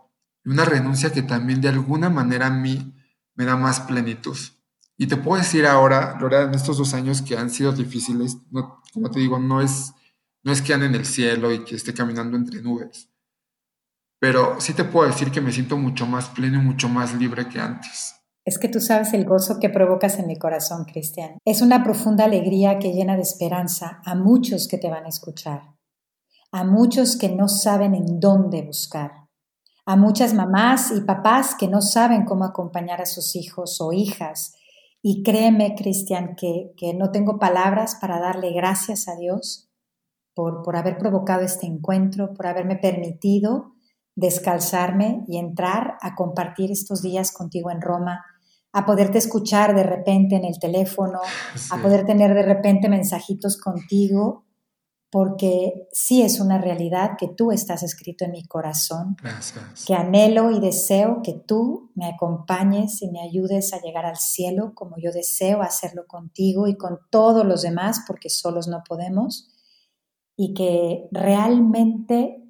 Una 0.45 0.65
renuncia 0.65 1.13
que 1.13 1.23
también 1.23 1.61
de 1.61 1.69
alguna 1.69 2.11
manera 2.11 2.49
a 2.49 2.51
mí 2.51 2.93
me 3.37 3.45
da 3.45 3.57
más 3.57 3.79
plenitud. 3.81 4.37
Y 4.99 5.07
te 5.07 5.17
puedo 5.17 5.41
decir 5.41 5.65
ahora, 5.65 6.19
Lora, 6.21 6.43
en 6.43 6.55
estos 6.55 6.77
dos 6.77 6.93
años 6.93 7.23
que 7.23 7.37
han 7.39 7.51
sido 7.51 7.71
difíciles, 7.71 8.39
no, 8.51 8.83
como 8.93 9.13
te 9.13 9.21
digo, 9.21 9.39
no 9.39 9.61
es, 9.61 9.93
no 10.43 10.51
es 10.51 10.61
que 10.61 10.75
ande 10.75 10.87
en 10.87 10.97
el 10.97 11.07
cielo 11.07 11.53
y 11.53 11.65
que 11.65 11.77
esté 11.77 11.95
caminando 11.95 12.37
entre 12.37 12.61
nubes. 12.63 13.14
Pero 14.25 14.59
sí 14.59 14.73
te 14.73 14.85
puedo 14.85 15.07
decir 15.07 15.31
que 15.31 15.43
me 15.43 15.53
siento 15.53 15.77
mucho 15.77 16.07
más 16.07 16.31
pleno 16.31 16.59
y 16.59 16.65
mucho 16.65 16.89
más 16.89 17.13
libre 17.13 17.47
que 17.47 17.61
antes. 17.61 18.15
Es 18.43 18.59
que 18.59 18.71
tú 18.71 18.81
sabes 18.81 19.13
el 19.13 19.27
gozo 19.27 19.61
que 19.61 19.69
provocas 19.69 20.19
en 20.19 20.27
mi 20.27 20.39
corazón, 20.39 20.87
Cristian. 20.87 21.37
Es 21.45 21.61
una 21.61 21.85
profunda 21.85 22.25
alegría 22.25 22.79
que 22.79 22.95
llena 22.95 23.17
de 23.17 23.21
esperanza 23.21 24.01
a 24.03 24.15
muchos 24.15 24.67
que 24.67 24.79
te 24.79 24.89
van 24.89 25.05
a 25.05 25.11
escuchar, 25.11 25.75
a 26.53 26.65
muchos 26.65 27.19
que 27.19 27.29
no 27.29 27.49
saben 27.49 27.95
en 27.95 28.19
dónde 28.19 28.63
buscar, 28.63 29.29
a 29.85 29.95
muchas 29.95 30.33
mamás 30.33 30.91
y 30.91 31.03
papás 31.03 31.55
que 31.55 31.69
no 31.69 31.83
saben 31.83 32.25
cómo 32.25 32.47
acompañar 32.47 33.03
a 33.03 33.07
sus 33.07 33.37
hijos 33.37 33.79
o 33.83 33.93
hijas. 33.93 34.55
Y 35.03 35.23
créeme, 35.23 35.75
Cristian, 35.75 36.35
que, 36.35 36.73
que 36.79 36.95
no 36.95 37.11
tengo 37.11 37.39
palabras 37.39 37.99
para 38.01 38.21
darle 38.21 38.55
gracias 38.55 39.07
a 39.07 39.17
Dios 39.17 39.71
por, 40.33 40.63
por 40.63 40.77
haber 40.77 40.97
provocado 40.97 41.43
este 41.43 41.67
encuentro, 41.67 42.33
por 42.33 42.47
haberme 42.47 42.77
permitido 42.77 43.74
descalzarme 44.17 45.25
y 45.27 45.39
entrar 45.39 45.99
a 46.01 46.15
compartir 46.15 46.71
estos 46.71 47.03
días 47.03 47.33
contigo 47.33 47.71
en 47.71 47.81
Roma 47.81 48.25
a 48.73 48.85
poderte 48.87 49.19
escuchar 49.19 49.75
de 49.75 49.85
repente 49.85 50.35
en 50.35 50.45
el 50.45 50.59
teléfono, 50.59 51.21
a 51.71 51.81
poder 51.81 52.05
tener 52.05 52.35
de 52.35 52.43
repente 52.43 52.89
mensajitos 52.89 53.57
contigo, 53.57 54.45
porque 55.11 55.87
sí 55.93 56.23
es 56.23 56.41
una 56.41 56.59
realidad 56.59 57.13
que 57.17 57.29
tú 57.29 57.53
estás 57.53 57.85
escrito 57.85 58.25
en 58.25 58.33
mi 58.33 58.45
corazón, 58.45 59.17
Gracias. 59.23 59.85
que 59.87 59.95
anhelo 59.95 60.51
y 60.51 60.59
deseo 60.59 61.21
que 61.23 61.35
tú 61.35 61.93
me 61.95 62.07
acompañes 62.07 63.01
y 63.01 63.13
me 63.13 63.23
ayudes 63.23 63.73
a 63.73 63.81
llegar 63.81 64.07
al 64.07 64.17
cielo 64.17 64.73
como 64.75 64.97
yo 64.99 65.13
deseo 65.13 65.63
hacerlo 65.63 66.05
contigo 66.09 66.67
y 66.67 66.77
con 66.77 66.99
todos 67.11 67.47
los 67.47 67.63
demás, 67.63 68.01
porque 68.09 68.29
solos 68.29 68.67
no 68.67 68.83
podemos, 68.85 69.53
y 70.37 70.53
que 70.53 71.07
realmente 71.13 72.44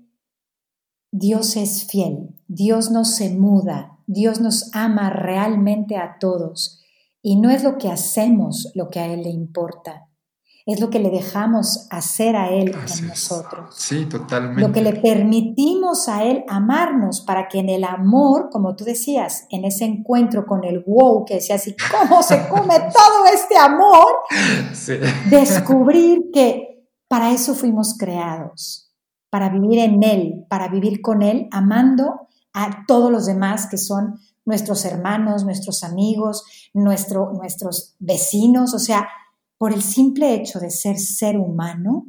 Dios 1.16 1.56
es 1.56 1.86
fiel, 1.86 2.34
Dios 2.48 2.90
no 2.90 3.04
se 3.04 3.30
muda, 3.30 4.00
Dios 4.08 4.40
nos 4.40 4.74
ama 4.74 5.10
realmente 5.10 5.96
a 5.96 6.16
todos 6.18 6.82
y 7.22 7.36
no 7.36 7.50
es 7.50 7.62
lo 7.62 7.78
que 7.78 7.88
hacemos 7.88 8.72
lo 8.74 8.90
que 8.90 8.98
a 8.98 9.06
Él 9.06 9.22
le 9.22 9.30
importa, 9.30 10.08
es 10.66 10.80
lo 10.80 10.90
que 10.90 10.98
le 10.98 11.10
dejamos 11.10 11.86
hacer 11.92 12.34
a 12.34 12.50
Él 12.50 12.74
en 12.98 13.06
nosotros. 13.06 13.76
Sí, 13.76 14.06
totalmente. 14.06 14.60
Lo 14.60 14.72
que 14.72 14.82
le 14.82 14.94
permitimos 14.94 16.08
a 16.08 16.24
Él 16.24 16.42
amarnos 16.48 17.20
para 17.20 17.46
que 17.46 17.60
en 17.60 17.68
el 17.68 17.84
amor, 17.84 18.48
como 18.50 18.74
tú 18.74 18.82
decías, 18.82 19.46
en 19.50 19.64
ese 19.64 19.84
encuentro 19.84 20.44
con 20.44 20.64
el 20.64 20.82
wow, 20.84 21.24
que 21.24 21.34
decías, 21.34 21.68
¿y 21.68 21.76
cómo 21.92 22.24
se 22.24 22.48
come 22.48 22.74
todo 22.92 23.26
este 23.32 23.56
amor? 23.56 24.14
Sí. 24.74 24.94
Descubrir 25.30 26.32
que 26.32 26.88
para 27.06 27.30
eso 27.30 27.54
fuimos 27.54 27.96
creados, 27.96 28.83
para 29.34 29.48
vivir 29.48 29.80
en 29.80 30.00
Él, 30.04 30.46
para 30.48 30.68
vivir 30.68 31.02
con 31.02 31.20
Él, 31.20 31.48
amando 31.50 32.28
a 32.52 32.84
todos 32.86 33.10
los 33.10 33.26
demás 33.26 33.66
que 33.66 33.78
son 33.78 34.20
nuestros 34.44 34.84
hermanos, 34.84 35.44
nuestros 35.44 35.82
amigos, 35.82 36.44
nuestro, 36.72 37.32
nuestros 37.32 37.96
vecinos. 37.98 38.74
O 38.74 38.78
sea, 38.78 39.08
por 39.58 39.72
el 39.72 39.82
simple 39.82 40.34
hecho 40.34 40.60
de 40.60 40.70
ser 40.70 40.98
ser 40.98 41.36
humano, 41.36 42.06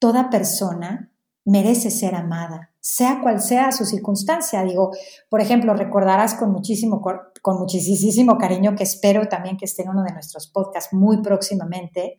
toda 0.00 0.28
persona 0.28 1.12
merece 1.44 1.88
ser 1.92 2.16
amada, 2.16 2.72
sea 2.80 3.20
cual 3.22 3.40
sea 3.40 3.70
su 3.70 3.84
circunstancia. 3.84 4.64
Digo, 4.64 4.90
por 5.28 5.40
ejemplo, 5.40 5.72
recordarás 5.74 6.34
con 6.34 6.50
muchísimo, 6.50 7.00
con 7.00 7.58
muchísimo 7.60 8.38
cariño 8.38 8.74
que 8.74 8.82
espero 8.82 9.28
también 9.28 9.56
que 9.56 9.66
esté 9.66 9.84
en 9.84 9.90
uno 9.90 10.02
de 10.02 10.14
nuestros 10.14 10.48
podcasts 10.48 10.92
muy 10.92 11.22
próximamente 11.22 12.18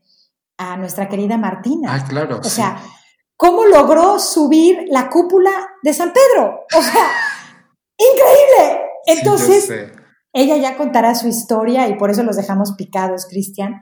a 0.57 0.77
nuestra 0.77 1.09
querida 1.09 1.37
Martina. 1.37 1.93
Ah, 1.93 2.05
claro. 2.07 2.39
O 2.39 2.43
sea, 2.45 2.81
¿cómo 3.41 3.65
logró 3.65 4.19
subir 4.19 4.85
la 4.89 5.09
cúpula 5.09 5.49
de 5.81 5.95
San 5.95 6.13
Pedro? 6.13 6.59
O 6.77 6.81
sea, 6.81 7.07
increíble. 7.97 8.81
Entonces, 9.07 9.67
ella 10.31 10.57
ya 10.57 10.77
contará 10.77 11.15
su 11.15 11.27
historia 11.27 11.89
y 11.89 11.97
por 11.97 12.11
eso 12.11 12.21
los 12.21 12.35
dejamos 12.35 12.73
picados, 12.73 13.25
Cristian. 13.25 13.81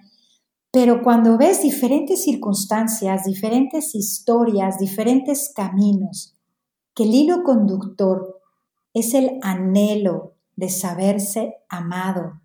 Pero 0.71 1.03
cuando 1.03 1.37
ves 1.37 1.61
diferentes 1.61 2.23
circunstancias, 2.23 3.25
diferentes 3.25 3.95
historias, 3.95 4.79
diferentes 4.79 5.51
caminos, 5.53 6.37
que 6.95 7.03
el 7.03 7.13
hilo 7.13 7.43
conductor 7.43 8.39
es 8.93 9.13
el 9.13 9.39
anhelo 9.41 10.35
de 10.55 10.69
saberse 10.69 11.55
amado, 11.67 12.39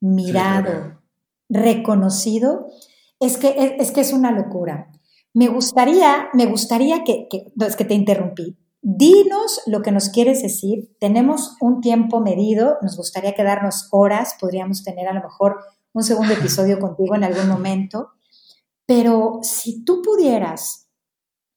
mirado, 0.00 1.00
reconocido, 1.48 2.68
es 3.18 3.36
que 3.36 3.76
es, 3.80 3.90
que 3.90 4.02
es 4.02 4.12
una 4.12 4.30
locura. 4.30 4.92
Me 5.34 5.48
gustaría, 5.48 6.28
me 6.34 6.46
gustaría 6.46 7.04
que, 7.04 7.26
que, 7.30 7.52
es 7.66 7.76
que 7.76 7.84
te 7.84 7.94
interrumpí, 7.94 8.56
Dinos 8.84 9.60
lo 9.66 9.80
que 9.80 9.92
nos 9.92 10.08
quieres 10.08 10.42
decir. 10.42 10.96
Tenemos 10.98 11.56
un 11.60 11.80
tiempo 11.80 12.20
medido, 12.20 12.78
nos 12.82 12.96
gustaría 12.96 13.32
quedarnos 13.32 13.86
horas, 13.92 14.34
podríamos 14.40 14.82
tener 14.82 15.06
a 15.06 15.14
lo 15.14 15.22
mejor 15.22 15.60
un 15.92 16.02
segundo 16.02 16.32
episodio 16.32 16.78
contigo 16.80 17.14
en 17.14 17.22
algún 17.22 17.48
momento, 17.48 18.10
pero 18.84 19.38
si 19.42 19.84
tú 19.84 20.02
pudieras 20.02 20.88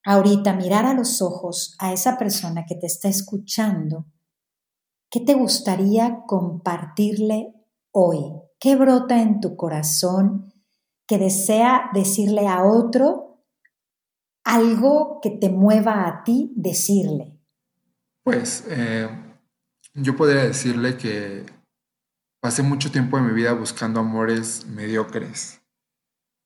ahorita 0.04 0.52
mirar 0.52 0.86
a 0.86 0.94
los 0.94 1.20
ojos 1.20 1.74
a 1.80 1.92
esa 1.92 2.16
persona 2.16 2.64
que 2.64 2.76
te 2.76 2.86
está 2.86 3.08
escuchando, 3.08 4.06
¿qué 5.10 5.18
te 5.18 5.34
gustaría 5.34 6.22
compartirle 6.28 7.54
hoy? 7.90 8.34
¿Qué 8.60 8.76
brota 8.76 9.20
en 9.20 9.40
tu 9.40 9.56
corazón 9.56 10.54
que 11.08 11.18
desea 11.18 11.90
decirle 11.92 12.46
a 12.46 12.64
otro 12.64 13.35
algo 14.46 15.18
que 15.20 15.30
te 15.30 15.50
mueva 15.50 16.06
a 16.06 16.22
ti 16.22 16.52
decirle? 16.56 17.36
Pues 18.22 18.64
eh, 18.68 19.08
yo 19.92 20.16
podría 20.16 20.44
decirle 20.44 20.96
que 20.96 21.44
pasé 22.40 22.62
mucho 22.62 22.92
tiempo 22.92 23.18
en 23.18 23.26
mi 23.26 23.32
vida 23.32 23.52
buscando 23.52 24.00
amores 24.00 24.64
mediocres 24.66 25.60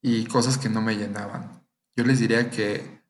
y 0.03 0.25
cosas 0.27 0.57
que 0.57 0.71
no 0.71 0.81
me 0.81 0.97
llenaban. 0.97 1.63
Yo 1.95 2.05
les 2.05 2.19
diría 2.19 2.51
que 2.51 3.03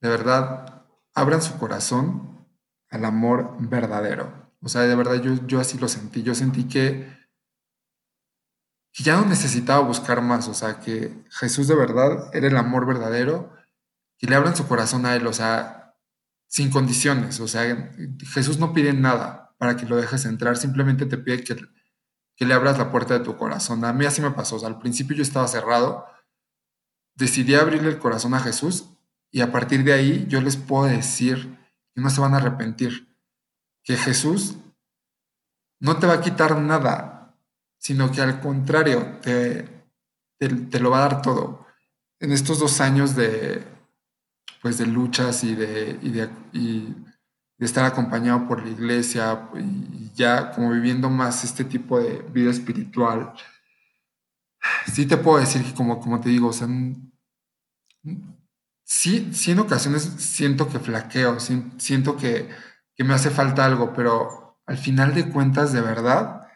de 0.00 0.08
verdad 0.08 0.86
abran 1.14 1.42
su 1.42 1.58
corazón 1.58 2.46
al 2.90 3.04
amor 3.04 3.54
verdadero. 3.60 4.50
O 4.62 4.68
sea, 4.68 4.82
de 4.82 4.96
verdad 4.96 5.16
yo, 5.16 5.34
yo 5.46 5.60
así 5.60 5.76
lo 5.78 5.88
sentí. 5.88 6.22
Yo 6.22 6.34
sentí 6.34 6.64
que, 6.64 7.06
que 8.94 9.02
ya 9.04 9.20
no 9.20 9.26
necesitaba 9.26 9.86
buscar 9.86 10.22
más. 10.22 10.48
O 10.48 10.54
sea, 10.54 10.80
que 10.80 11.22
Jesús 11.28 11.68
de 11.68 11.74
verdad 11.74 12.34
era 12.34 12.46
el 12.46 12.56
amor 12.56 12.86
verdadero 12.86 13.57
que 14.18 14.26
le 14.26 14.34
abran 14.34 14.56
su 14.56 14.66
corazón 14.66 15.06
a 15.06 15.14
Él, 15.14 15.26
o 15.26 15.32
sea, 15.32 15.96
sin 16.46 16.70
condiciones, 16.70 17.40
o 17.40 17.48
sea, 17.48 17.92
Jesús 18.32 18.58
no 18.58 18.72
pide 18.72 18.92
nada 18.92 19.54
para 19.58 19.76
que 19.76 19.86
lo 19.86 19.96
dejes 19.96 20.24
entrar, 20.24 20.56
simplemente 20.56 21.06
te 21.06 21.18
pide 21.18 21.44
que, 21.44 21.56
que 22.36 22.44
le 22.44 22.54
abras 22.54 22.78
la 22.78 22.90
puerta 22.90 23.18
de 23.18 23.24
tu 23.24 23.36
corazón. 23.36 23.84
A 23.84 23.92
mí 23.92 24.04
así 24.04 24.20
me 24.22 24.30
pasó, 24.30 24.64
al 24.66 24.78
principio 24.78 25.16
yo 25.16 25.22
estaba 25.22 25.46
cerrado, 25.48 26.06
decidí 27.14 27.54
abrirle 27.54 27.88
el 27.88 27.98
corazón 27.98 28.34
a 28.34 28.40
Jesús 28.40 28.90
y 29.30 29.40
a 29.40 29.52
partir 29.52 29.84
de 29.84 29.92
ahí 29.92 30.26
yo 30.28 30.40
les 30.40 30.56
puedo 30.56 30.84
decir 30.84 31.58
que 31.94 32.00
no 32.00 32.10
se 32.10 32.20
van 32.20 32.34
a 32.34 32.38
arrepentir, 32.38 33.14
que 33.82 33.96
Jesús 33.96 34.56
no 35.80 35.98
te 35.98 36.06
va 36.06 36.14
a 36.14 36.20
quitar 36.20 36.60
nada, 36.60 37.36
sino 37.78 38.10
que 38.10 38.20
al 38.20 38.40
contrario, 38.40 39.18
te, 39.22 39.68
te, 40.38 40.80
lo 40.80 40.90
va 40.90 40.98
a 40.98 41.08
dar 41.08 41.22
todo. 41.22 41.66
En 42.20 42.32
estos 42.32 42.58
dos 42.58 42.80
años 42.80 43.14
de, 43.14 43.64
pues 44.62 44.78
de 44.78 44.86
luchas 44.86 45.44
y 45.44 45.54
de, 45.54 46.30
estar 47.58 47.84
acompañado 47.84 48.46
por 48.46 48.64
la 48.64 48.70
iglesia 48.70 49.48
y 49.56 50.10
ya 50.14 50.52
como 50.52 50.70
viviendo 50.70 51.10
más 51.10 51.42
este 51.44 51.64
tipo 51.64 51.98
de 52.00 52.22
vida 52.32 52.50
espiritual, 52.50 53.32
sí 54.92 55.06
te 55.06 55.16
puedo 55.16 55.38
decir 55.38 55.64
que 55.64 55.74
como, 55.74 56.00
como 56.00 56.20
te 56.20 56.28
digo, 56.28 56.48
o 56.48 56.52
sea, 56.52 56.68
sí, 58.84 59.30
sí 59.32 59.50
en 59.50 59.58
ocasiones 59.58 60.02
siento 60.18 60.68
que 60.68 60.78
flaqueo, 60.78 61.38
siento 61.40 62.16
que, 62.16 62.48
que 62.94 63.04
me 63.04 63.14
hace 63.14 63.30
falta 63.30 63.64
algo, 63.64 63.92
pero 63.92 64.60
al 64.66 64.78
final 64.78 65.14
de 65.14 65.28
cuentas, 65.30 65.72
de 65.72 65.80
verdad, 65.80 66.46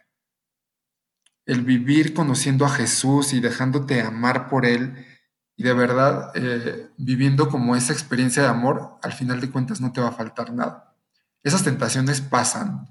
el 1.46 1.62
vivir 1.62 2.14
conociendo 2.14 2.64
a 2.64 2.70
Jesús 2.70 3.32
y 3.32 3.40
dejándote 3.40 4.00
amar 4.02 4.48
por 4.48 4.64
Él 4.66 5.11
y 5.56 5.62
de 5.62 5.72
verdad 5.72 6.32
eh, 6.34 6.90
viviendo 6.96 7.48
como 7.48 7.76
esa 7.76 7.92
experiencia 7.92 8.42
de 8.42 8.48
amor, 8.48 8.98
al 9.02 9.12
final 9.12 9.40
de 9.40 9.50
cuentas 9.50 9.80
no 9.80 9.92
te 9.92 10.00
va 10.00 10.08
a 10.08 10.12
faltar 10.12 10.52
nada. 10.52 10.94
Esas 11.42 11.64
tentaciones 11.64 12.20
pasan 12.20 12.88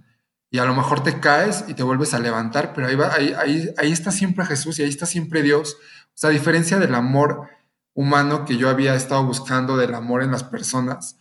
y 0.50 0.60
a 0.60 0.66
lo 0.66 0.76
mejor 0.76 1.04
te 1.04 1.20
caes 1.20 1.66
y 1.68 1.74
te 1.74 1.84
vuelves 1.84 2.14
a 2.14 2.20
levantar, 2.20 2.74
pero 2.74 2.88
ahí, 2.88 2.96
va, 2.96 3.14
ahí, 3.14 3.34
ahí, 3.38 3.74
ahí 3.78 3.92
está 3.92 4.12
siempre 4.12 4.46
Jesús 4.46 4.80
y 4.80 4.84
ahí 4.84 4.90
está 4.90 5.06
siempre 5.06 5.42
Dios. 5.42 5.78
O 6.08 6.14
sea, 6.16 6.30
a 6.30 6.34
diferencia 6.34 6.78
del 6.78 6.94
amor 6.96 7.48
humano 7.94 8.46
que 8.46 8.58
yo 8.58 8.70
había 8.70 8.96
estado 8.96 9.24
buscando, 9.24 9.78
del 9.78 9.96
amor 9.96 10.24
en 10.24 10.32
las 10.32 10.44
personas, 10.44 11.18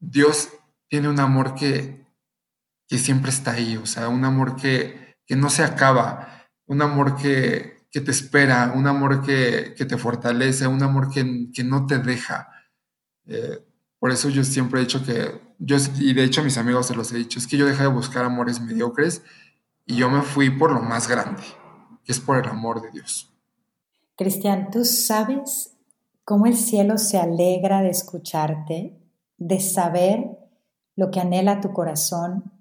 Dios 0.00 0.48
tiene 0.88 1.08
un 1.08 1.20
amor 1.20 1.54
que, 1.54 2.06
que 2.88 2.98
siempre 2.98 3.30
está 3.30 3.52
ahí, 3.52 3.76
o 3.76 3.86
sea, 3.86 4.08
un 4.08 4.24
amor 4.24 4.56
que, 4.56 5.16
que 5.26 5.36
no 5.36 5.48
se 5.50 5.62
acaba 5.64 6.32
un 6.66 6.82
amor 6.82 7.16
que, 7.16 7.81
te 8.00 8.10
espera, 8.10 8.72
un 8.74 8.86
amor 8.86 9.22
que, 9.22 9.74
te 9.76 9.96
fortalece, 9.98 10.66
un 10.66 10.82
amor 10.82 11.10
que, 11.10 11.24
no 11.64 11.86
te 11.86 11.98
deja. 11.98 12.48
Eh, 13.26 13.58
por 13.98 14.10
eso 14.10 14.28
yo 14.30 14.42
siempre 14.44 14.80
he 14.80 14.84
dicho 14.84 15.04
que, 15.04 15.40
yo, 15.58 15.76
y 15.98 16.14
de 16.14 16.24
hecho 16.24 16.40
a 16.40 16.44
mis 16.44 16.58
amigos 16.58 16.86
se 16.86 16.96
los 16.96 17.12
he 17.12 17.18
dicho, 17.18 17.38
es 17.38 17.46
que 17.46 17.56
yo 17.56 17.66
dejé 17.66 17.82
de 17.82 17.88
buscar 17.88 18.24
amores 18.24 18.60
mediocres 18.60 19.22
y 19.86 19.96
yo 19.96 20.10
me 20.10 20.22
fui 20.22 20.50
por 20.50 20.72
lo 20.72 20.80
más 20.80 21.08
grande, 21.08 21.42
que 22.02 22.12
es 22.12 22.20
por 22.20 22.38
el 22.38 22.48
amor 22.48 22.80
de 22.80 22.90
Dios. 22.90 23.32
Cristian, 24.16 24.70
¿tú 24.70 24.84
sabes 24.84 25.76
cómo 26.24 26.46
el 26.46 26.56
cielo 26.56 26.98
se 26.98 27.18
alegra 27.18 27.82
de 27.82 27.90
escucharte, 27.90 28.98
de 29.36 29.60
saber 29.60 30.38
lo 30.96 31.10
que 31.10 31.20
anhela 31.20 31.60
tu 31.60 31.72
corazón, 31.72 32.51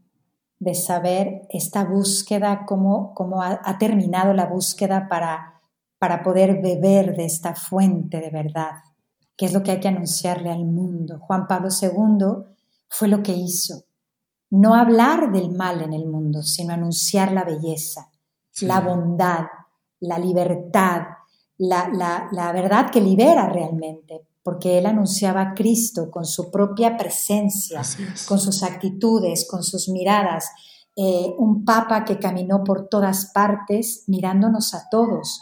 de 0.62 0.76
saber 0.76 1.48
esta 1.50 1.84
búsqueda, 1.84 2.68
cómo, 2.68 3.16
cómo 3.16 3.42
ha, 3.42 3.78
terminado 3.80 4.32
la 4.32 4.46
búsqueda 4.46 5.08
para, 5.10 5.60
para 5.98 6.22
poder 6.22 6.62
beber 6.62 7.16
de 7.16 7.26
esta 7.26 7.56
fuente 7.56 8.22
de 8.22 8.30
verdad, 8.30 8.76
que 9.36 9.48
es 9.48 9.54
lo 9.54 9.64
que 9.64 9.72
hay 9.72 9.80
que 9.80 9.88
anunciarle 9.88 10.52
al 10.52 10.64
mundo. 10.66 11.18
Juan 11.20 11.48
Pablo 11.48 11.70
II 11.82 12.46
fue 12.88 13.08
lo 13.08 13.24
que 13.24 13.34
hizo. 13.34 13.86
No 14.52 14.76
hablar 14.76 15.32
del 15.32 15.50
mal 15.50 15.82
en 15.82 15.94
el 15.94 16.06
mundo, 16.06 16.44
sino 16.44 16.76
anunciar 16.76 17.32
la 17.32 17.44
belleza, 17.44 18.12
la 18.62 18.82
bondad, 18.82 19.46
la 20.00 20.20
libertad, 20.20 21.08
la, 21.58 21.90
la, 21.92 22.30
la 22.32 22.52
verdad 22.52 22.92
que 22.92 23.02
libera 23.02 23.50
realmente 23.50 24.28
porque 24.44 24.78
él 24.78 24.86
anunciaba 24.86 25.42
a 25.42 25.54
Cristo 25.54 26.10
con 26.10 26.26
su 26.26 26.50
propia 26.50 26.98
presencia, 26.98 27.82
con 28.28 28.40
sus 28.40 28.64
actitudes, 28.64 29.48
con 29.50 29.64
sus 29.64 29.90
miradas. 29.90 30.50
Eh, 30.96 31.34
un 31.38 31.64
papa 31.64 32.04
que 32.04 32.20
caminó 32.20 32.64
por 32.64 32.90
todas 32.90 33.32
partes 33.34 34.04
mirándonos 34.08 34.74
a 34.74 34.90
todos. 34.90 35.42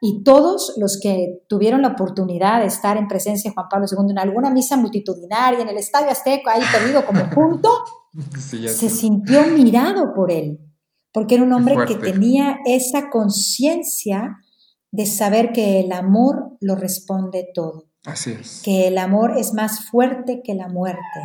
Y 0.00 0.22
todos 0.22 0.74
los 0.76 0.98
que 1.02 1.42
tuvieron 1.48 1.82
la 1.82 1.88
oportunidad 1.88 2.60
de 2.60 2.66
estar 2.66 2.96
en 2.96 3.08
presencia 3.08 3.50
de 3.50 3.54
Juan 3.54 3.68
Pablo 3.68 3.86
II 3.90 4.10
en 4.10 4.18
alguna 4.18 4.50
misa 4.50 4.76
multitudinaria, 4.76 5.60
en 5.60 5.68
el 5.68 5.78
Estadio 5.78 6.10
Azteca, 6.10 6.52
ahí 6.52 6.62
perdido 6.70 7.04
como 7.04 7.28
punto, 7.30 7.70
se 8.38 8.90
sintió 8.90 9.46
mirado 9.48 10.14
por 10.14 10.30
él, 10.30 10.60
porque 11.12 11.36
era 11.36 11.44
un 11.44 11.52
hombre 11.52 11.76
que 11.86 11.96
tenía 11.96 12.58
esa 12.66 13.10
conciencia 13.10 14.36
de 14.92 15.06
saber 15.06 15.52
que 15.52 15.80
el 15.80 15.92
amor 15.92 16.56
lo 16.60 16.76
responde 16.76 17.48
todo. 17.54 17.86
Así 18.06 18.30
es. 18.30 18.62
Que 18.64 18.86
el 18.86 18.98
amor 18.98 19.36
es 19.36 19.52
más 19.52 19.84
fuerte 19.86 20.40
que 20.42 20.54
la 20.54 20.68
muerte 20.68 21.20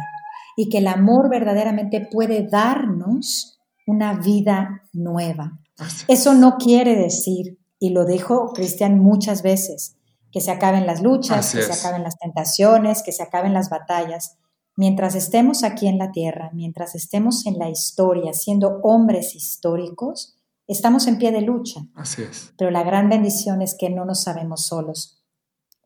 y 0.58 0.70
que 0.70 0.80
el 0.80 0.88
amor 0.88 1.30
verdaderamente 1.30 2.08
puede 2.12 2.48
darnos 2.48 3.60
una 3.88 4.14
vida 4.16 4.84
nueva. 4.92 5.60
Eso 6.08 6.34
no 6.34 6.58
quiere 6.58 6.96
decir, 6.96 7.60
y 7.80 7.92
lo 7.92 8.06
dijo 8.06 8.52
Cristian 8.54 9.00
muchas 9.00 9.44
veces, 9.44 9.96
que 10.32 10.42
se 10.42 10.52
acaben 10.52 10.86
las 10.88 11.02
luchas, 11.02 11.54
que 11.54 11.62
se 11.62 11.74
acaben 11.74 12.04
las 12.04 12.18
tentaciones, 12.18 13.04
que 13.04 13.12
se 13.12 13.24
acaben 13.24 13.54
las 13.54 13.70
batallas. 13.70 14.38
Mientras 14.76 15.16
estemos 15.16 15.64
aquí 15.64 15.88
en 15.88 15.98
la 15.98 16.12
tierra, 16.12 16.50
mientras 16.54 16.96
estemos 16.96 17.46
en 17.46 17.60
la 17.60 17.70
historia, 17.70 18.34
siendo 18.34 18.80
hombres 18.84 19.36
históricos, 19.36 20.38
estamos 20.68 21.08
en 21.08 21.18
pie 21.18 21.32
de 21.32 21.42
lucha. 21.42 21.82
Así 21.96 22.24
es. 22.24 22.54
Pero 22.58 22.72
la 22.72 22.84
gran 22.84 23.10
bendición 23.10 23.62
es 23.62 23.76
que 23.78 23.90
no 23.90 24.06
nos 24.06 24.24
sabemos 24.24 24.66
solos 24.66 25.21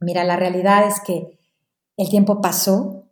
Mira, 0.05 0.23
la 0.23 0.35
realidad 0.35 0.87
es 0.87 1.01
que 1.01 1.39
el 1.97 2.09
tiempo 2.09 2.39
pasó, 2.39 3.09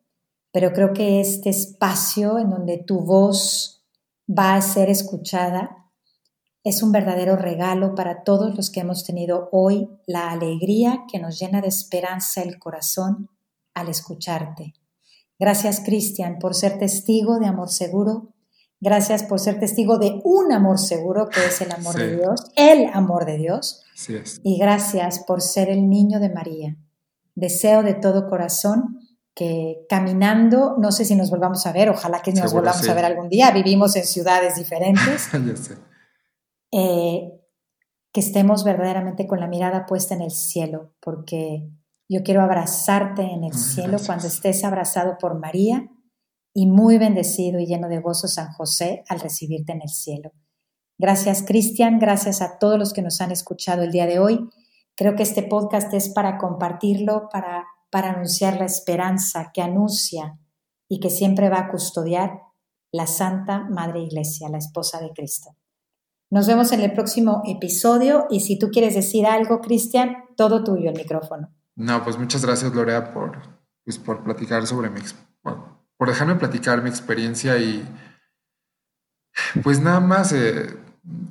pero 0.51 0.71
creo 0.73 0.93
que 0.93 1.19
este 1.19 1.49
espacio 1.49 2.37
en 2.37 2.51
donde 2.51 2.77
tu 2.77 2.99
voz 2.99 3.83
va 4.29 4.55
a 4.55 4.61
ser 4.61 4.89
escuchada 4.89 5.83
es 6.63 6.81
un 6.81 6.93
verdadero 6.93 7.35
regalo 7.35 7.93
para 7.93 8.23
todos 8.23 8.55
los 8.55 8.69
que 8.69 8.79
hemos 8.79 9.03
tenido 9.03 9.49
hoy 9.51 9.89
la 10.07 10.31
alegría 10.31 11.03
que 11.11 11.19
nos 11.19 11.37
llena 11.37 11.61
de 11.61 11.67
esperanza 11.67 12.41
el 12.41 12.57
corazón 12.57 13.29
al 13.73 13.89
escucharte. 13.89 14.73
Gracias, 15.37 15.81
Cristian, 15.81 16.39
por 16.39 16.55
ser 16.55 16.77
testigo 16.77 17.39
de 17.39 17.47
amor 17.47 17.69
seguro. 17.69 18.29
Gracias 18.79 19.23
por 19.23 19.39
ser 19.39 19.59
testigo 19.59 19.97
de 19.97 20.21
un 20.23 20.53
amor 20.53 20.79
seguro 20.79 21.27
que 21.27 21.45
es 21.45 21.59
el 21.61 21.71
amor 21.71 21.95
de 21.95 22.15
Dios, 22.15 22.51
el 22.55 22.85
amor 22.93 23.25
de 23.25 23.37
Dios. 23.37 23.83
Y 24.43 24.57
gracias 24.57 25.19
por 25.19 25.41
ser 25.41 25.69
el 25.69 25.89
niño 25.89 26.19
de 26.21 26.29
María. 26.29 26.77
Deseo 27.35 27.83
de 27.83 27.93
todo 27.93 28.29
corazón 28.29 28.99
que 29.35 29.85
caminando, 29.89 30.75
no 30.77 30.91
sé 30.91 31.05
si 31.05 31.15
nos 31.15 31.31
volvamos 31.31 31.65
a 31.65 31.71
ver, 31.71 31.89
ojalá 31.89 32.21
que 32.21 32.31
nos 32.33 32.53
volvamos 32.53 32.87
a 32.87 32.93
ver 32.93 33.05
algún 33.05 33.29
día, 33.29 33.49
vivimos 33.51 33.95
en 33.95 34.05
ciudades 34.05 34.55
diferentes, 34.55 35.29
eh, 36.71 37.31
que 38.11 38.19
estemos 38.19 38.63
verdaderamente 38.63 39.25
con 39.25 39.39
la 39.39 39.47
mirada 39.47 39.87
puesta 39.87 40.13
en 40.13 40.21
el 40.21 40.31
cielo, 40.31 40.93
porque 40.99 41.67
yo 42.07 42.21
quiero 42.23 42.41
abrazarte 42.41 43.23
en 43.23 43.43
el 43.43 43.53
cielo 43.53 43.97
cuando 44.05 44.27
estés 44.27 44.63
abrazado 44.63 45.17
por 45.19 45.39
María 45.39 45.89
y 46.53 46.67
muy 46.67 46.99
bendecido 46.99 47.59
y 47.59 47.65
lleno 47.65 47.87
de 47.89 47.99
gozo 47.99 48.27
San 48.27 48.51
José 48.51 49.03
al 49.09 49.19
recibirte 49.19 49.71
en 49.71 49.81
el 49.81 49.89
cielo. 49.89 50.31
Gracias 50.99 51.41
Cristian, 51.41 51.97
gracias 51.97 52.43
a 52.43 52.59
todos 52.59 52.77
los 52.77 52.93
que 52.93 53.01
nos 53.01 53.19
han 53.19 53.31
escuchado 53.31 53.81
el 53.81 53.91
día 53.91 54.05
de 54.05 54.19
hoy. 54.19 54.47
Creo 54.95 55.15
que 55.15 55.23
este 55.23 55.43
podcast 55.43 55.93
es 55.93 56.09
para 56.09 56.37
compartirlo, 56.37 57.29
para, 57.31 57.65
para 57.89 58.11
anunciar 58.11 58.57
la 58.57 58.65
esperanza 58.65 59.51
que 59.53 59.61
anuncia 59.61 60.37
y 60.87 60.99
que 60.99 61.09
siempre 61.09 61.49
va 61.49 61.59
a 61.59 61.71
custodiar 61.71 62.41
la 62.91 63.07
Santa 63.07 63.67
Madre 63.69 64.01
Iglesia, 64.01 64.49
la 64.49 64.59
esposa 64.59 64.99
de 64.99 65.11
Cristo. 65.11 65.55
Nos 66.29 66.47
vemos 66.47 66.71
en 66.71 66.81
el 66.81 66.93
próximo 66.93 67.41
episodio 67.45 68.27
y 68.29 68.41
si 68.41 68.57
tú 68.57 68.69
quieres 68.69 68.95
decir 68.95 69.25
algo, 69.25 69.61
Cristian, 69.61 70.15
todo 70.35 70.63
tuyo 70.63 70.89
el 70.89 70.95
micrófono. 70.95 71.53
No, 71.75 72.03
pues 72.03 72.17
muchas 72.17 72.45
gracias, 72.45 72.73
Lorea, 72.73 73.13
por, 73.13 73.37
pues, 73.83 73.97
por 73.97 74.23
platicar 74.23 74.65
sobre 74.67 74.89
mi, 74.89 75.01
por 75.41 76.07
dejarme 76.07 76.35
platicar 76.35 76.81
mi 76.83 76.89
experiencia 76.89 77.57
y 77.57 77.83
pues 79.63 79.81
nada 79.81 79.99
más 79.99 80.31
eh, 80.33 80.77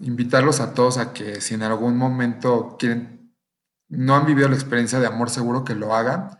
invitarlos 0.01 0.61
a 0.61 0.75
todos 0.75 0.99
a 0.99 1.13
que 1.13 1.41
si 1.41 1.55
en 1.55 1.63
algún 1.63 1.97
momento 1.97 2.77
quieren, 2.79 3.22
no 3.93 4.17
han 4.17 4.25
vivido 4.25 4.49
la 4.49 4.55
experiencia 4.55 4.99
de 4.99 5.07
amor 5.07 5.29
seguro, 5.29 5.65
que 5.65 5.75
lo 5.75 5.95
hagan. 5.95 6.39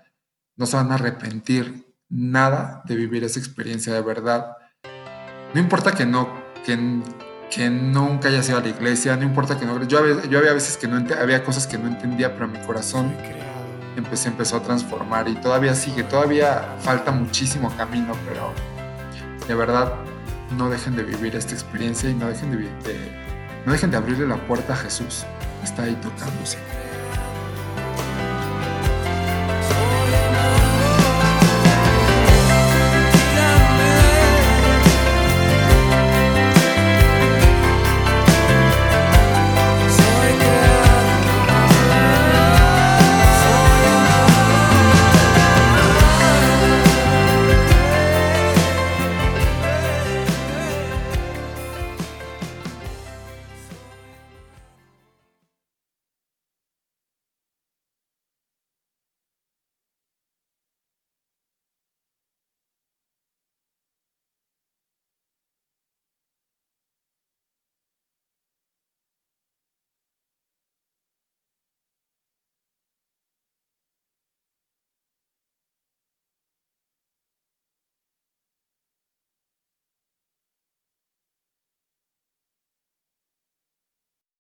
No 0.57 0.67
se 0.67 0.77
van 0.77 0.91
a 0.91 0.95
arrepentir 0.95 1.87
nada 2.09 2.83
de 2.87 2.97
vivir 2.97 3.25
esa 3.25 3.39
experiencia 3.39 3.93
de 3.93 4.01
verdad. 4.01 4.57
No 5.55 5.61
importa 5.61 5.93
que 5.93 6.07
no, 6.07 6.29
que, 6.65 6.79
que 7.51 7.69
nunca 7.69 8.29
haya 8.29 8.43
sido 8.43 8.59
a 8.59 8.63
la 8.63 8.69
iglesia, 8.69 9.17
no 9.17 9.25
importa 9.25 9.59
que 9.59 9.67
no. 9.67 9.83
Yo 9.87 10.23
yo 10.23 10.39
había 10.39 10.55
veces 10.55 10.79
que 10.79 10.89
no 10.89 11.05
había 11.21 11.45
cosas 11.45 11.67
que 11.67 11.77
no 11.77 11.89
entendía, 11.89 12.33
pero 12.35 12.49
mi 12.49 12.59
corazón 12.61 13.15
empecé, 13.97 14.29
empezó 14.29 14.57
a 14.57 14.63
transformar 14.63 15.29
y 15.29 15.35
todavía 15.35 15.75
sigue, 15.75 16.05
todavía 16.05 16.77
falta 16.81 17.13
muchísimo 17.13 17.75
camino, 17.77 18.15
pero 18.27 18.53
de 19.47 19.55
verdad 19.55 19.93
no 20.57 20.71
dejen 20.71 20.97
de 20.97 21.03
vivir 21.03 21.37
esta 21.37 21.53
experiencia 21.53 22.09
y 22.09 22.15
no 22.15 22.29
dejen 22.29 22.51
de, 22.51 22.69
no 23.67 23.73
dejen 23.73 23.91
de 23.91 23.99
abrirle 23.99 24.27
la 24.27 24.37
puerta 24.47 24.73
a 24.73 24.77
Jesús. 24.77 25.27
Está 25.63 25.83
ahí 25.83 25.95
tocándose. 25.97 26.59